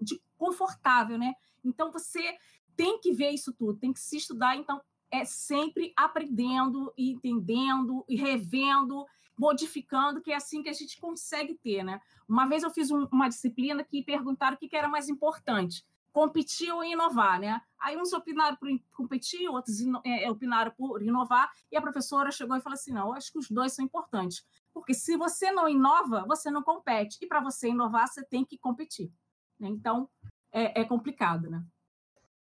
de 0.00 0.22
confortável, 0.38 1.18
né? 1.18 1.34
Então, 1.64 1.90
você 1.90 2.38
tem 2.76 2.98
que 3.00 3.12
ver 3.12 3.30
isso 3.30 3.52
tudo, 3.52 3.78
tem 3.78 3.92
que 3.92 4.00
se 4.00 4.16
estudar. 4.16 4.56
Então, 4.56 4.80
é 5.10 5.24
sempre 5.24 5.92
aprendendo, 5.96 6.92
entendendo 6.96 8.04
e 8.08 8.16
revendo, 8.16 9.04
modificando, 9.38 10.20
que 10.20 10.32
é 10.32 10.36
assim 10.36 10.62
que 10.62 10.68
a 10.68 10.72
gente 10.72 11.00
consegue 11.00 11.54
ter, 11.54 11.82
né? 11.82 12.00
Uma 12.28 12.46
vez 12.46 12.62
eu 12.62 12.70
fiz 12.70 12.90
um, 12.90 13.06
uma 13.12 13.28
disciplina 13.28 13.84
que 13.84 14.02
perguntaram 14.02 14.56
o 14.56 14.58
que, 14.58 14.68
que 14.68 14.76
era 14.76 14.88
mais 14.88 15.08
importante, 15.08 15.84
competir 16.12 16.72
ou 16.72 16.84
inovar, 16.84 17.38
né? 17.38 17.60
Aí 17.78 17.96
uns 17.96 18.12
opinaram 18.12 18.56
por 18.56 18.68
competir, 18.92 19.48
outros 19.48 19.76
é, 20.04 20.24
é, 20.24 20.30
opinaram 20.30 20.72
por 20.72 21.02
inovar, 21.02 21.50
e 21.70 21.76
a 21.76 21.80
professora 21.80 22.32
chegou 22.32 22.56
e 22.56 22.60
falou 22.60 22.74
assim: 22.74 22.92
não, 22.92 23.12
acho 23.12 23.32
que 23.32 23.38
os 23.38 23.48
dois 23.48 23.72
são 23.72 23.84
importantes. 23.84 24.44
Porque 24.74 24.92
se 24.92 25.16
você 25.16 25.52
não 25.52 25.68
inova, 25.68 26.24
você 26.26 26.50
não 26.50 26.62
compete. 26.62 27.18
E 27.22 27.26
para 27.26 27.40
você 27.40 27.68
inovar, 27.68 28.08
você 28.08 28.24
tem 28.24 28.44
que 28.44 28.58
competir. 28.58 29.10
Né? 29.58 29.68
Então, 29.68 30.08
é, 30.52 30.80
é 30.80 30.84
complicado, 30.84 31.48
né? 31.48 31.64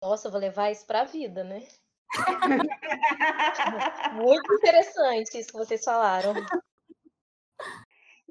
Nossa, 0.01 0.28
eu 0.28 0.32
vou 0.32 0.40
levar 0.40 0.70
isso 0.70 0.86
para 0.86 1.03
a 1.03 1.05
vida, 1.05 1.42
né? 1.42 1.66
Muito 4.14 4.55
interessante 4.55 5.38
isso 5.38 5.49
que 5.49 5.59
vocês 5.59 5.82
falaram. 5.82 6.34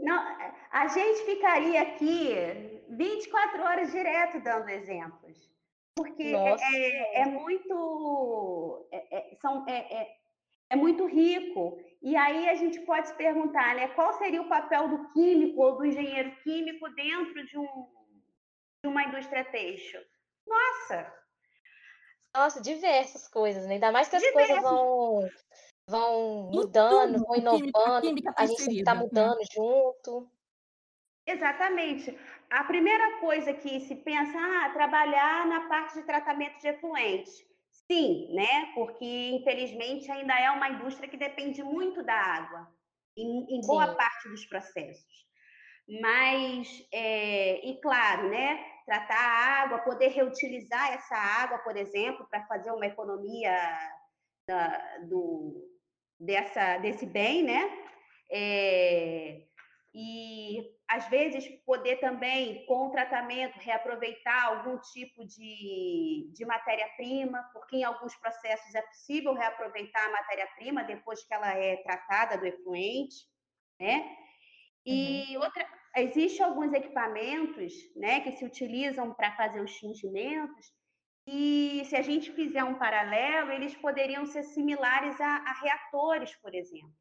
Não, 0.03 0.21
a 0.69 0.87
gente 0.87 1.25
ficaria 1.25 1.81
aqui 1.81 2.83
24 2.89 3.63
horas 3.63 3.91
direto 3.91 4.41
dando 4.41 4.67
exemplos, 4.69 5.49
porque 5.95 6.23
é, 6.23 6.55
é, 6.59 7.21
é, 7.21 7.25
muito 7.25 8.87
é, 8.91 9.17
é, 9.17 9.35
são, 9.37 9.65
é, 9.67 9.77
é, 9.77 10.17
é, 10.71 10.75
muito 10.75 11.05
rico. 11.05 11.79
E 12.01 12.17
aí 12.17 12.49
a 12.49 12.55
gente 12.55 12.81
pode 12.81 13.07
se 13.07 13.15
perguntar, 13.15 13.75
né, 13.75 13.87
qual 13.89 14.11
seria 14.17 14.41
o 14.41 14.49
papel 14.49 14.89
do 14.89 15.09
químico 15.13 15.61
ou 15.61 15.77
do 15.77 15.85
engenheiro 15.85 16.35
químico 16.43 16.89
dentro 16.89 17.45
de, 17.45 17.57
um, 17.57 17.87
de 18.83 18.89
uma 18.89 19.03
indústria 19.03 19.45
têxtil? 19.45 20.01
Nossa, 20.45 21.13
nossa, 22.35 22.59
diversas 22.59 23.27
coisas, 23.27 23.67
né? 23.67 23.75
Ainda 23.75 23.91
mais 23.91 24.09
que 24.09 24.15
as 24.15 24.23
diversas. 24.23 24.47
coisas 24.47 24.63
vão, 24.63 25.29
vão 25.87 26.49
mudando, 26.51 27.19
vão 27.19 27.35
inovando, 27.35 28.07
a, 28.35 28.43
a 28.43 28.45
gente 28.45 28.79
está 28.79 28.93
né? 28.93 29.01
mudando 29.01 29.37
né? 29.37 29.45
junto. 29.53 30.29
Exatamente. 31.25 32.17
A 32.49 32.63
primeira 32.65 33.19
coisa 33.19 33.53
que 33.53 33.79
se 33.81 33.95
pensa, 33.95 34.37
ah, 34.37 34.69
trabalhar 34.73 35.47
na 35.47 35.67
parte 35.67 35.95
de 35.95 36.03
tratamento 36.03 36.59
de 36.59 36.67
efluentes. 36.67 37.33
Sim, 37.71 38.33
né? 38.33 38.71
Porque 38.75 39.31
infelizmente 39.31 40.09
ainda 40.11 40.39
é 40.39 40.49
uma 40.51 40.69
indústria 40.69 41.09
que 41.09 41.17
depende 41.17 41.63
muito 41.63 42.03
da 42.03 42.15
água, 42.15 42.67
em, 43.17 43.57
em 43.57 43.61
boa 43.61 43.95
parte 43.95 44.29
dos 44.29 44.45
processos. 44.45 45.23
Mas, 46.01 46.87
é, 46.93 47.65
e 47.67 47.81
claro, 47.81 48.29
né? 48.29 48.73
tratar 48.85 49.15
a 49.15 49.63
água, 49.63 49.79
poder 49.79 50.09
reutilizar 50.09 50.93
essa 50.93 51.15
água, 51.15 51.59
por 51.59 51.75
exemplo, 51.77 52.27
para 52.29 52.45
fazer 52.47 52.71
uma 52.71 52.85
economia 52.85 53.57
da, 54.47 54.97
do, 55.07 55.72
dessa, 56.19 56.77
desse 56.77 57.05
bem, 57.05 57.43
né? 57.43 57.69
É, 58.31 59.41
e 59.93 60.57
às 60.89 61.07
vezes 61.09 61.47
poder 61.65 61.97
também, 61.97 62.65
com 62.65 62.87
o 62.87 62.91
tratamento, 62.91 63.57
reaproveitar 63.59 64.45
algum 64.45 64.77
tipo 64.79 65.25
de, 65.25 66.31
de 66.33 66.45
matéria-prima, 66.45 67.43
porque 67.53 67.77
em 67.77 67.83
alguns 67.83 68.15
processos 68.15 68.73
é 68.73 68.81
possível 68.81 69.33
reaproveitar 69.33 70.05
a 70.05 70.11
matéria-prima 70.11 70.83
depois 70.83 71.23
que 71.23 71.33
ela 71.33 71.51
é 71.53 71.77
tratada 71.77 72.37
do 72.37 72.45
efluente, 72.45 73.15
né? 73.79 74.17
E 74.85 75.37
uhum. 75.37 75.43
outra, 75.43 75.65
Existem 75.95 76.43
alguns 76.43 76.73
equipamentos 76.73 77.71
né, 77.95 78.19
que 78.21 78.31
se 78.31 78.43
utilizam 78.43 79.13
para 79.13 79.35
fazer 79.35 79.61
os 79.61 79.75
tingimentos, 79.75 80.73
e 81.25 81.83
se 81.85 81.95
a 81.95 82.01
gente 82.01 82.31
fizer 82.31 82.63
um 82.63 82.75
paralelo, 82.75 83.51
eles 83.51 83.75
poderiam 83.75 84.25
ser 84.25 84.43
similares 84.43 85.19
a, 85.21 85.37
a 85.37 85.53
reatores, 85.61 86.35
por 86.35 86.53
exemplo. 86.53 86.93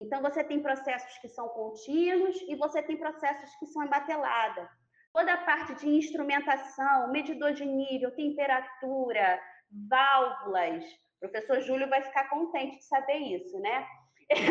Então, 0.00 0.22
você 0.22 0.44
tem 0.44 0.60
processos 0.60 1.18
que 1.18 1.28
são 1.28 1.48
contínuos 1.48 2.36
e 2.48 2.56
você 2.56 2.82
tem 2.82 2.96
processos 2.96 3.54
que 3.56 3.66
são 3.66 3.84
em 3.84 3.88
batelada. 3.88 4.68
Toda 5.12 5.32
a 5.32 5.44
parte 5.44 5.74
de 5.76 5.88
instrumentação, 5.88 7.10
medidor 7.10 7.52
de 7.52 7.64
nível, 7.64 8.14
temperatura, 8.14 9.40
válvulas. 9.88 10.84
O 11.16 11.20
professor 11.20 11.60
Júlio 11.60 11.88
vai 11.88 12.02
ficar 12.02 12.28
contente 12.28 12.78
de 12.78 12.84
saber 12.84 13.18
isso, 13.18 13.58
né? 13.58 13.86
é, 14.30 14.44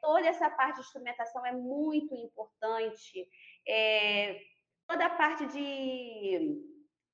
toda 0.00 0.26
essa 0.26 0.50
parte 0.50 0.76
de 0.76 0.82
instrumentação 0.82 1.46
é 1.46 1.52
muito 1.52 2.14
importante. 2.14 3.26
É, 3.66 4.38
toda 4.92 5.06
a 5.06 5.10
parte 5.10 5.46
de, 5.46 6.60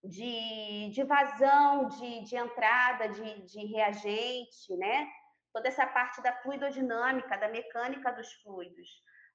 de, 0.03 0.91
de 0.91 1.03
vazão, 1.05 1.89
de, 1.89 2.25
de 2.25 2.37
entrada 2.37 3.09
de, 3.09 3.43
de 3.47 3.67
reagente, 3.67 4.77
né? 4.77 5.09
Toda 5.53 5.69
essa 5.69 5.87
parte 5.87 6.21
da 6.21 6.33
fluidodinâmica, 6.43 7.39
da 7.39 7.49
mecânica 7.49 8.11
dos 8.11 8.33
fluidos. 8.43 8.89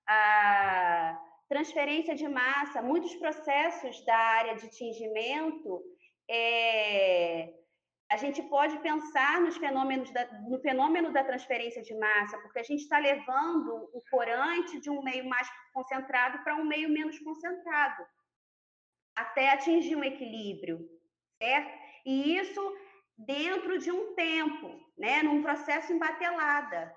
A 0.06 1.18
transferência 1.48 2.16
de 2.16 2.28
massa, 2.28 2.82
muitos 2.82 3.16
processos 3.16 4.04
da 4.06 4.18
área 4.18 4.56
de 4.56 4.68
tingimento 4.70 5.82
é, 6.30 7.54
a 8.12 8.18
gente 8.18 8.41
pode 8.44 8.78
pensar 8.80 9.39
nos 9.39 9.56
fenômenos 9.56 10.12
da, 10.12 10.26
no 10.50 10.60
fenômeno 10.60 11.14
da 11.14 11.24
transferência 11.24 11.82
de 11.82 11.98
massa, 11.98 12.38
porque 12.39 12.60
a 12.60 12.64
gente 12.64 12.82
está 12.82 13.00
levando 13.00 13.89
o 13.94 14.02
corante 14.12 14.82
de 14.82 14.89
um 14.89 15.02
meio 15.02 15.28
mais 15.30 15.48
concentrado 15.74 16.44
para 16.44 16.56
um 16.56 16.66
meio 16.66 16.89
menos 16.89 17.18
concentrado, 17.20 18.04
até 19.16 19.51
atingir 19.51 19.95
um 19.95 20.03
equilíbrio, 20.03 20.88
certo? 21.41 21.72
E 22.05 22.38
isso 22.38 22.78
dentro 23.18 23.78
de 23.80 23.91
um 23.91 24.16
tempo, 24.16 24.80
né, 24.97 25.22
num 25.24 25.41
processo 25.41 25.93
embatelada. 25.93 26.95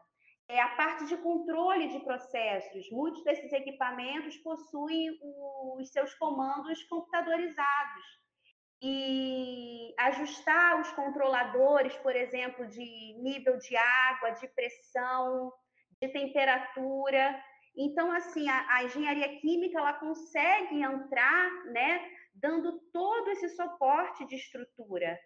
É 0.48 0.60
a 0.60 0.68
parte 0.76 1.06
de 1.06 1.16
controle 1.16 1.88
de 1.88 1.98
processos. 2.00 2.88
Muitos 2.90 3.24
desses 3.24 3.52
equipamentos 3.52 4.36
possuem 4.38 5.10
os 5.76 5.90
seus 5.90 6.14
comandos 6.14 6.82
computadorizados 6.84 8.04
e 8.80 9.92
ajustar 9.98 10.80
os 10.80 10.92
controladores, 10.92 11.96
por 11.96 12.14
exemplo, 12.14 12.66
de 12.68 13.18
nível 13.22 13.58
de 13.58 13.76
água, 13.76 14.30
de 14.30 14.46
pressão, 14.48 15.52
de 16.00 16.08
temperatura. 16.08 17.42
Então, 17.76 18.10
assim, 18.12 18.48
a, 18.48 18.76
a 18.76 18.84
engenharia 18.84 19.38
química 19.40 19.78
ela 19.78 19.92
consegue 19.94 20.82
entrar, 20.82 21.64
né, 21.66 22.10
dando 22.34 22.80
todo 22.92 23.28
esse 23.30 23.50
suporte 23.50 24.26
de 24.26 24.36
estrutura 24.36 25.18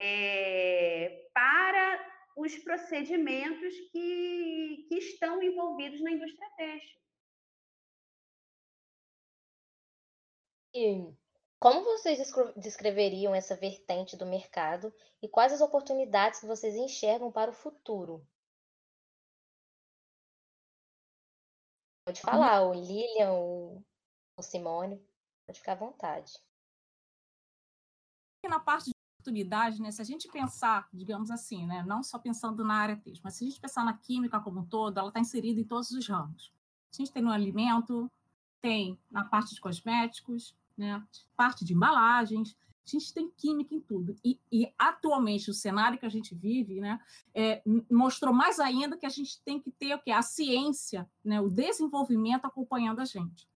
é, 0.00 1.28
para 1.32 2.12
os 2.36 2.56
procedimentos 2.58 3.74
que, 3.92 4.86
que 4.88 4.98
estão 4.98 5.42
envolvidos 5.42 6.02
na 6.02 6.10
indústria 6.10 6.48
têxtil. 6.56 7.00
E 10.74 11.14
Como 11.60 11.84
vocês 11.84 12.18
descreveriam 12.56 13.34
essa 13.34 13.54
vertente 13.54 14.16
do 14.16 14.26
mercado 14.26 14.92
e 15.22 15.28
quais 15.28 15.52
as 15.52 15.60
oportunidades 15.60 16.40
que 16.40 16.46
vocês 16.46 16.74
enxergam 16.74 17.30
para 17.30 17.50
o 17.50 17.54
futuro? 17.54 18.26
Pode 22.12 22.20
falar, 22.20 22.62
o 22.62 22.74
Lilian, 22.74 23.32
o, 23.32 23.82
o 24.36 24.42
Simone, 24.42 25.00
pode 25.46 25.58
ficar 25.58 25.72
à 25.72 25.76
vontade. 25.76 26.34
Na 28.46 28.60
parte 28.60 28.90
de 28.90 28.92
oportunidade, 29.18 29.80
né, 29.80 29.90
se 29.90 30.02
a 30.02 30.04
gente 30.04 30.28
pensar, 30.28 30.86
digamos 30.92 31.30
assim, 31.30 31.66
né, 31.66 31.82
não 31.86 32.02
só 32.02 32.18
pensando 32.18 32.62
na 32.62 32.74
área 32.74 32.98
texto, 32.98 33.22
mas 33.22 33.36
se 33.36 33.44
a 33.44 33.48
gente 33.48 33.58
pensar 33.58 33.82
na 33.82 33.96
química 33.96 34.38
como 34.40 34.60
um 34.60 34.66
todo, 34.66 34.98
ela 34.98 35.08
está 35.08 35.20
inserida 35.20 35.58
em 35.58 35.64
todos 35.64 35.90
os 35.90 36.06
ramos. 36.06 36.52
A 36.92 36.96
gente 36.96 37.10
tem 37.10 37.22
no 37.22 37.30
alimento, 37.30 38.10
tem 38.60 39.00
na 39.10 39.24
parte 39.24 39.54
de 39.54 39.60
cosméticos, 39.60 40.54
né, 40.76 41.02
parte 41.34 41.64
de 41.64 41.72
embalagens, 41.72 42.54
a 42.84 42.90
gente 42.90 43.14
tem 43.14 43.30
química 43.30 43.74
em 43.74 43.80
tudo. 43.80 44.16
E, 44.24 44.38
e, 44.50 44.72
atualmente 44.78 45.50
o 45.50 45.54
cenário 45.54 45.98
que 45.98 46.06
a 46.06 46.10
gente 46.10 46.34
vive 46.34 46.80
né, 46.80 47.00
é, 47.34 47.62
mostrou 47.90 48.34
mais 48.34 48.58
ainda 48.58 48.96
que 48.96 49.06
a 49.06 49.10
gente 49.10 49.40
tem 49.42 49.60
que 49.60 49.70
ter 49.70 49.94
o 49.94 50.00
que? 50.00 50.10
A 50.10 50.22
ciência, 50.22 51.08
né, 51.24 51.40
o 51.40 51.48
desenvolvimento 51.48 52.44
acompanhando 52.44 53.00
a 53.00 53.04
gente. 53.04 53.48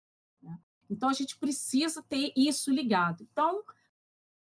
Né? 0.41 0.57
Então 0.89 1.09
a 1.09 1.13
gente 1.13 1.37
precisa 1.37 2.03
ter 2.03 2.31
isso 2.35 2.71
ligado. 2.71 3.27
Então, 3.31 3.63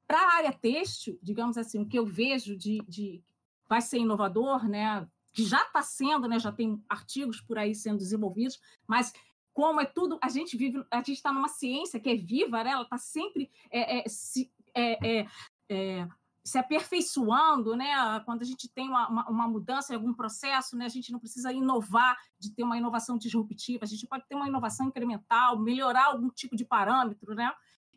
para 0.07 0.19
a 0.19 0.33
área 0.35 0.53
têxtil, 0.53 1.19
digamos 1.21 1.57
assim, 1.57 1.81
o 1.81 1.87
que 1.87 1.97
eu 1.97 2.05
vejo 2.05 2.57
de, 2.57 2.79
de 2.87 3.23
vai 3.69 3.81
ser 3.81 3.99
inovador, 3.99 4.67
né, 4.67 5.07
que 5.31 5.45
já 5.45 5.61
está 5.61 5.81
sendo, 5.81 6.27
né, 6.27 6.39
já 6.39 6.51
tem 6.51 6.83
artigos 6.89 7.39
por 7.41 7.57
aí 7.59 7.75
sendo 7.75 7.99
desenvolvidos, 7.99 8.59
mas 8.87 9.13
como 9.53 9.79
é 9.79 9.85
tudo, 9.85 10.17
a 10.21 10.29
gente 10.29 10.57
vive, 10.57 10.83
a 10.89 10.97
gente 10.97 11.13
está 11.13 11.31
numa 11.31 11.47
ciência 11.47 11.99
que 11.99 12.09
é 12.09 12.15
viva, 12.15 12.63
né? 12.63 12.71
ela 12.71 12.83
está 12.83 12.97
sempre 12.97 13.51
é, 13.69 13.99
é, 13.99 14.09
se, 14.09 14.51
é, 14.75 15.19
é, 15.19 15.27
é, 15.69 16.07
se 16.43 16.57
aperfeiçoando, 16.57 17.75
né? 17.75 18.19
Quando 18.25 18.41
a 18.41 18.45
gente 18.45 18.67
tem 18.69 18.89
uma, 18.89 19.07
uma, 19.07 19.29
uma, 19.29 19.47
mudança 19.47 19.93
em 19.93 19.95
algum 19.95 20.13
processo, 20.13 20.75
né? 20.75 20.85
A 20.85 20.89
gente 20.89 21.11
não 21.11 21.19
precisa 21.19 21.51
inovar, 21.53 22.17
de 22.37 22.51
ter 22.51 22.63
uma 22.63 22.77
inovação 22.77 23.17
disruptiva, 23.17 23.85
a 23.85 23.87
gente 23.87 24.05
pode 24.05 24.27
ter 24.27 24.35
uma 24.35 24.47
inovação 24.47 24.87
incremental, 24.87 25.57
melhorar 25.59 26.07
algum 26.07 26.29
tipo 26.29 26.55
de 26.55 26.65
parâmetro, 26.65 27.33
né? 27.33 27.51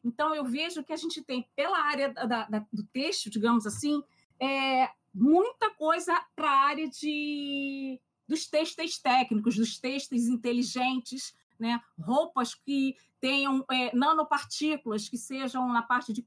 Então 0.05 0.35
eu 0.35 0.45
vejo 0.45 0.85
que 0.85 0.93
a 0.93 0.97
gente 0.97 1.22
tem 1.22 1.49
pela 1.57 1.79
área 1.79 2.12
da, 2.12 2.47
da, 2.47 2.66
do 2.72 2.85
texto, 2.85 3.29
digamos 3.29 3.66
assim, 3.66 4.01
é, 4.41 4.89
muita 5.12 5.70
coisa 5.70 6.14
para 6.37 6.51
a 6.51 6.66
área 6.66 6.89
de 6.89 8.01
dos 8.29 8.47
textos 8.47 8.99
técnicos, 8.99 9.57
dos 9.57 9.79
textos 9.79 10.27
inteligentes, 10.27 11.35
né? 11.59 11.81
roupas 11.99 12.55
que 12.55 12.97
tenham 13.21 13.64
é, 13.71 13.95
nanopartículas 13.95 15.09
que 15.09 15.17
sejam 15.17 15.69
na 15.73 15.83
parte 15.83 16.12
de 16.12 16.25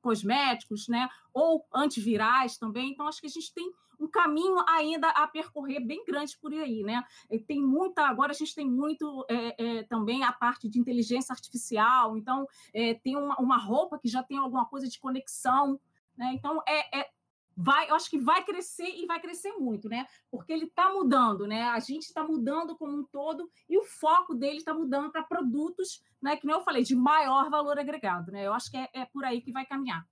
cosméticos, 0.00 0.88
né? 0.88 1.08
ou 1.32 1.66
antivirais 1.74 2.58
também. 2.58 2.90
Então, 2.90 3.06
acho 3.06 3.20
que 3.20 3.26
a 3.26 3.30
gente 3.30 3.52
tem 3.52 3.72
um 3.98 4.08
caminho 4.08 4.56
ainda 4.68 5.08
a 5.10 5.26
percorrer 5.28 5.80
bem 5.80 6.04
grande 6.04 6.36
por 6.38 6.52
aí, 6.52 6.82
né? 6.82 7.04
E 7.30 7.38
tem 7.38 7.62
muita, 7.62 8.02
agora 8.02 8.32
a 8.32 8.34
gente 8.34 8.54
tem 8.54 8.68
muito 8.68 9.24
é, 9.28 9.54
é, 9.78 9.82
também 9.84 10.24
a 10.24 10.32
parte 10.32 10.68
de 10.68 10.78
inteligência 10.78 11.32
artificial, 11.32 12.16
então 12.16 12.46
é, 12.74 12.94
tem 12.94 13.16
uma, 13.16 13.36
uma, 13.36 13.56
roupa 13.56 13.98
que 13.98 14.08
já 14.08 14.22
tem 14.22 14.38
alguma 14.38 14.66
coisa 14.66 14.88
de 14.88 14.98
conexão, 14.98 15.80
né? 16.16 16.32
Então 16.34 16.60
é, 16.66 17.00
é 17.00 17.10
vai, 17.56 17.90
eu 17.90 17.94
acho 17.94 18.08
que 18.08 18.18
vai 18.18 18.44
crescer 18.44 18.88
e 18.88 19.06
vai 19.06 19.20
crescer 19.20 19.52
muito, 19.52 19.88
né? 19.88 20.06
Porque 20.30 20.52
ele 20.52 20.66
está 20.66 20.92
mudando, 20.92 21.46
né? 21.46 21.62
A 21.64 21.80
gente 21.80 22.04
está 22.04 22.24
mudando 22.24 22.76
como 22.76 22.98
um 22.98 23.04
todo 23.04 23.50
e 23.68 23.78
o 23.78 23.84
foco 23.84 24.34
dele 24.34 24.58
está 24.58 24.74
mudando 24.74 25.10
para 25.10 25.22
produtos, 25.22 26.02
né? 26.20 26.36
Que 26.36 26.46
nem 26.46 26.56
eu 26.56 26.62
falei, 26.62 26.82
de 26.82 26.94
maior 26.94 27.50
valor 27.50 27.78
agregado, 27.78 28.32
né? 28.32 28.46
Eu 28.46 28.52
acho 28.52 28.70
que 28.70 28.76
é, 28.76 28.88
é 28.94 29.04
por 29.06 29.24
aí 29.24 29.40
que 29.40 29.52
vai 29.52 29.66
caminhar. 29.66 30.06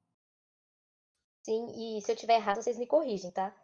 Sim, 1.43 1.97
e 1.97 2.01
se 2.03 2.12
eu 2.12 2.16
tiver 2.16 2.34
errado, 2.34 2.62
vocês 2.62 2.78
me 2.78 2.86
corrigem, 2.86 3.30
tá? 3.30 3.55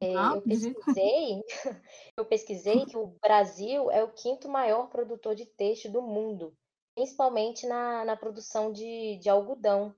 É, 0.00 0.12
eu 0.12 0.42
pesquisei, 0.42 1.42
eu 2.16 2.24
pesquisei 2.24 2.84
que 2.84 2.96
o 2.96 3.14
Brasil 3.22 3.90
é 3.90 4.04
o 4.04 4.12
quinto 4.12 4.48
maior 4.48 4.88
produtor 4.88 5.34
de 5.34 5.46
têxtil 5.46 5.90
do 5.90 6.02
mundo, 6.02 6.54
principalmente 6.94 7.66
na, 7.66 8.04
na 8.04 8.16
produção 8.16 8.72
de, 8.72 9.18
de 9.18 9.28
algodão. 9.30 9.94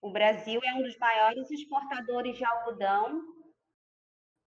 O 0.00 0.10
Brasil 0.10 0.60
é 0.64 0.74
um 0.74 0.82
dos 0.82 0.96
maiores 0.98 1.50
exportadores 1.50 2.36
de 2.36 2.44
algodão. 2.44 3.20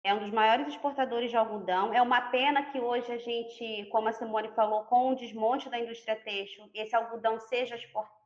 É 0.03 0.13
um 0.13 0.19
dos 0.19 0.31
maiores 0.31 0.67
exportadores 0.67 1.29
de 1.29 1.37
algodão. 1.37 1.93
É 1.93 2.01
uma 2.01 2.29
pena 2.29 2.71
que 2.71 2.79
hoje 2.79 3.11
a 3.11 3.17
gente, 3.17 3.87
como 3.89 4.07
a 4.07 4.13
Simone 4.13 4.49
falou, 4.55 4.85
com 4.85 5.11
o 5.11 5.15
desmonte 5.15 5.69
da 5.69 5.79
indústria 5.79 6.15
têxtil, 6.15 6.69
esse 6.73 6.95
algodão 6.95 7.39
seja 7.39 7.77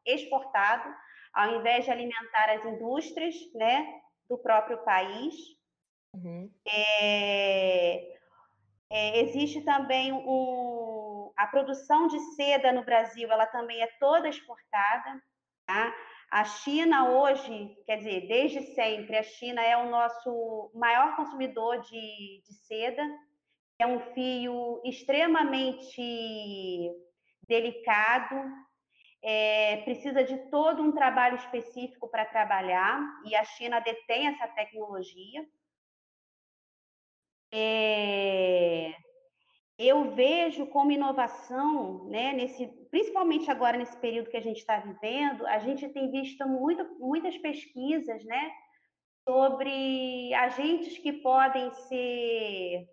exportado, 0.06 0.94
ao 1.34 1.56
invés 1.56 1.86
de 1.86 1.92
alimentar 1.92 2.50
as 2.50 2.66
indústrias 2.66 3.36
né, 3.56 4.02
do 4.30 4.38
próprio 4.38 4.84
país. 4.84 5.36
Uhum. 6.14 6.52
É, 6.68 8.18
é, 8.90 9.22
existe 9.22 9.62
também 9.62 10.12
um, 10.12 11.32
a 11.38 11.48
produção 11.48 12.08
de 12.08 12.20
seda 12.36 12.72
no 12.72 12.84
Brasil, 12.84 13.32
ela 13.32 13.46
também 13.46 13.82
é 13.82 13.88
toda 14.00 14.28
exportada. 14.28 15.22
Tá? 15.66 15.94
A 16.32 16.46
China 16.46 17.10
hoje, 17.10 17.78
quer 17.86 17.98
dizer, 17.98 18.26
desde 18.26 18.62
sempre, 18.74 19.18
a 19.18 19.24
China 19.24 19.62
é 19.62 19.76
o 19.76 19.90
nosso 19.90 20.72
maior 20.74 21.14
consumidor 21.18 21.82
de, 21.82 22.42
de 22.42 22.54
seda. 22.54 23.04
É 23.78 23.86
um 23.86 24.00
fio 24.14 24.82
extremamente 24.86 26.90
delicado, 27.46 28.50
é, 29.22 29.82
precisa 29.84 30.24
de 30.24 30.38
todo 30.50 30.82
um 30.82 30.94
trabalho 30.94 31.36
específico 31.36 32.08
para 32.08 32.24
trabalhar, 32.24 33.02
e 33.26 33.36
a 33.36 33.44
China 33.44 33.82
detém 33.82 34.28
essa 34.28 34.48
tecnologia. 34.48 35.46
É, 37.52 38.11
eu 39.88 40.12
vejo 40.12 40.66
como 40.68 40.92
inovação, 40.92 42.06
né, 42.06 42.34
nesse, 42.34 42.68
principalmente 42.90 43.50
agora 43.50 43.78
nesse 43.78 43.98
período 43.98 44.30
que 44.30 44.38
a 44.38 44.42
gente 44.42 44.58
está 44.58 44.78
vivendo, 44.78 45.46
a 45.48 45.60
gente 45.60 45.90
tem 45.90 46.12
visto 46.12 46.48
muito, 46.48 46.86
muitas 47.00 47.38
pesquisas 47.38 48.24
né, 48.26 48.52
sobre 49.28 50.34
agentes 50.36 50.98
que 50.98 51.14
podem 51.14 51.72
ser 51.72 52.88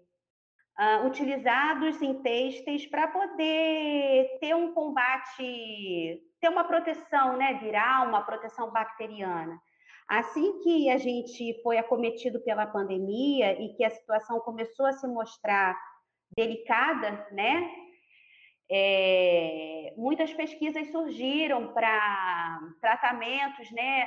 uh, 0.78 1.06
utilizados 1.06 2.00
em 2.00 2.22
testes 2.22 2.86
para 2.86 3.08
poder 3.08 4.38
ter 4.40 4.54
um 4.54 4.72
combate, 4.72 6.22
ter 6.40 6.48
uma 6.48 6.64
proteção 6.64 7.36
né, 7.36 7.54
viral, 7.54 8.08
uma 8.08 8.22
proteção 8.22 8.70
bacteriana. 8.70 9.60
Assim 10.08 10.60
que 10.60 10.88
a 10.88 10.96
gente 10.96 11.60
foi 11.62 11.76
acometido 11.76 12.40
pela 12.40 12.66
pandemia 12.66 13.60
e 13.60 13.74
que 13.74 13.84
a 13.84 13.90
situação 13.90 14.40
começou 14.40 14.86
a 14.86 14.92
se 14.92 15.06
mostrar 15.06 15.76
delicada, 16.36 17.26
né? 17.32 17.70
É, 18.70 19.94
muitas 19.96 20.32
pesquisas 20.34 20.90
surgiram 20.90 21.72
para 21.72 22.60
tratamentos, 22.80 23.70
né? 23.72 24.06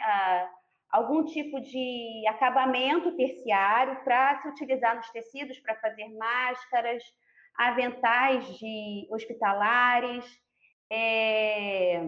algum 0.91 1.23
tipo 1.23 1.59
de 1.61 2.23
acabamento 2.27 3.15
terciário 3.15 4.03
para 4.03 4.41
se 4.41 4.49
utilizar 4.49 4.95
nos 4.95 5.09
tecidos 5.09 5.57
para 5.59 5.79
fazer 5.79 6.07
máscaras, 6.09 7.01
aventais 7.55 8.45
de 8.57 9.07
hospitalares, 9.09 10.25
é, 10.91 12.01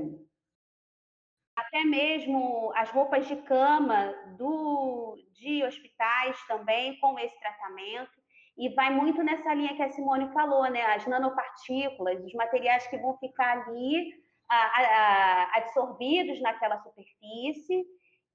até 1.55 1.84
mesmo 1.86 2.72
as 2.76 2.89
roupas 2.89 3.28
de 3.28 3.36
cama 3.43 4.14
do, 4.38 5.16
de 5.32 5.64
hospitais 5.64 6.38
também 6.47 6.99
com 6.99 7.18
esse 7.20 7.39
tratamento. 7.39 8.22
E 8.58 8.70
vai 8.76 8.91
muito 8.91 9.24
nessa 9.24 9.54
linha 9.54 9.76
que 9.76 9.82
a 9.82 9.89
Simone 9.89 10.32
falou, 10.32 10.70
né? 10.70 10.82
As 10.93 11.06
nanopartículas, 11.08 12.24
os 12.24 12.34
materiais 12.34 12.86
que 12.88 12.97
vão 12.97 13.18
ficar 13.18 13.60
ali 13.60 14.14
absorvidos 15.54 16.39
naquela 16.41 16.78
superfície 16.78 17.84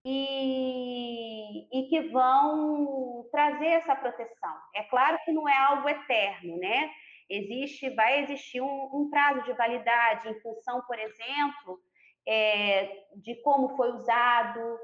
e, 0.04 1.68
e, 1.72 1.88
que 1.88 2.08
vão 2.08 3.26
trazer 3.30 3.66
essa 3.66 3.94
proteção. 3.94 4.54
É 4.74 4.82
claro 4.84 5.18
que 5.24 5.32
não 5.32 5.48
é 5.48 5.56
algo 5.56 5.88
eterno, 5.88 6.56
né? 6.58 6.90
Existe, 7.28 7.90
vai 7.90 8.22
existir 8.22 8.60
um, 8.60 8.90
um 8.92 9.10
prazo 9.10 9.42
de 9.44 9.52
validade 9.52 10.28
em 10.28 10.40
função, 10.40 10.82
por 10.86 10.98
exemplo, 10.98 11.78
é, 12.26 13.04
de 13.16 13.34
como 13.42 13.76
foi 13.76 13.92
usado, 13.92 14.78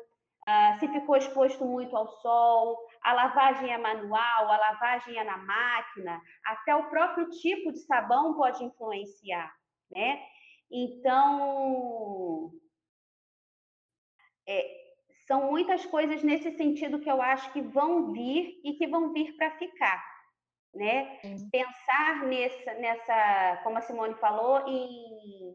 uh, 0.48 0.78
se 0.78 0.88
ficou 0.88 1.16
exposto 1.16 1.64
muito 1.64 1.96
ao 1.96 2.08
sol, 2.20 2.78
a 3.02 3.12
lavagem 3.12 3.72
é 3.72 3.78
manual, 3.78 4.50
a 4.50 4.56
lavagem 4.56 5.18
é 5.18 5.24
na 5.24 5.38
máquina, 5.38 6.20
até 6.46 6.74
o 6.74 6.88
próprio 6.88 7.28
tipo 7.30 7.72
de 7.72 7.80
sabão 7.80 8.34
pode 8.34 8.62
influenciar, 8.64 9.52
né? 9.90 10.22
Então, 10.70 12.50
é, 14.46 14.84
são 15.26 15.50
muitas 15.50 15.84
coisas 15.86 16.22
nesse 16.22 16.50
sentido 16.56 17.00
que 17.00 17.10
eu 17.10 17.20
acho 17.20 17.52
que 17.52 17.60
vão 17.60 18.12
vir 18.12 18.60
e 18.64 18.74
que 18.74 18.86
vão 18.86 19.12
vir 19.12 19.36
para 19.36 19.50
ficar, 19.52 20.04
né? 20.74 21.20
Pensar 21.50 22.26
nessa, 22.26 22.74
nessa, 22.74 23.60
como 23.62 23.78
a 23.78 23.80
Simone 23.80 24.14
falou, 24.14 24.66
em, 24.66 25.54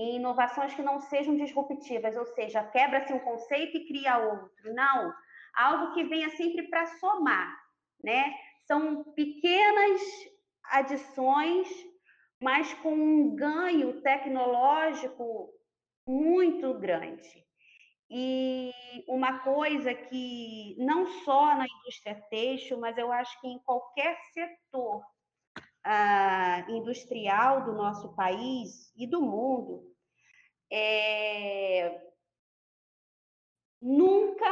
em 0.00 0.16
inovações 0.16 0.72
que 0.74 0.82
não 0.82 0.98
sejam 0.98 1.36
disruptivas, 1.36 2.16
ou 2.16 2.24
seja, 2.24 2.64
quebra-se 2.64 3.12
um 3.12 3.18
conceito 3.18 3.76
e 3.76 3.86
cria 3.86 4.18
outro. 4.18 4.74
Não, 4.74 5.12
algo 5.54 5.92
que 5.92 6.04
venha 6.04 6.30
sempre 6.30 6.68
para 6.68 6.86
somar, 6.86 7.54
né? 8.02 8.34
São 8.66 9.04
pequenas 9.14 10.00
adições, 10.64 11.68
mas 12.40 12.72
com 12.74 12.94
um 12.94 13.36
ganho 13.36 14.00
tecnológico 14.00 15.50
muito 16.06 16.72
grande. 16.78 17.44
E 18.08 18.72
uma 19.06 19.40
coisa 19.40 19.92
que 19.92 20.74
não 20.78 21.06
só 21.24 21.54
na 21.54 21.64
indústria 21.64 22.20
têxtil, 22.30 22.80
mas 22.80 22.96
eu 22.96 23.12
acho 23.12 23.38
que 23.40 23.48
em 23.48 23.58
qualquer 23.60 24.16
setor 24.32 25.04
ah, 25.84 26.64
industrial 26.68 27.64
do 27.64 27.72
nosso 27.72 28.14
país 28.14 28.92
e 28.96 29.06
do 29.06 29.20
mundo, 29.20 29.82
é... 30.72 32.00
nunca, 33.80 34.48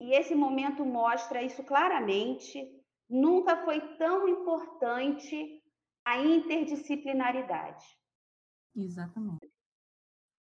e 0.00 0.12
esse 0.14 0.34
momento 0.34 0.84
mostra 0.84 1.42
isso 1.42 1.62
claramente, 1.64 2.70
nunca 3.08 3.64
foi 3.64 3.80
tão 3.96 4.26
importante 4.28 5.62
a 6.04 6.18
interdisciplinaridade. 6.18 7.84
Exatamente. 8.74 9.52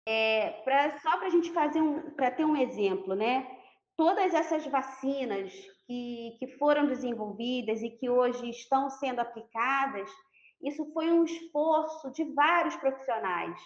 É, 0.08 0.62
pra, 0.64 0.98
só 1.00 1.18
para 1.18 1.28
a 1.28 1.30
gente 1.30 1.52
fazer 1.52 1.82
um, 1.82 2.12
para 2.12 2.32
ter 2.32 2.46
um 2.46 2.56
exemplo, 2.56 3.16
né? 3.16 3.48
Todas 3.96 4.34
essas 4.34 4.66
vacinas 4.66 5.54
que, 5.92 6.38
que 6.39 6.48
foram 6.58 6.88
desenvolvidas 6.88 7.82
e 7.82 7.89
que 7.89 8.10
hoje 8.10 8.50
estão 8.50 8.89
sendo 8.89 9.20
aplicadas, 9.20 10.10
isso 10.64 10.86
foi 10.94 11.12
um 11.12 11.26
esforço 11.26 12.10
de 12.12 12.24
vários 12.34 12.78
profissionais. 12.78 13.60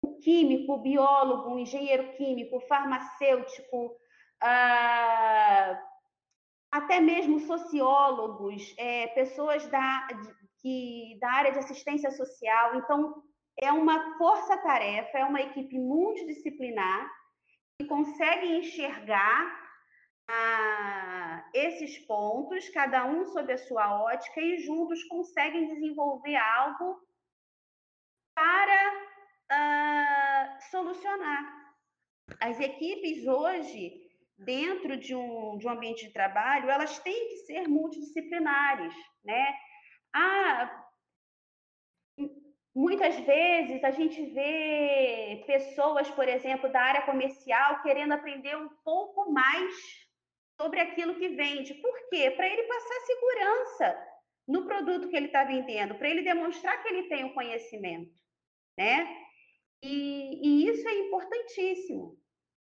O 0.00 0.18
químico, 0.20 0.72
o 0.72 0.80
biólogo, 0.80 1.50
o 1.50 1.58
engenheiro 1.58 2.12
químico, 2.16 2.56
o 2.56 2.66
farmacêutico, 2.66 3.94
ah, 4.40 5.78
até 6.72 6.98
mesmo 7.00 7.40
sociólogos, 7.40 8.74
é, 8.78 9.08
pessoas 9.08 9.66
da, 9.66 10.06
de, 10.06 10.34
que, 10.62 11.18
da 11.20 11.30
área 11.30 11.52
de 11.52 11.58
assistência 11.58 12.10
social. 12.10 12.76
Então, 12.76 13.22
é 13.60 13.70
uma 13.70 14.16
força-tarefa, 14.16 15.18
é 15.18 15.24
uma 15.24 15.42
equipe 15.42 15.78
multidisciplinar 15.78 17.10
que 17.78 17.86
consegue 17.86 18.46
enxergar 18.46 19.64
ah, 20.28 21.33
esses 21.54 21.98
pontos, 22.00 22.68
cada 22.70 23.06
um 23.06 23.24
sob 23.26 23.50
a 23.52 23.56
sua 23.56 24.02
ótica, 24.02 24.40
e 24.40 24.58
juntos 24.58 25.02
conseguem 25.04 25.68
desenvolver 25.68 26.36
algo 26.36 27.00
para 28.34 29.06
ah, 29.50 30.58
solucionar. 30.70 31.74
As 32.40 32.58
equipes 32.58 33.26
hoje, 33.26 34.10
dentro 34.36 34.96
de 34.96 35.14
um, 35.14 35.56
de 35.56 35.66
um 35.66 35.70
ambiente 35.70 36.06
de 36.06 36.12
trabalho, 36.12 36.68
elas 36.68 36.98
têm 36.98 37.28
que 37.28 37.36
ser 37.46 37.68
multidisciplinares, 37.68 38.92
né? 39.24 39.54
Ah, 40.12 40.84
Muitas 42.74 43.16
vezes 43.20 43.84
a 43.84 43.92
gente 43.92 44.20
vê 44.32 45.44
pessoas, 45.46 46.10
por 46.10 46.26
exemplo, 46.26 46.68
da 46.72 46.80
área 46.80 47.02
comercial 47.02 47.80
querendo 47.82 48.12
aprender 48.12 48.56
um 48.56 48.68
pouco 48.82 49.30
mais 49.30 50.03
sobre 50.60 50.80
aquilo 50.80 51.14
que 51.16 51.28
vende. 51.28 51.74
Por 51.74 52.08
quê? 52.08 52.30
Para 52.30 52.48
ele 52.48 52.62
passar 52.64 53.00
segurança 53.06 54.14
no 54.46 54.64
produto 54.66 55.08
que 55.08 55.16
ele 55.16 55.26
está 55.26 55.44
vendendo, 55.44 55.94
para 55.94 56.08
ele 56.08 56.22
demonstrar 56.22 56.82
que 56.82 56.88
ele 56.88 57.08
tem 57.08 57.24
o 57.24 57.34
conhecimento, 57.34 58.12
né? 58.78 59.08
E, 59.82 60.40
e, 60.42 60.68
isso 60.68 60.86
é 60.86 60.94
importantíssimo. 60.94 62.16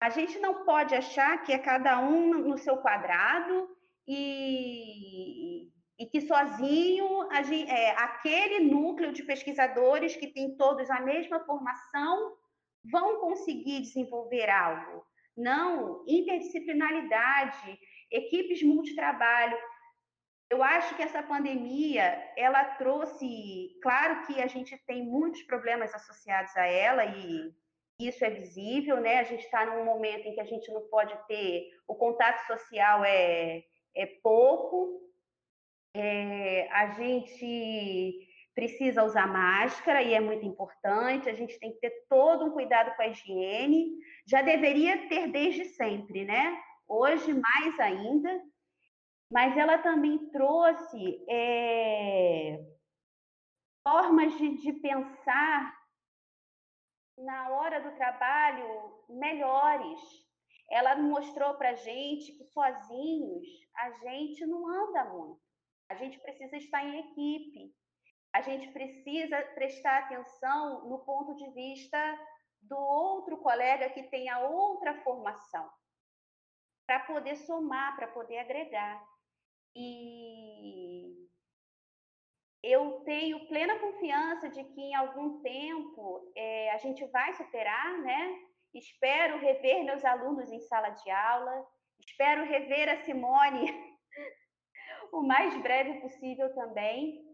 A 0.00 0.10
gente 0.10 0.38
não 0.38 0.64
pode 0.64 0.94
achar 0.94 1.42
que 1.42 1.52
é 1.52 1.58
cada 1.58 1.98
um 2.00 2.48
no 2.48 2.58
seu 2.58 2.78
quadrado 2.78 3.68
e, 4.06 5.68
e 5.98 6.06
que 6.06 6.20
sozinho 6.22 7.28
gente, 7.44 7.70
é, 7.70 7.90
aquele 7.90 8.60
núcleo 8.60 9.12
de 9.12 9.22
pesquisadores 9.22 10.16
que 10.16 10.26
tem 10.28 10.56
todos 10.56 10.90
a 10.90 11.00
mesma 11.00 11.40
formação 11.44 12.36
vão 12.90 13.20
conseguir 13.20 13.80
desenvolver 13.80 14.50
algo. 14.50 15.06
Não, 15.36 16.04
interdisciplinaridade, 16.06 17.78
equipes 18.10 18.62
multitrabalho. 18.62 19.56
Eu 20.50 20.62
acho 20.62 20.94
que 20.94 21.02
essa 21.02 21.22
pandemia, 21.22 22.32
ela 22.36 22.64
trouxe, 22.76 23.76
claro 23.82 24.26
que 24.26 24.40
a 24.40 24.46
gente 24.46 24.76
tem 24.86 25.04
muitos 25.04 25.42
problemas 25.42 25.92
associados 25.94 26.56
a 26.56 26.66
ela 26.66 27.04
e 27.04 27.52
isso 27.98 28.24
é 28.24 28.30
visível, 28.30 29.00
né? 29.00 29.20
A 29.20 29.24
gente 29.24 29.44
está 29.44 29.66
num 29.66 29.84
momento 29.84 30.26
em 30.26 30.34
que 30.34 30.40
a 30.40 30.44
gente 30.44 30.70
não 30.72 30.82
pode 30.88 31.16
ter, 31.26 31.70
o 31.86 31.94
contato 31.94 32.46
social 32.46 33.04
é, 33.04 33.64
é 33.94 34.06
pouco, 34.22 35.00
é, 35.94 36.68
a 36.72 36.90
gente 36.90 38.23
precisa 38.54 39.04
usar 39.04 39.26
máscara 39.26 40.02
e 40.02 40.14
é 40.14 40.20
muito 40.20 40.46
importante, 40.46 41.28
a 41.28 41.34
gente 41.34 41.58
tem 41.58 41.72
que 41.72 41.80
ter 41.80 42.06
todo 42.08 42.44
um 42.44 42.50
cuidado 42.50 42.94
com 42.94 43.02
a 43.02 43.08
higiene, 43.08 43.98
já 44.26 44.42
deveria 44.42 45.08
ter 45.08 45.28
desde 45.28 45.64
sempre, 45.64 46.24
né? 46.24 46.56
Hoje 46.86 47.34
mais 47.34 47.80
ainda, 47.80 48.42
mas 49.30 49.56
ela 49.56 49.78
também 49.78 50.30
trouxe 50.30 51.24
é, 51.28 52.64
formas 53.82 54.36
de, 54.38 54.56
de 54.58 54.72
pensar 54.74 55.74
na 57.18 57.50
hora 57.50 57.80
do 57.80 57.96
trabalho 57.96 59.04
melhores. 59.08 60.00
Ela 60.70 60.96
mostrou 60.96 61.54
para 61.54 61.74
gente 61.74 62.32
que 62.32 62.44
sozinhos 62.44 63.46
a 63.76 63.90
gente 63.90 64.46
não 64.46 64.66
anda 64.66 65.04
muito. 65.04 65.40
A 65.90 65.94
gente 65.96 66.18
precisa 66.20 66.56
estar 66.56 66.84
em 66.84 67.00
equipe. 67.00 67.74
A 68.34 68.42
gente 68.42 68.66
precisa 68.72 69.40
prestar 69.54 69.98
atenção 69.98 70.88
no 70.88 70.98
ponto 71.04 71.36
de 71.36 71.48
vista 71.50 71.98
do 72.62 72.76
outro 72.76 73.36
colega 73.36 73.90
que 73.90 74.02
tenha 74.02 74.40
outra 74.40 74.92
formação, 75.02 75.70
para 76.84 76.98
poder 77.00 77.36
somar, 77.36 77.94
para 77.94 78.08
poder 78.08 78.38
agregar. 78.38 79.00
E 79.76 81.28
eu 82.60 83.02
tenho 83.04 83.46
plena 83.46 83.78
confiança 83.78 84.48
de 84.48 84.64
que 84.64 84.80
em 84.80 84.94
algum 84.96 85.40
tempo 85.40 86.32
é, 86.34 86.72
a 86.72 86.78
gente 86.78 87.04
vai 87.06 87.32
superar, 87.34 87.98
né? 88.00 88.36
Espero 88.74 89.38
rever 89.38 89.84
meus 89.84 90.04
alunos 90.04 90.50
em 90.50 90.60
sala 90.60 90.90
de 90.90 91.08
aula, 91.08 91.64
espero 92.00 92.44
rever 92.44 92.88
a 92.88 92.96
Simone 93.04 93.70
o 95.12 95.22
mais 95.22 95.56
breve 95.62 96.00
possível 96.00 96.52
também, 96.54 97.33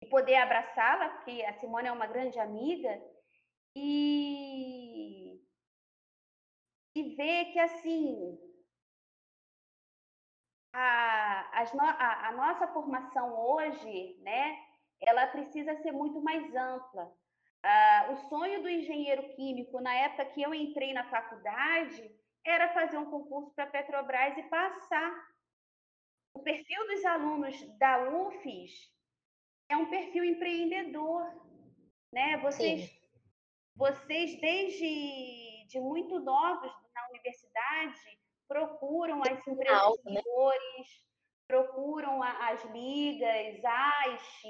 e 0.00 0.06
poder 0.06 0.36
abraçá-la, 0.36 1.08
porque 1.10 1.42
a 1.44 1.54
Simone 1.54 1.88
é 1.88 1.92
uma 1.92 2.06
grande 2.06 2.38
amiga, 2.38 3.00
e, 3.74 5.38
e 6.94 7.14
ver 7.14 7.52
que, 7.52 7.58
assim, 7.58 8.38
a, 10.72 11.50
a, 11.52 12.28
a 12.28 12.32
nossa 12.32 12.68
formação 12.68 13.38
hoje, 13.38 14.16
né, 14.22 14.58
ela 15.00 15.26
precisa 15.26 15.76
ser 15.82 15.92
muito 15.92 16.22
mais 16.22 16.54
ampla. 16.54 17.12
Uh, 17.64 18.12
o 18.12 18.16
sonho 18.28 18.62
do 18.62 18.68
engenheiro 18.68 19.28
químico, 19.34 19.80
na 19.80 19.94
época 19.94 20.26
que 20.26 20.42
eu 20.42 20.54
entrei 20.54 20.92
na 20.92 21.08
faculdade, 21.10 22.10
era 22.44 22.72
fazer 22.72 22.96
um 22.96 23.10
concurso 23.10 23.52
para 23.54 23.64
a 23.64 23.70
Petrobras 23.70 24.38
e 24.38 24.42
passar 24.44 25.12
o 26.32 26.42
perfil 26.42 26.86
dos 26.86 27.04
alunos 27.04 27.78
da 27.78 28.08
UFES 28.08 28.95
é 29.68 29.76
um 29.76 29.88
perfil 29.90 30.24
empreendedor, 30.24 31.24
né? 32.12 32.36
Vocês, 32.38 32.90
vocês 33.74 34.40
desde 34.40 35.66
de 35.68 35.80
muito 35.80 36.20
novos 36.20 36.72
na 36.94 37.08
universidade 37.10 38.18
procuram 38.48 39.20
as 39.22 39.46
empresas 39.46 39.82
Alto, 39.82 40.10
né? 40.10 40.22
procuram 41.46 42.22
as 42.22 42.64
ligas, 42.66 43.64
AISH, 43.64 44.42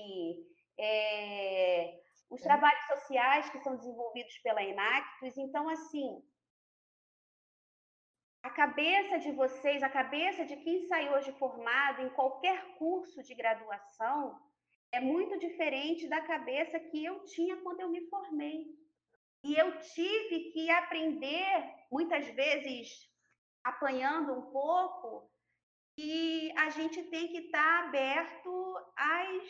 é, 0.78 2.00
os 2.30 2.40
trabalhos 2.42 2.84
sociais 2.86 3.48
que 3.50 3.60
são 3.60 3.76
desenvolvidos 3.76 4.36
pela 4.38 4.62
Enactus. 4.62 5.36
Então, 5.36 5.68
assim, 5.68 6.22
a 8.42 8.50
cabeça 8.50 9.18
de 9.18 9.32
vocês, 9.32 9.82
a 9.82 9.88
cabeça 9.88 10.44
de 10.44 10.56
quem 10.56 10.86
sai 10.86 11.12
hoje 11.14 11.32
formado 11.32 12.02
em 12.02 12.10
qualquer 12.10 12.76
curso 12.76 13.22
de 13.22 13.34
graduação, 13.34 14.40
é 14.96 15.00
muito 15.00 15.38
diferente 15.38 16.08
da 16.08 16.20
cabeça 16.22 16.80
que 16.80 17.04
eu 17.04 17.22
tinha 17.24 17.56
quando 17.58 17.80
eu 17.80 17.90
me 17.90 18.08
formei. 18.08 18.66
E 19.44 19.54
eu 19.54 19.78
tive 19.78 20.50
que 20.52 20.70
aprender, 20.70 21.52
muitas 21.90 22.26
vezes 22.28 22.88
apanhando 23.62 24.32
um 24.32 24.50
pouco, 24.50 25.30
e 25.98 26.50
a 26.56 26.70
gente 26.70 27.02
tem 27.04 27.28
que 27.28 27.38
estar 27.38 27.84
aberto 27.84 28.50
às, 28.96 29.44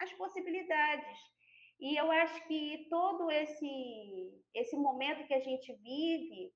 às 0.00 0.12
possibilidades. 0.14 1.18
E 1.78 1.96
eu 1.96 2.10
acho 2.10 2.46
que 2.48 2.86
todo 2.90 3.30
esse, 3.30 4.42
esse 4.54 4.76
momento 4.76 5.26
que 5.26 5.34
a 5.34 5.40
gente 5.40 5.72
vive 5.74 6.52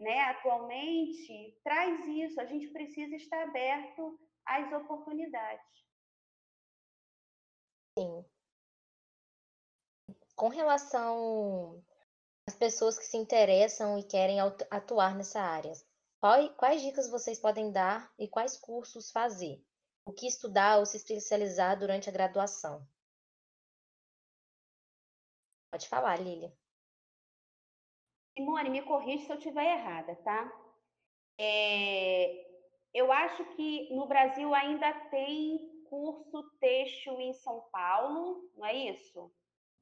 né, 0.00 0.20
atualmente 0.22 1.56
traz 1.62 2.04
isso. 2.06 2.40
A 2.40 2.46
gente 2.46 2.68
precisa 2.68 3.14
estar 3.14 3.42
aberto 3.44 4.18
às 4.44 4.72
oportunidades. 4.72 5.89
Sim. 8.00 8.24
Com 10.34 10.48
relação 10.48 11.84
às 12.46 12.56
pessoas 12.56 12.98
que 12.98 13.04
se 13.04 13.18
interessam 13.18 13.98
e 13.98 14.02
querem 14.02 14.38
atuar 14.70 15.14
nessa 15.14 15.38
área, 15.38 15.72
quais 16.56 16.80
dicas 16.80 17.10
vocês 17.10 17.38
podem 17.38 17.70
dar 17.70 18.10
e 18.18 18.26
quais 18.26 18.56
cursos 18.56 19.10
fazer? 19.10 19.62
O 20.06 20.14
que 20.14 20.26
estudar 20.26 20.78
ou 20.78 20.86
se 20.86 20.96
especializar 20.96 21.78
durante 21.78 22.08
a 22.08 22.12
graduação? 22.12 22.88
Pode 25.70 25.86
falar, 25.86 26.18
Lília. 26.18 26.50
Simone, 28.34 28.70
me 28.70 28.82
corrija 28.82 29.26
se 29.26 29.32
eu 29.32 29.36
estiver 29.36 29.78
errada, 29.78 30.16
tá? 30.16 30.50
É, 31.38 32.46
eu 32.94 33.12
acho 33.12 33.44
que 33.56 33.94
no 33.94 34.06
Brasil 34.06 34.54
ainda 34.54 34.90
tem 35.10 35.79
curso 35.90 36.42
têxtil 36.60 37.20
em 37.20 37.32
São 37.34 37.68
Paulo, 37.72 38.48
não 38.56 38.64
é 38.64 38.90
isso? 38.90 39.30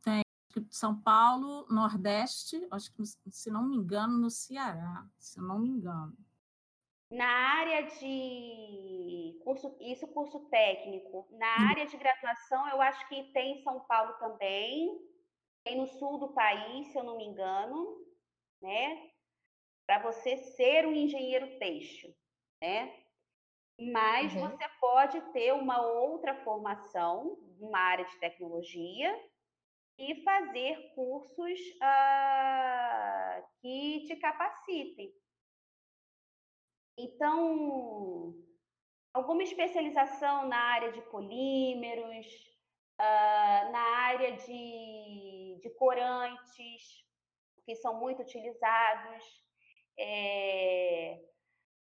Tem. 0.02 0.22
São 0.70 0.98
Paulo, 1.00 1.66
Nordeste, 1.70 2.66
acho 2.70 2.92
que, 2.94 3.04
se 3.04 3.50
não 3.50 3.62
me 3.62 3.76
engano, 3.76 4.18
no 4.18 4.30
Ceará, 4.30 5.06
se 5.18 5.38
não 5.40 5.58
me 5.58 5.68
engano. 5.68 6.16
Na 7.10 7.26
área 7.26 7.82
de 7.82 9.38
curso, 9.44 9.76
isso 9.80 10.06
curso 10.08 10.40
técnico. 10.48 11.28
Na 11.32 11.68
área 11.70 11.86
de 11.86 11.96
graduação, 11.96 12.66
eu 12.70 12.80
acho 12.80 13.06
que 13.08 13.30
tem 13.32 13.58
em 13.58 13.62
São 13.62 13.80
Paulo 13.80 14.14
também, 14.14 14.98
tem 15.64 15.76
no 15.76 15.86
sul 15.86 16.18
do 16.18 16.32
país, 16.32 16.88
se 16.88 16.98
eu 16.98 17.04
não 17.04 17.18
me 17.18 17.24
engano, 17.24 17.96
né? 18.60 19.10
Para 19.86 20.02
você 20.02 20.38
ser 20.38 20.86
um 20.86 20.92
engenheiro 20.92 21.58
têxtil, 21.58 22.14
né? 22.60 23.07
Mas 23.78 24.34
uhum. 24.34 24.48
você 24.48 24.68
pode 24.80 25.20
ter 25.32 25.52
uma 25.52 25.80
outra 25.80 26.34
formação, 26.42 27.38
uma 27.60 27.78
área 27.78 28.04
de 28.04 28.16
tecnologia, 28.18 29.14
e 29.96 30.22
fazer 30.22 30.92
cursos 30.94 31.60
uh, 31.76 33.46
que 33.60 34.04
te 34.06 34.16
capacitem. 34.16 35.12
Então, 36.96 38.34
alguma 39.12 39.42
especialização 39.42 40.48
na 40.48 40.56
área 40.56 40.92
de 40.92 41.00
polímeros, 41.02 42.26
uh, 43.00 43.72
na 43.72 43.96
área 44.06 44.32
de, 44.32 45.58
de 45.60 45.70
corantes, 45.70 47.04
que 47.64 47.74
são 47.76 47.98
muito 47.98 48.22
utilizados. 48.22 49.24
É, 49.98 51.20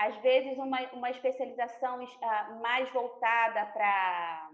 às 0.08 0.18
vezes, 0.18 0.58
uma, 0.58 0.82
uma 0.93 1.12
especialização 1.12 2.04
uh, 2.04 2.62
mais 2.62 2.91
voltada 2.91 3.66
para 3.68 4.52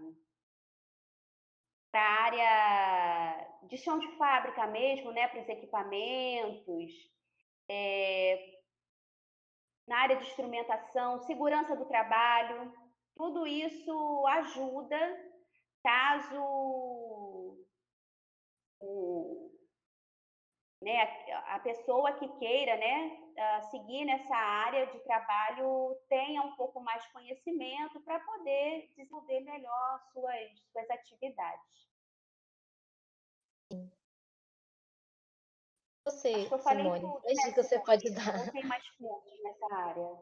a 1.94 2.22
área 2.22 3.48
de 3.62 3.78
chão 3.78 3.98
de 3.98 4.08
fábrica 4.16 4.66
mesmo, 4.66 5.10
né, 5.10 5.26
para 5.28 5.40
os 5.40 5.48
equipamentos. 5.48 6.92
É, 7.70 8.58
na 9.86 10.00
área 10.00 10.16
de 10.16 10.24
instrumentação, 10.24 11.18
segurança 11.20 11.74
do 11.74 11.86
trabalho, 11.86 12.70
tudo 13.16 13.46
isso 13.46 14.26
ajuda 14.26 14.98
caso 15.82 16.44
o, 18.80 19.50
né, 20.82 21.02
a 21.46 21.58
pessoa 21.60 22.12
que 22.12 22.28
queira 22.38 22.76
né, 22.76 23.27
seguir 23.70 24.04
nessa 24.04 24.34
área 24.36 24.86
de 24.86 24.98
trabalho 25.00 25.96
tenha 26.08 26.42
um 26.42 26.56
pouco 26.56 26.80
mais 26.80 27.02
de 27.04 27.12
conhecimento 27.12 28.00
para 28.00 28.18
poder 28.20 28.88
desenvolver 28.88 29.40
melhor 29.40 30.00
suas, 30.12 30.58
suas 30.72 30.90
atividades. 30.90 31.88
Você, 36.04 36.28
Acho 36.34 36.48
que 36.48 36.54
eu 36.54 36.58
falei 36.58 36.82
Simone, 36.84 37.00
tudo, 37.00 37.22
né, 37.22 37.52
que 37.52 37.62
você 37.62 37.78
pode 37.80 38.10
dar? 38.10 38.38
Não 38.38 38.52
tem 38.52 38.64
mais 38.64 38.88
pontos 38.98 39.32
nessa 39.42 39.74
área. 39.74 40.18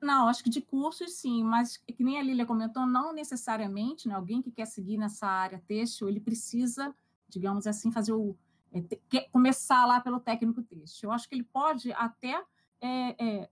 Não, 0.00 0.28
acho 0.28 0.42
que 0.42 0.50
de 0.50 0.60
cursos 0.60 1.14
sim, 1.14 1.42
mas 1.42 1.76
que 1.76 2.02
nem 2.02 2.18
a 2.18 2.22
Lília 2.22 2.46
comentou, 2.46 2.86
não 2.86 3.12
necessariamente, 3.12 4.08
né? 4.08 4.14
Alguém 4.14 4.42
que 4.42 4.50
quer 4.50 4.66
seguir 4.66 4.96
nessa 4.96 5.26
área 5.26 5.62
têxtil, 5.66 6.08
ele 6.08 6.20
precisa, 6.20 6.94
digamos 7.28 7.66
assim, 7.66 7.92
fazer 7.92 8.12
o 8.12 8.36
é, 8.74 9.20
começar 9.30 9.86
lá 9.86 10.00
pelo 10.00 10.20
técnico 10.20 10.62
têxtil. 10.62 11.08
Eu 11.08 11.12
acho 11.12 11.28
que 11.28 11.34
ele 11.34 11.44
pode 11.44 11.92
até 11.92 12.44
é, 12.80 13.24
é, 13.24 13.50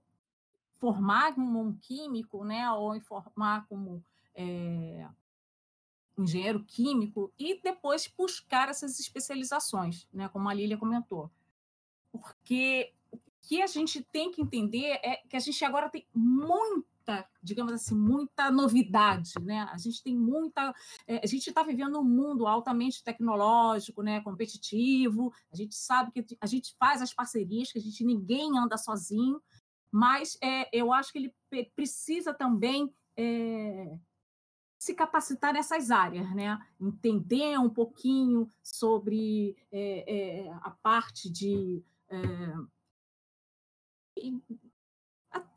formar 0.77 1.33
como 1.33 1.59
um 1.61 1.73
químico, 1.73 2.43
né? 2.43 2.69
Ou 2.71 2.99
formar 3.01 3.65
como 3.67 4.03
é, 4.35 5.07
engenheiro 6.17 6.63
químico 6.63 7.31
e 7.39 7.59
depois 7.61 8.11
buscar 8.15 8.69
essas 8.69 8.99
especializações, 8.99 10.07
né? 10.13 10.27
Como 10.29 10.49
a 10.49 10.53
Lília 10.53 10.77
comentou 10.77 11.31
porque 12.13 12.93
o 13.11 13.17
que 13.41 13.61
a 13.63 13.67
gente 13.67 14.03
tem 14.03 14.31
que 14.31 14.39
entender 14.39 14.99
é 15.03 15.21
que 15.27 15.35
a 15.35 15.39
gente 15.39 15.65
agora 15.65 15.89
tem 15.89 16.05
muita, 17.03 17.27
digamos 17.41 17.73
assim, 17.73 17.95
muita 17.95 18.49
novidade, 18.49 19.33
né? 19.41 19.67
A 19.71 19.77
gente 19.77 20.01
tem 20.01 20.17
muita, 20.17 20.73
é, 21.05 21.19
a 21.23 21.27
gente 21.27 21.47
está 21.47 21.61
vivendo 21.61 21.99
um 21.99 22.03
mundo 22.03 22.47
altamente 22.47 23.03
tecnológico, 23.03 24.01
né? 24.01 24.21
Competitivo. 24.21 25.31
A 25.51 25.55
gente 25.55 25.75
sabe 25.75 26.11
que 26.11 26.37
a 26.39 26.45
gente 26.45 26.75
faz 26.79 27.01
as 27.01 27.13
parcerias, 27.13 27.71
que 27.71 27.79
a 27.79 27.81
gente 27.81 28.03
ninguém 28.03 28.57
anda 28.57 28.77
sozinho, 28.77 29.41
mas 29.91 30.37
é, 30.41 30.69
eu 30.71 30.91
acho 30.91 31.11
que 31.11 31.19
ele 31.51 31.71
precisa 31.75 32.33
também 32.33 32.93
é, 33.17 33.97
se 34.79 34.93
capacitar 34.95 35.53
nessas 35.53 35.91
áreas, 35.91 36.33
né? 36.33 36.59
entender 36.79 37.59
um 37.59 37.69
pouquinho 37.69 38.49
sobre 38.61 39.55
é, 39.71 40.49
a 40.61 40.71
parte 40.71 41.29
de 41.29 41.83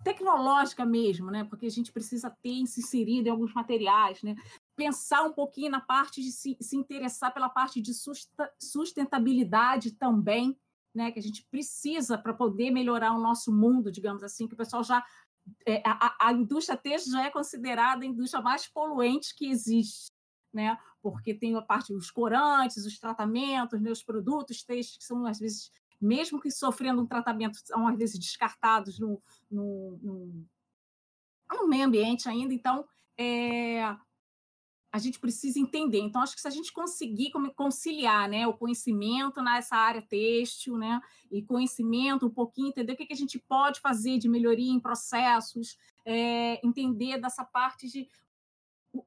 tecnológica 0.02 0.84
mesmo, 0.84 1.30
né? 1.30 1.44
Porque 1.44 1.66
a 1.66 1.70
gente 1.70 1.92
precisa 1.92 2.30
ter 2.42 2.66
se 2.66 2.80
inserido 2.80 3.28
em 3.28 3.30
alguns 3.30 3.52
materiais, 3.52 4.22
né? 4.22 4.36
Pensar 4.76 5.22
um 5.22 5.32
pouquinho 5.32 5.70
na 5.70 5.80
parte 5.80 6.22
de 6.22 6.30
se, 6.30 6.56
se 6.60 6.76
interessar 6.76 7.32
pela 7.32 7.48
parte 7.48 7.80
de 7.80 7.92
sustentabilidade 8.60 9.92
também, 9.92 10.58
né? 10.94 11.10
Que 11.10 11.18
a 11.18 11.22
gente 11.22 11.44
precisa 11.50 12.16
para 12.16 12.32
poder 12.32 12.70
melhorar 12.70 13.12
o 13.12 13.20
nosso 13.20 13.52
mundo, 13.52 13.90
digamos 13.90 14.22
assim, 14.22 14.46
que 14.46 14.54
o 14.54 14.56
pessoal 14.56 14.84
já 14.84 15.04
é, 15.66 15.82
a, 15.84 16.28
a, 16.28 16.32
indústria 16.32 16.76
têxtil 16.76 17.12
já 17.12 17.24
é 17.24 17.30
considerada 17.30 18.04
a 18.04 18.06
indústria 18.06 18.42
mais 18.42 18.66
poluente 18.66 19.34
que 19.34 19.48
existe, 19.48 20.10
né? 20.52 20.76
Porque 21.02 21.34
tem 21.34 21.54
a 21.54 21.62
parte 21.62 21.92
dos 21.92 22.10
corantes, 22.10 22.84
os 22.84 22.98
tratamentos, 22.98 23.80
né? 23.80 23.90
os 23.90 24.02
produtos 24.02 24.62
têxteis 24.64 24.98
que 24.98 25.04
são 25.04 25.24
às 25.26 25.38
vezes 25.38 25.70
mesmo 26.00 26.40
que 26.40 26.50
sofrendo 26.50 27.02
um 27.02 27.06
tratamento, 27.06 27.58
às 27.72 27.98
vezes 27.98 28.18
descartados 28.18 28.98
no, 28.98 29.22
no, 29.50 29.98
no, 30.02 30.46
no 31.52 31.68
meio 31.68 31.86
ambiente 31.86 32.28
ainda. 32.28 32.52
Então, 32.52 32.86
é, 33.18 33.96
a 34.96 34.98
gente 34.98 35.20
precisa 35.20 35.60
entender. 35.60 35.98
Então, 35.98 36.22
acho 36.22 36.34
que 36.34 36.40
se 36.40 36.48
a 36.48 36.50
gente 36.50 36.72
conseguir 36.72 37.30
conciliar 37.54 38.28
né, 38.28 38.46
o 38.46 38.54
conhecimento 38.54 39.42
nessa 39.42 39.76
área 39.76 40.00
têxtil, 40.00 40.78
né, 40.78 41.00
e 41.30 41.42
conhecimento, 41.42 42.26
um 42.26 42.30
pouquinho, 42.30 42.68
entender 42.68 42.94
o 42.94 42.96
que, 42.96 43.06
que 43.06 43.12
a 43.12 43.16
gente 43.16 43.38
pode 43.38 43.78
fazer 43.80 44.18
de 44.18 44.28
melhoria 44.28 44.72
em 44.72 44.80
processos, 44.80 45.76
é, 46.04 46.66
entender 46.66 47.18
dessa 47.18 47.44
parte 47.44 47.88
de 47.88 48.08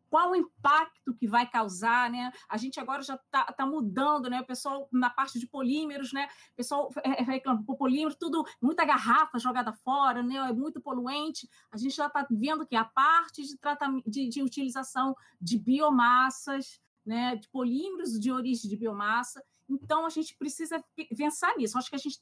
qual 0.09 0.31
o 0.31 0.35
impacto 0.35 1.13
que 1.13 1.27
vai 1.27 1.49
causar, 1.49 2.09
né? 2.09 2.31
A 2.47 2.57
gente 2.57 2.79
agora 2.79 3.01
já 3.01 3.15
está 3.15 3.45
tá 3.45 3.65
mudando, 3.65 4.29
né? 4.29 4.41
O 4.41 4.45
pessoal 4.45 4.87
na 4.91 5.09
parte 5.09 5.39
de 5.39 5.47
polímeros, 5.47 6.11
né? 6.11 6.27
O 6.53 6.55
pessoal 6.55 6.89
reclama, 7.25 7.63
o 7.67 7.77
polímero, 7.77 8.15
tudo, 8.15 8.45
muita 8.61 8.85
garrafa 8.85 9.39
jogada 9.39 9.71
fora, 9.71 10.23
né? 10.23 10.35
É 10.35 10.53
muito 10.53 10.81
poluente. 10.81 11.49
A 11.71 11.77
gente 11.77 11.95
já 11.95 12.07
está 12.07 12.25
vendo 12.29 12.65
que 12.65 12.75
a 12.75 12.85
parte 12.85 13.43
de, 13.43 13.57
tratamento, 13.57 14.09
de, 14.09 14.27
de 14.27 14.41
utilização 14.41 15.15
de 15.39 15.57
biomassas, 15.57 16.81
né? 17.05 17.35
De 17.35 17.47
polímeros 17.49 18.19
de 18.19 18.31
origem 18.31 18.69
de 18.69 18.77
biomassa. 18.77 19.43
Então, 19.69 20.05
a 20.05 20.09
gente 20.09 20.35
precisa 20.35 20.83
pensar 21.15 21.55
nisso. 21.55 21.77
Acho 21.77 21.89
que 21.89 21.95
a 21.95 21.99
gente 21.99 22.19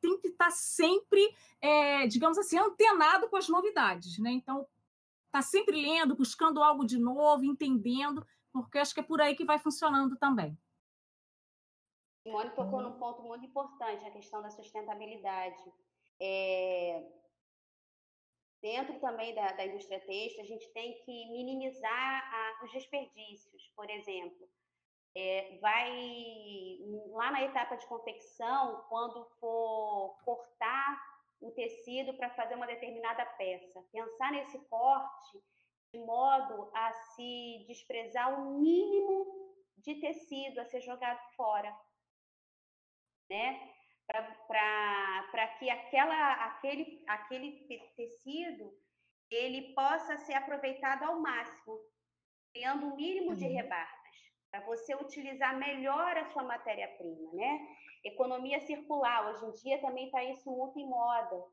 tem 0.00 0.18
que 0.20 0.28
estar 0.28 0.46
tá 0.46 0.50
sempre, 0.50 1.20
é, 1.60 2.06
digamos 2.06 2.38
assim, 2.38 2.58
antenado 2.58 3.28
com 3.28 3.36
as 3.36 3.48
novidades, 3.48 4.18
né? 4.18 4.30
Então, 4.30 4.66
está 5.28 5.42
sempre 5.42 5.80
lendo, 5.80 6.16
buscando 6.16 6.62
algo 6.62 6.84
de 6.84 6.98
novo, 6.98 7.44
entendendo, 7.44 8.26
porque 8.52 8.78
acho 8.78 8.94
que 8.94 9.00
é 9.00 9.02
por 9.02 9.20
aí 9.20 9.36
que 9.36 9.44
vai 9.44 9.58
funcionando 9.58 10.16
também. 10.16 10.58
Simone 12.22 12.50
tocou 12.50 12.82
num 12.82 12.98
ponto 12.98 13.22
muito 13.22 13.44
importante, 13.46 14.04
a 14.04 14.10
questão 14.10 14.42
da 14.42 14.50
sustentabilidade. 14.50 15.62
É... 16.20 17.06
Dentro 18.60 18.98
também 18.98 19.34
da, 19.34 19.52
da, 19.52 19.66
indústria 19.66 20.00
têxtil, 20.00 20.42
a 20.42 20.46
gente 20.46 20.68
tem 20.72 21.00
que 21.04 21.30
minimizar 21.30 22.34
a, 22.34 22.64
os 22.64 22.72
desperdícios, 22.72 23.70
por 23.76 23.88
exemplo. 23.88 24.48
é, 25.14 25.58
vai 25.60 26.78
lá 27.12 27.30
na 27.30 27.42
etapa 27.44 27.76
de 27.76 27.86
confecção, 27.86 28.84
quando 28.88 29.24
for 29.38 30.18
cortar 30.24 31.17
o 31.40 31.50
tecido 31.52 32.14
para 32.14 32.30
fazer 32.30 32.54
uma 32.54 32.66
determinada 32.66 33.24
peça, 33.24 33.84
pensar 33.92 34.32
nesse 34.32 34.58
corte 34.68 35.38
de 35.92 35.98
modo 36.00 36.70
a 36.74 36.92
se 36.92 37.64
desprezar 37.66 38.40
o 38.40 38.58
mínimo 38.58 39.54
de 39.78 39.94
tecido 40.00 40.60
a 40.60 40.64
ser 40.66 40.80
jogado 40.80 41.20
fora, 41.34 41.74
né? 43.30 43.72
Para 44.06 45.48
que 45.58 45.70
aquela, 45.70 46.32
aquele, 46.46 47.04
aquele 47.06 47.68
tecido 47.96 48.72
ele 49.30 49.74
possa 49.74 50.16
ser 50.18 50.34
aproveitado 50.34 51.04
ao 51.04 51.20
máximo, 51.20 51.78
criando 52.52 52.86
o 52.86 52.92
um 52.92 52.96
mínimo 52.96 53.36
de 53.36 53.44
uhum. 53.44 53.54
rebartas, 53.54 54.16
para 54.50 54.60
você 54.64 54.94
utilizar 54.94 55.56
melhor 55.58 56.16
a 56.16 56.30
sua 56.30 56.42
matéria-prima, 56.42 57.32
né? 57.34 57.76
Economia 58.04 58.60
circular, 58.60 59.28
hoje 59.28 59.44
em 59.46 59.52
dia 59.52 59.80
também 59.80 60.06
está 60.06 60.22
isso 60.24 60.50
muito 60.50 60.78
em 60.78 60.88
moda. 60.88 61.44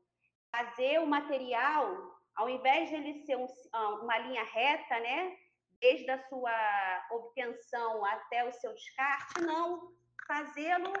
Fazer 0.54 1.00
o 1.00 1.06
material, 1.06 2.16
ao 2.34 2.48
invés 2.48 2.88
de 2.88 2.94
ele 2.94 3.24
ser 3.24 3.36
um, 3.36 3.46
ah, 3.72 3.88
uma 4.02 4.18
linha 4.18 4.44
reta, 4.44 5.00
né? 5.00 5.36
Desde 5.80 6.10
a 6.10 6.22
sua 6.28 7.06
obtenção 7.10 8.04
até 8.04 8.48
o 8.48 8.52
seu 8.52 8.72
descarte, 8.74 9.40
não. 9.40 9.92
Fazê-lo 10.26 10.92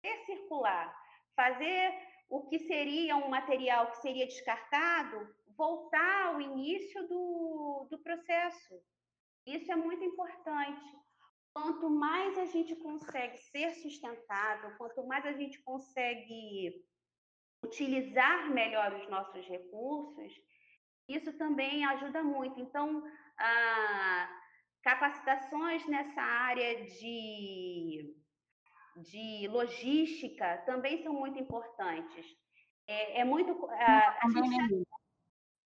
ser 0.00 0.24
circular. 0.26 0.94
Fazer 1.34 1.92
o 2.28 2.46
que 2.48 2.58
seria 2.60 3.16
um 3.16 3.28
material 3.28 3.90
que 3.90 3.98
seria 3.98 4.26
descartado, 4.26 5.34
voltar 5.56 6.26
ao 6.26 6.40
início 6.40 7.06
do, 7.06 7.86
do 7.90 7.98
processo. 7.98 8.80
Isso 9.46 9.70
é 9.70 9.76
muito 9.76 10.04
importante. 10.04 11.03
Quanto 11.54 11.88
mais 11.88 12.36
a 12.36 12.46
gente 12.46 12.74
consegue 12.74 13.38
ser 13.38 13.72
sustentável, 13.74 14.76
quanto 14.76 15.06
mais 15.06 15.24
a 15.24 15.32
gente 15.32 15.62
consegue 15.62 16.84
utilizar 17.64 18.50
melhor 18.50 18.92
os 18.94 19.08
nossos 19.08 19.46
recursos, 19.46 20.32
isso 21.08 21.32
também 21.38 21.84
ajuda 21.84 22.22
muito. 22.24 22.58
Então, 22.60 23.04
ah, 23.38 24.40
capacitações 24.82 25.86
nessa 25.86 26.20
área 26.20 26.84
de, 26.86 28.14
de 28.96 29.48
logística 29.48 30.58
também 30.66 31.02
são 31.02 31.12
muito 31.12 31.38
importantes. 31.38 32.26
É, 32.86 33.20
é 33.20 33.24
muito. 33.24 33.66
Ah, 33.70 34.18
a 34.22 34.28
gente, 34.28 34.86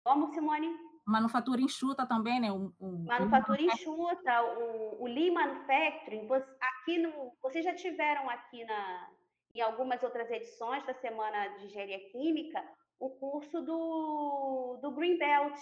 como, 0.04 0.34
Simone? 0.34 0.95
Manufatura 1.06 1.62
enxuta 1.62 2.06
também, 2.06 2.40
né? 2.40 2.52
O, 2.52 2.74
o 2.80 3.06
manufatura 3.06 3.62
enxuta, 3.62 4.42
o, 4.42 5.04
o 5.04 5.08
Lean 5.08 5.34
Manufacturing, 5.34 6.28
aqui 6.60 6.98
no, 6.98 7.36
vocês 7.42 7.64
já 7.64 7.76
tiveram 7.76 8.30
aqui 8.30 8.64
na, 8.66 9.10
em 9.54 9.62
algumas 9.62 10.02
outras 10.04 10.30
edições 10.32 10.86
da 10.86 10.94
Semana 10.96 11.48
de 11.58 11.66
Engenharia 11.66 12.10
Química 12.12 12.64
o 13.00 13.10
curso 13.10 13.62
do, 13.62 14.80
do 14.82 14.92
Green 14.92 15.18
Belt. 15.18 15.60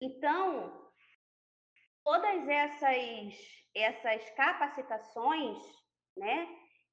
Então, 0.00 0.90
todas 2.04 2.48
essas, 2.48 3.34
essas 3.74 4.30
capacitações, 4.30 5.58
né? 6.16 6.48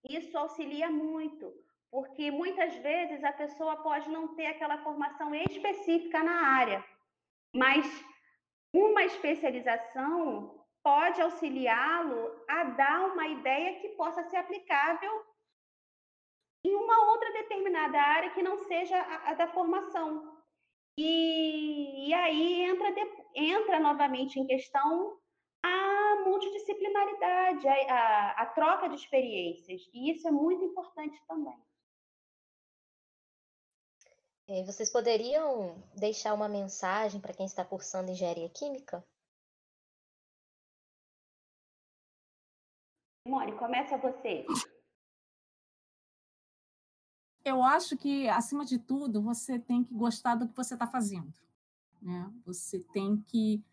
Isso 0.10 0.36
auxilia 0.38 0.90
muito, 0.90 1.54
porque 1.92 2.32
muitas 2.32 2.76
vezes 2.78 3.24
a 3.24 3.34
pessoa 3.34 3.84
pode 3.84 4.10
não 4.10 4.36
ter 4.36 4.48
aquela 4.48 4.84
formação 4.84 5.34
específica 5.36 6.24
na 6.24 6.56
área, 6.56 6.84
mas 7.54 7.86
uma 8.74 9.04
especialização 9.04 10.66
pode 10.84 11.22
auxiliá-lo 11.22 12.44
a 12.48 12.64
dar 12.64 13.12
uma 13.12 13.28
ideia 13.28 13.80
que 13.80 13.90
possa 13.90 14.24
ser 14.24 14.38
aplicável 14.38 15.26
em 16.64 16.76
uma 16.76 17.12
outra 17.12 17.32
determinada 17.34 18.00
área 18.00 18.32
que 18.32 18.42
não 18.42 18.58
seja 18.60 18.98
a, 18.98 19.32
a 19.32 19.34
da 19.34 19.48
formação. 19.48 20.38
E, 20.98 22.10
e 22.10 22.14
aí 22.14 22.62
entra, 22.64 22.92
de, 22.92 23.02
entra 23.36 23.80
novamente 23.80 24.40
em 24.40 24.46
questão 24.46 25.18
a 25.64 26.24
multidisciplinaridade, 26.26 27.68
a, 27.68 27.74
a, 27.74 28.32
a 28.42 28.46
troca 28.48 28.90
de 28.90 28.96
experiências. 28.96 29.82
E 29.94 30.12
isso 30.12 30.28
é 30.28 30.32
muito 30.32 30.64
importante 30.64 31.20
também. 31.28 31.58
É, 34.54 34.66
vocês 34.66 34.92
poderiam 34.92 35.82
deixar 35.96 36.34
uma 36.34 36.50
mensagem 36.50 37.22
para 37.22 37.34
quem 37.34 37.46
está 37.46 37.64
cursando 37.64 38.12
engenharia 38.12 38.50
química? 38.50 39.02
Simone, 43.26 43.58
começa 43.58 43.98
você. 43.98 44.46
Eu 47.46 47.64
acho 47.64 47.96
que, 47.96 48.28
acima 48.28 48.66
de 48.66 48.78
tudo, 48.78 49.22
você 49.22 49.58
tem 49.58 49.86
que 49.86 49.94
gostar 49.94 50.36
do 50.36 50.50
que 50.50 50.54
você 50.54 50.74
está 50.74 50.86
fazendo. 50.86 51.34
Né? 52.02 52.30
Você 52.46 52.84
tem 52.92 53.22
que. 53.22 53.64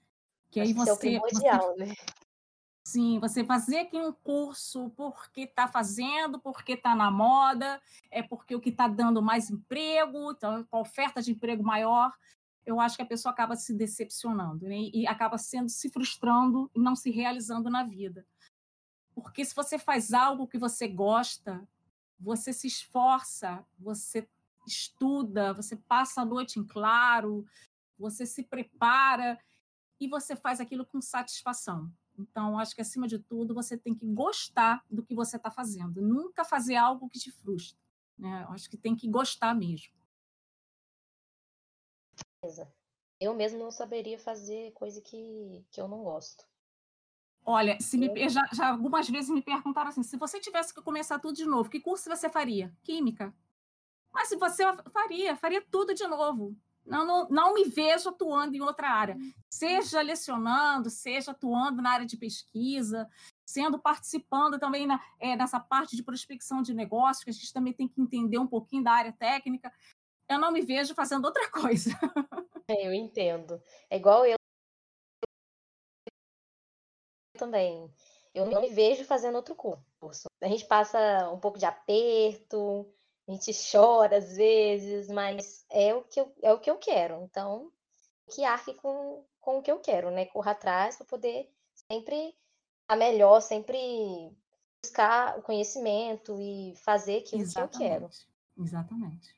Que 0.49 0.61
aí 0.61 0.73
você, 0.73 0.91
é 0.91 0.93
o 0.93 0.99
primordial, 0.99 1.75
você, 1.75 1.87
né? 1.87 1.95
Sim, 2.89 3.19
você 3.19 3.45
fazer 3.45 3.81
aqui 3.81 3.99
um 3.99 4.11
curso 4.11 4.89
porque 4.97 5.43
está 5.43 5.69
fazendo, 5.69 6.41
porque 6.41 6.73
está 6.73 6.97
na 6.97 7.11
moda, 7.11 7.79
é 8.11 8.23
porque 8.23 8.55
o 8.55 8.61
que 8.61 8.71
está 8.71 8.89
dando 8.89 9.21
mais 9.21 9.51
emprego, 9.51 10.33
então, 10.33 10.65
com 10.65 10.81
oferta 10.81 11.21
de 11.21 11.33
emprego 11.33 11.63
maior, 11.63 12.11
eu 12.65 12.81
acho 12.81 12.97
que 12.97 13.03
a 13.03 13.07
pessoa 13.07 13.31
acaba 13.31 13.57
se 13.57 13.75
decepcionando 13.75 14.67
né? 14.67 14.89
e 14.95 15.07
acaba 15.07 15.37
sendo 15.37 15.69
se 15.69 15.91
frustrando 15.91 16.71
e 16.75 16.81
não 16.81 16.97
se 16.97 17.11
realizando 17.11 17.69
na 17.69 17.85
vida. 17.85 18.27
Porque 19.15 19.45
se 19.45 19.55
você 19.55 19.79
faz 19.79 20.15
algo 20.15 20.49
que 20.49 20.57
você 20.57 20.89
gosta, 20.89 21.69
você 22.19 22.55
se 22.55 22.69
esforça, 22.69 23.63
você 23.79 24.27
estuda, 24.67 25.53
você 25.53 25.77
passa 25.77 26.23
a 26.23 26.25
noite 26.25 26.59
em 26.59 26.65
claro, 26.65 27.45
você 27.99 28.25
se 28.25 28.45
prepara 28.45 29.39
e 30.01 30.09
você 30.09 30.35
faz 30.35 30.59
aquilo 30.59 30.87
com 30.87 31.03
satisfação. 31.03 31.93
Então, 32.19 32.59
acho 32.59 32.75
que, 32.75 32.81
acima 32.81 33.07
de 33.07 33.19
tudo, 33.19 33.55
você 33.55 33.77
tem 33.77 33.95
que 33.95 34.05
gostar 34.07 34.85
do 34.91 35.05
que 35.05 35.15
você 35.15 35.37
está 35.37 35.51
fazendo. 35.51 36.03
Nunca 36.03 36.45
fazer 36.45 36.75
algo 36.75 37.09
que 37.09 37.19
te 37.19 37.31
frustre. 37.31 37.79
Né? 38.19 38.45
Acho 38.51 38.69
que 38.69 38.77
tem 38.77 38.97
que 38.97 39.09
gostar 39.09 39.55
mesmo. 39.55 39.93
Eu 43.21 43.35
mesmo 43.35 43.59
não 43.59 43.71
saberia 43.71 44.19
fazer 44.19 44.73
coisa 44.73 45.01
que, 45.01 45.65
que 45.71 45.81
eu 45.81 45.89
não 45.89 46.03
gosto. 46.03 46.45
Olha, 47.45 47.81
se 47.81 47.97
me, 47.97 48.29
já, 48.29 48.47
já, 48.53 48.69
algumas 48.69 49.09
vezes 49.09 49.31
me 49.31 49.41
perguntaram 49.41 49.89
assim: 49.89 50.03
se 50.03 50.17
você 50.17 50.39
tivesse 50.39 50.75
que 50.75 50.83
começar 50.83 51.19
tudo 51.19 51.35
de 51.35 51.47
novo, 51.47 51.71
que 51.71 51.81
curso 51.81 52.09
você 52.09 52.29
faria? 52.29 52.75
Química. 52.83 53.35
Mas 54.13 54.29
se 54.29 54.37
você 54.37 54.65
faria, 54.93 55.37
faria 55.37 55.65
tudo 55.71 55.95
de 55.95 56.07
novo. 56.07 56.57
Não, 56.89 57.07
não, 57.07 57.29
não 57.29 57.55
me 57.55 57.65
vejo 57.65 58.09
atuando 58.09 58.57
em 58.57 58.61
outra 58.61 58.89
área, 58.89 59.17
hum. 59.17 59.33
seja 59.49 60.01
lecionando, 60.01 60.91
seja 60.91 61.33
atuando 61.33 61.83
na 61.83 61.91
área 61.91 62.07
de 62.07 62.17
pesquisa, 62.17 63.09
sendo 63.47 63.79
participando 63.79 64.59
também 64.59 64.87
na, 64.87 65.01
é, 65.21 65.37
nessa 65.37 65.61
parte 65.61 65.95
de 65.95 66.03
prospecção 66.03 66.63
de 66.63 66.75
negócios, 66.75 67.25
que 67.25 67.31
a 67.31 67.33
gente 67.33 67.53
também 67.53 67.73
tem 67.73 67.87
que 67.87 68.01
entender 68.01 68.39
um 68.39 68.47
pouquinho 68.47 68.85
da 68.85 68.93
área 68.93 69.13
técnica. 69.13 69.73
Eu 70.29 70.39
não 70.39 70.51
me 70.51 70.61
vejo 70.61 70.95
fazendo 70.95 71.25
outra 71.25 71.49
coisa. 71.53 71.91
É, 72.69 72.87
eu 72.87 72.93
entendo. 72.93 73.63
É 73.89 73.97
igual 73.97 74.27
eu 74.27 74.37
também. 77.39 77.91
Eu 78.35 78.47
não 78.47 78.61
me 78.61 78.69
vejo 78.69 79.05
fazendo 79.05 79.37
outro 79.37 79.55
curso. 79.55 80.29
A 80.41 80.49
gente 80.49 80.65
passa 80.67 81.31
um 81.31 81.39
pouco 81.39 81.59
de 81.59 81.65
aperto, 81.65 82.87
a 83.29 83.33
gente 83.33 83.53
chora 83.71 84.17
às 84.17 84.37
vezes, 84.37 85.09
mas 85.09 85.65
é 85.71 85.95
o 85.95 86.03
que 86.03 86.19
eu, 86.19 86.33
é 86.43 86.53
o 86.53 86.59
que 86.59 86.71
eu 86.71 86.79
quero. 86.79 87.23
Então, 87.23 87.71
que 88.31 88.43
arque 88.43 88.73
com, 88.75 89.23
com 89.39 89.59
o 89.59 89.63
que 89.63 89.71
eu 89.71 89.79
quero, 89.79 90.11
né? 90.11 90.25
Corra 90.27 90.53
atrás 90.53 90.97
para 90.97 91.07
poder 91.07 91.51
sempre 91.91 92.35
a 92.89 92.97
melhor, 92.97 93.41
sempre 93.41 93.79
buscar 94.83 95.39
o 95.39 95.43
conhecimento 95.43 96.41
e 96.41 96.75
fazer 96.77 97.19
aquilo 97.19 97.43
Exatamente. 97.43 97.77
que 97.77 97.85
eu 97.85 97.89
quero. 97.89 98.11
Exatamente. 98.59 99.38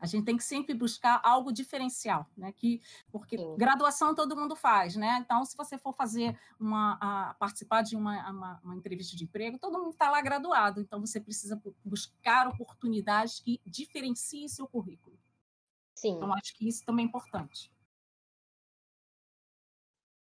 A 0.00 0.06
gente 0.06 0.24
tem 0.24 0.36
que 0.36 0.42
sempre 0.42 0.72
buscar 0.72 1.20
algo 1.22 1.52
diferencial, 1.52 2.26
né? 2.34 2.50
Que, 2.52 2.80
porque 3.12 3.36
Sim. 3.36 3.54
graduação 3.56 4.14
todo 4.14 4.34
mundo 4.34 4.56
faz, 4.56 4.96
né? 4.96 5.18
Então, 5.22 5.44
se 5.44 5.54
você 5.54 5.76
for 5.76 5.92
fazer 5.92 6.38
uma, 6.58 6.98
a, 7.00 7.34
participar 7.34 7.82
de 7.82 7.94
uma, 7.94 8.30
uma, 8.30 8.60
uma, 8.64 8.76
entrevista 8.76 9.14
de 9.14 9.24
emprego, 9.24 9.58
todo 9.58 9.78
mundo 9.78 9.90
está 9.90 10.10
lá 10.10 10.22
graduado. 10.22 10.80
Então, 10.80 11.00
você 11.00 11.20
precisa 11.20 11.60
buscar 11.84 12.48
oportunidades 12.48 13.40
que 13.40 13.60
diferenciem 13.66 14.48
seu 14.48 14.66
currículo. 14.66 15.18
Sim. 15.94 16.16
Então, 16.16 16.32
acho 16.32 16.56
que 16.56 16.66
isso 16.66 16.82
também 16.86 17.04
é 17.04 17.08
importante. 17.08 17.70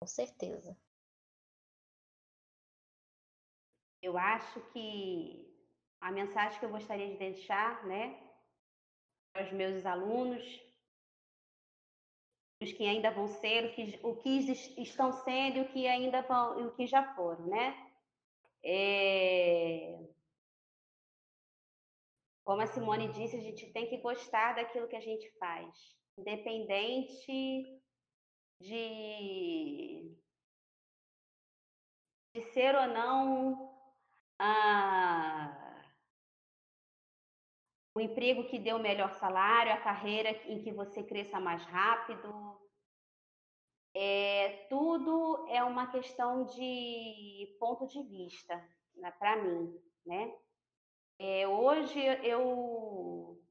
Com 0.00 0.06
certeza. 0.08 0.76
Eu 4.02 4.18
acho 4.18 4.60
que 4.72 5.48
a 6.00 6.10
mensagem 6.10 6.58
que 6.58 6.64
eu 6.64 6.70
gostaria 6.70 7.08
de 7.08 7.16
deixar, 7.16 7.84
né, 7.84 8.27
aos 9.34 9.52
meus 9.52 9.84
alunos, 9.86 10.42
os 12.60 12.72
que 12.72 12.84
ainda 12.86 13.10
vão 13.10 13.28
ser, 13.28 13.66
o 13.66 13.74
que, 13.74 14.00
o 14.02 14.16
que 14.16 14.52
estão 14.82 15.12
sendo 15.12 15.58
e 15.58 15.60
o 15.62 15.72
que 15.72 15.86
ainda 15.86 16.22
vão, 16.22 16.66
o 16.66 16.74
que 16.74 16.86
já 16.86 17.14
foram, 17.14 17.46
né? 17.46 17.92
É... 18.64 19.98
Como 22.44 22.62
a 22.62 22.66
Simone 22.66 23.12
disse, 23.12 23.36
a 23.36 23.40
gente 23.40 23.70
tem 23.72 23.88
que 23.88 23.98
gostar 23.98 24.54
daquilo 24.54 24.88
que 24.88 24.96
a 24.96 25.00
gente 25.00 25.30
faz, 25.38 25.96
independente 26.16 27.80
de, 28.60 30.16
de 32.34 32.42
ser 32.52 32.74
ou 32.74 32.88
não 32.88 33.78
ah, 34.38 35.67
o 37.98 38.00
emprego 38.00 38.46
que 38.46 38.60
dê 38.60 38.72
o 38.72 38.78
melhor 38.78 39.12
salário, 39.14 39.72
a 39.72 39.80
carreira 39.80 40.30
em 40.46 40.62
que 40.62 40.72
você 40.72 41.02
cresça 41.02 41.40
mais 41.40 41.64
rápido. 41.64 42.56
É, 43.92 44.66
tudo 44.68 45.48
é 45.48 45.64
uma 45.64 45.90
questão 45.90 46.44
de 46.44 47.56
ponto 47.58 47.88
de 47.88 48.00
vista, 48.04 48.54
né, 48.94 49.10
para 49.18 49.42
mim, 49.42 49.74
né? 50.06 50.32
É, 51.18 51.48
hoje 51.48 51.98
eu 52.22 53.42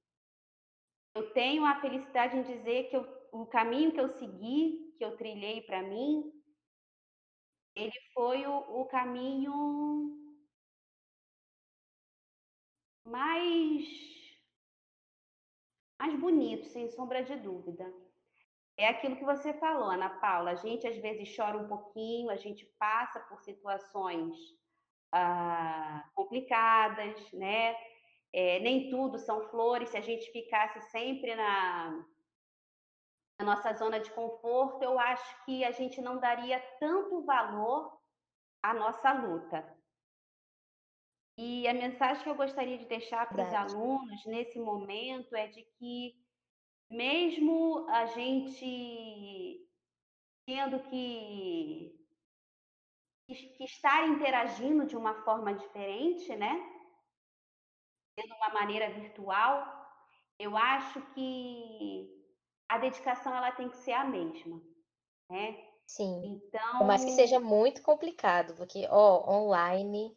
eu 1.14 1.34
tenho 1.34 1.66
a 1.66 1.82
felicidade 1.82 2.38
em 2.38 2.44
dizer 2.44 2.90
que 2.90 2.96
eu, 2.96 3.04
o 3.34 3.46
caminho 3.48 3.92
que 3.92 4.00
eu 4.00 4.08
segui, 4.08 4.94
que 4.98 5.04
eu 5.04 5.18
trilhei 5.18 5.62
para 5.64 5.82
mim, 5.82 6.32
ele 7.76 8.00
foi 8.14 8.46
o, 8.46 8.82
o 8.82 8.86
caminho 8.86 10.16
mais 13.04 14.17
mais 16.00 16.18
bonito, 16.20 16.66
sem 16.68 16.88
sombra 16.90 17.24
de 17.24 17.36
dúvida. 17.36 17.92
É 18.78 18.88
aquilo 18.88 19.16
que 19.16 19.26
você 19.26 19.54
falou, 19.54 19.90
Ana 19.90 20.10
Paula. 20.10 20.52
A 20.52 20.56
gente 20.56 20.88
às 20.88 20.98
vezes 20.98 21.36
chora 21.36 21.58
um 21.58 21.68
pouquinho, 21.68 22.30
a 22.30 22.36
gente 22.36 22.66
passa 22.78 23.20
por 23.22 23.42
situações 23.42 24.36
ah, 25.12 26.08
complicadas, 26.14 27.32
né? 27.34 27.76
É, 28.32 28.60
nem 28.60 28.90
tudo 28.90 29.18
são 29.18 29.50
flores. 29.50 29.90
Se 29.90 29.98
a 29.98 30.02
gente 30.02 30.32
ficasse 30.32 30.80
sempre 30.92 31.36
na, 31.36 32.06
na 33.40 33.46
nossa 33.46 33.74
zona 33.74 34.00
de 34.00 34.12
conforto, 34.12 34.84
eu 34.84 35.00
acho 35.00 35.46
que 35.46 35.64
a 35.64 35.72
gente 35.72 36.00
não 36.00 36.20
daria 36.20 36.60
tanto 36.80 37.26
valor 37.26 38.00
à 38.62 38.74
nossa 38.76 39.12
luta. 39.12 39.77
E 41.38 41.68
a 41.68 41.74
mensagem 41.74 42.24
que 42.24 42.30
eu 42.30 42.36
gostaria 42.36 42.78
de 42.80 42.86
deixar 42.86 43.30
para 43.30 43.44
os 43.48 43.54
alunos 43.54 44.26
nesse 44.26 44.60
momento 44.60 45.36
é 45.36 45.48
de 45.48 45.64
que, 45.78 46.16
mesmo 46.90 47.88
a 47.90 48.08
gente 48.08 49.70
tendo 50.46 50.80
que 50.90 51.94
que 53.28 53.66
estar 53.66 54.08
interagindo 54.08 54.86
de 54.86 54.96
uma 54.96 55.14
forma 55.24 55.54
diferente, 55.54 56.34
né? 56.36 56.56
De 58.18 58.34
uma 58.34 58.50
maneira 58.54 58.90
virtual, 58.90 59.68
eu 60.40 60.56
acho 60.56 61.02
que 61.14 62.10
a 62.70 62.78
dedicação 62.78 63.36
ela 63.36 63.52
tem 63.52 63.70
que 63.70 63.78
ser 63.78 63.92
a 63.92 64.06
mesma, 64.06 64.62
né? 65.30 65.68
Sim. 65.86 66.22
Então, 66.24 66.86
mais 66.86 67.04
que 67.04 67.12
seja 67.12 67.40
muito 67.40 67.82
complicado, 67.84 68.56
porque 68.56 68.88
ó, 68.90 69.30
online 69.30 70.17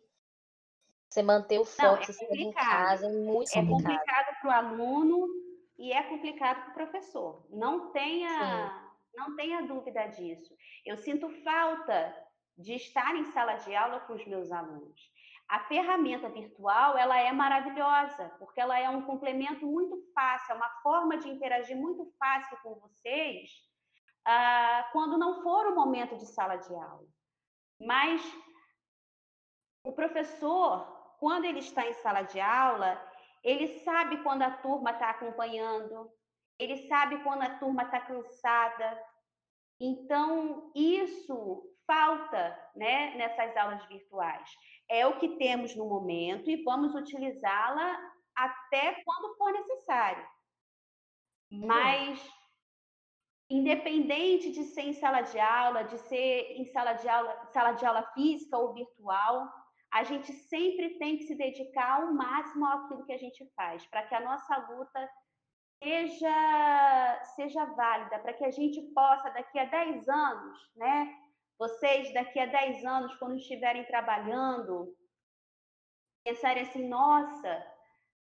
você 1.10 1.22
manter 1.22 1.58
o 1.58 1.64
foco 1.64 2.06
Não, 2.06 2.28
é 2.30 2.36
em 2.36 2.52
casa 2.52 3.06
é 3.06 3.10
muito 3.10 3.50
é 3.50 3.66
complicado 3.66 4.36
para 4.40 4.48
o 4.48 4.52
aluno 4.52 5.28
e 5.76 5.92
é 5.92 6.02
complicado 6.04 6.62
para 6.62 6.70
o 6.70 6.74
professor. 6.74 7.44
Não 7.50 7.90
tenha, 7.90 8.92
não 9.14 9.34
tenha 9.34 9.62
dúvida 9.62 10.06
disso. 10.06 10.54
Eu 10.86 10.96
sinto 10.96 11.28
falta 11.42 12.14
de 12.56 12.74
estar 12.74 13.16
em 13.16 13.24
sala 13.32 13.54
de 13.54 13.74
aula 13.74 14.00
com 14.00 14.14
os 14.14 14.24
meus 14.26 14.52
alunos. 14.52 15.10
A 15.48 15.58
ferramenta 15.64 16.28
virtual, 16.28 16.96
ela 16.96 17.18
é 17.18 17.32
maravilhosa, 17.32 18.28
porque 18.38 18.60
ela 18.60 18.78
é 18.78 18.88
um 18.88 19.02
complemento 19.02 19.66
muito 19.66 20.00
fácil, 20.14 20.52
é 20.52 20.54
uma 20.54 20.70
forma 20.80 21.16
de 21.16 21.28
interagir 21.28 21.76
muito 21.76 22.06
fácil 22.20 22.56
com 22.62 22.76
vocês, 22.76 23.50
ah, 24.24 24.88
quando 24.92 25.18
não 25.18 25.42
for 25.42 25.66
o 25.66 25.74
momento 25.74 26.16
de 26.16 26.26
sala 26.26 26.54
de 26.54 26.72
aula. 26.72 27.08
Mas 27.80 28.22
o 29.82 29.92
professor, 29.92 30.99
quando 31.20 31.44
ele 31.44 31.58
está 31.58 31.86
em 31.86 31.92
sala 31.94 32.22
de 32.22 32.40
aula, 32.40 33.00
ele 33.44 33.78
sabe 33.80 34.22
quando 34.22 34.42
a 34.42 34.50
turma 34.50 34.90
está 34.90 35.10
acompanhando, 35.10 36.10
ele 36.58 36.88
sabe 36.88 37.22
quando 37.22 37.42
a 37.42 37.58
turma 37.58 37.82
está 37.82 38.00
cansada. 38.00 39.04
Então, 39.78 40.72
isso 40.74 41.62
falta 41.86 42.58
né, 42.74 43.14
nessas 43.16 43.54
aulas 43.56 43.84
virtuais. 43.86 44.50
É 44.88 45.06
o 45.06 45.18
que 45.18 45.36
temos 45.36 45.76
no 45.76 45.86
momento 45.86 46.50
e 46.50 46.62
vamos 46.64 46.94
utilizá-la 46.94 47.98
até 48.34 49.02
quando 49.04 49.36
for 49.36 49.52
necessário. 49.52 50.26
Mas, 51.50 52.22
independente 53.50 54.52
de 54.52 54.64
ser 54.64 54.82
em 54.82 54.92
sala 54.94 55.20
de 55.22 55.38
aula, 55.38 55.82
de 55.82 55.98
ser 55.98 56.52
em 56.56 56.64
sala 56.66 56.94
de 56.94 57.08
aula, 57.08 57.46
sala 57.46 57.72
de 57.72 57.84
aula 57.84 58.04
física 58.14 58.56
ou 58.56 58.72
virtual, 58.72 59.59
a 59.92 60.04
gente 60.04 60.32
sempre 60.32 60.98
tem 60.98 61.16
que 61.16 61.24
se 61.24 61.34
dedicar 61.34 62.00
ao 62.00 62.14
máximo 62.14 62.66
àquilo 62.66 63.04
que 63.04 63.12
a 63.12 63.18
gente 63.18 63.44
faz, 63.56 63.84
para 63.86 64.06
que 64.06 64.14
a 64.14 64.20
nossa 64.20 64.56
luta 64.68 65.10
seja, 65.82 67.22
seja 67.34 67.64
válida, 67.64 68.18
para 68.18 68.34
que 68.34 68.44
a 68.44 68.50
gente 68.50 68.80
possa, 68.92 69.30
daqui 69.30 69.58
a 69.58 69.64
10 69.64 70.08
anos, 70.08 70.58
né, 70.76 71.14
vocês, 71.58 72.12
daqui 72.14 72.38
a 72.38 72.46
10 72.46 72.84
anos, 72.84 73.14
quando 73.16 73.36
estiverem 73.36 73.84
trabalhando, 73.86 74.96
pensarem 76.24 76.62
assim: 76.62 76.88
nossa, 76.88 77.66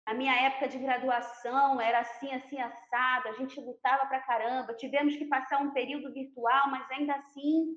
a 0.04 0.14
minha 0.14 0.34
época 0.46 0.68
de 0.68 0.78
graduação 0.78 1.80
era 1.80 2.00
assim, 2.00 2.32
assim, 2.32 2.60
assado, 2.60 3.28
a 3.28 3.32
gente 3.32 3.60
lutava 3.60 4.06
para 4.06 4.20
caramba, 4.20 4.74
tivemos 4.74 5.16
que 5.16 5.24
passar 5.24 5.60
um 5.60 5.72
período 5.72 6.12
virtual, 6.12 6.70
mas 6.70 6.88
ainda 6.90 7.14
assim 7.14 7.76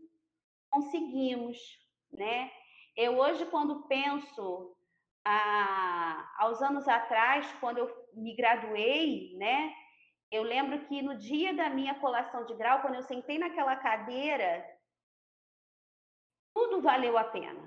conseguimos, 0.70 1.58
né? 2.12 2.52
Eu 3.06 3.18
hoje, 3.18 3.46
quando 3.46 3.88
penso 3.88 4.76
ah, 5.26 6.36
aos 6.38 6.62
anos 6.62 6.86
atrás, 6.86 7.50
quando 7.62 7.78
eu 7.78 7.88
me 8.14 8.36
graduei, 8.36 9.38
né? 9.38 9.74
Eu 10.30 10.44
lembro 10.44 10.86
que 10.86 11.02
no 11.02 11.16
dia 11.18 11.54
da 11.54 11.70
minha 11.70 11.96
colação 11.98 12.46
de 12.46 12.54
grau, 12.56 12.82
quando 12.82 12.96
eu 12.96 13.04
sentei 13.04 13.40
naquela 13.40 13.78
cadeira, 13.78 14.52
tudo 16.54 16.82
valeu 16.82 17.18
a 17.18 17.24
pena. 17.24 17.64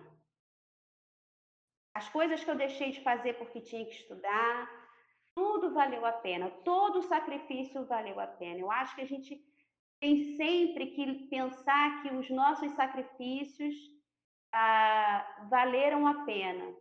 As 1.94 2.11
coisas 2.11 2.44
que 2.44 2.51
eu 2.51 2.55
deixei 2.65 2.90
de 2.90 3.01
fazer 3.01 3.39
porque 3.39 3.62
tinha 3.62 3.86
que 3.86 3.94
estudar, 3.94 4.70
tudo 5.35 5.73
valeu 5.73 6.05
a 6.05 6.12
pena. 6.12 6.51
Todo 6.62 6.98
o 6.98 7.09
sacrifício 7.15 7.86
valeu 7.86 8.20
a 8.20 8.27
pena. 8.27 8.61
Eu 8.61 8.70
acho 8.70 8.94
que 8.94 9.01
a 9.01 9.07
gente 9.07 9.43
tem 9.98 10.36
sempre 10.36 10.89
que 10.89 11.27
pensar 11.31 12.02
que 12.02 12.11
os 12.11 12.28
nossos 12.28 12.70
sacrifícios 12.73 13.91
valeram 15.49 16.07
a 16.07 16.24
pena, 16.24 16.77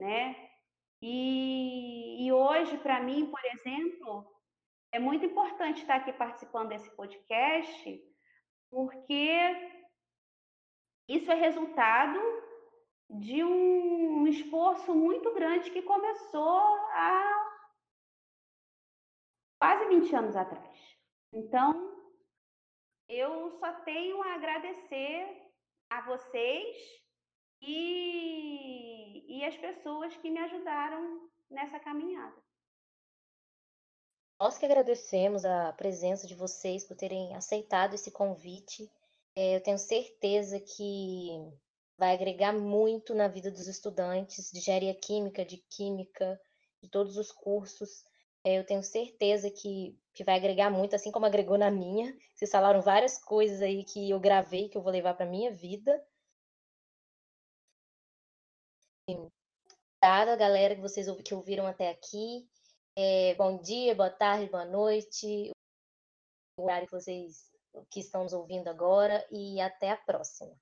né? 0.00 0.50
E, 1.02 2.26
e 2.26 2.32
hoje, 2.32 2.76
para 2.78 3.00
mim, 3.00 3.30
por 3.30 3.40
exemplo, 3.44 4.26
é 4.92 4.98
muito 4.98 5.24
importante 5.24 5.80
estar 5.80 5.96
aqui 5.96 6.12
participando 6.12 6.68
desse 6.68 6.90
podcast, 6.96 8.02
porque 8.70 9.80
isso 11.08 11.30
é 11.30 11.34
resultado 11.34 12.18
de 13.08 13.42
um 13.42 14.26
esforço 14.26 14.94
muito 14.94 15.32
grande 15.34 15.70
que 15.70 15.82
começou 15.82 16.60
há 16.92 17.50
quase 19.58 19.86
20 19.88 20.14
anos 20.14 20.36
atrás. 20.36 20.98
Então, 21.32 21.90
eu 23.08 23.50
só 23.58 23.72
tenho 23.80 24.22
a 24.22 24.34
agradecer 24.34 25.50
a 25.90 26.00
vocês 26.02 26.99
e, 27.60 29.38
e 29.38 29.44
as 29.44 29.56
pessoas 29.56 30.16
que 30.16 30.30
me 30.30 30.38
ajudaram 30.38 31.28
nessa 31.50 31.78
caminhada. 31.78 32.36
Nós 34.38 34.56
que 34.56 34.64
agradecemos 34.64 35.44
a 35.44 35.72
presença 35.74 36.26
de 36.26 36.34
vocês 36.34 36.84
por 36.84 36.96
terem 36.96 37.34
aceitado 37.34 37.94
esse 37.94 38.10
convite 38.10 38.90
é, 39.34 39.56
eu 39.56 39.62
tenho 39.62 39.78
certeza 39.78 40.58
que 40.60 41.30
vai 41.96 42.14
agregar 42.14 42.52
muito 42.52 43.14
na 43.14 43.28
vida 43.28 43.50
dos 43.50 43.68
estudantes 43.68 44.50
de 44.50 44.58
engenharia 44.58 44.94
química, 44.94 45.44
de 45.44 45.58
química, 45.70 46.40
de 46.82 46.88
todos 46.88 47.16
os 47.16 47.30
cursos. 47.30 48.04
É, 48.42 48.58
eu 48.58 48.64
tenho 48.64 48.82
certeza 48.82 49.50
que, 49.50 49.98
que 50.14 50.24
vai 50.24 50.36
agregar 50.36 50.70
muito, 50.70 50.96
assim 50.96 51.10
como 51.10 51.26
agregou 51.26 51.58
na 51.58 51.70
minha. 51.70 52.14
Vocês 52.34 52.50
falaram 52.50 52.80
várias 52.80 53.18
coisas 53.18 53.60
aí 53.62 53.84
que 53.84 54.10
eu 54.10 54.18
gravei, 54.18 54.68
que 54.68 54.76
eu 54.76 54.82
vou 54.82 54.92
levar 54.92 55.14
para 55.14 55.26
minha 55.26 55.52
vida. 55.52 55.92
Obrigada, 59.16 60.36
galera, 60.36 60.74
que 60.74 60.80
vocês 60.80 61.06
que 61.22 61.34
ouviram 61.34 61.66
até 61.66 61.90
aqui. 61.90 62.48
É, 62.96 63.34
bom 63.34 63.60
dia, 63.60 63.94
boa 63.94 64.10
tarde, 64.10 64.50
boa 64.50 64.64
noite. 64.64 65.50
O 66.56 66.64
horário 66.64 66.86
que 66.86 66.92
vocês 66.92 67.50
que 67.90 68.00
estão 68.00 68.24
nos 68.24 68.32
ouvindo 68.32 68.68
agora 68.68 69.26
e 69.30 69.60
até 69.60 69.90
a 69.90 69.96
próxima. 69.96 70.54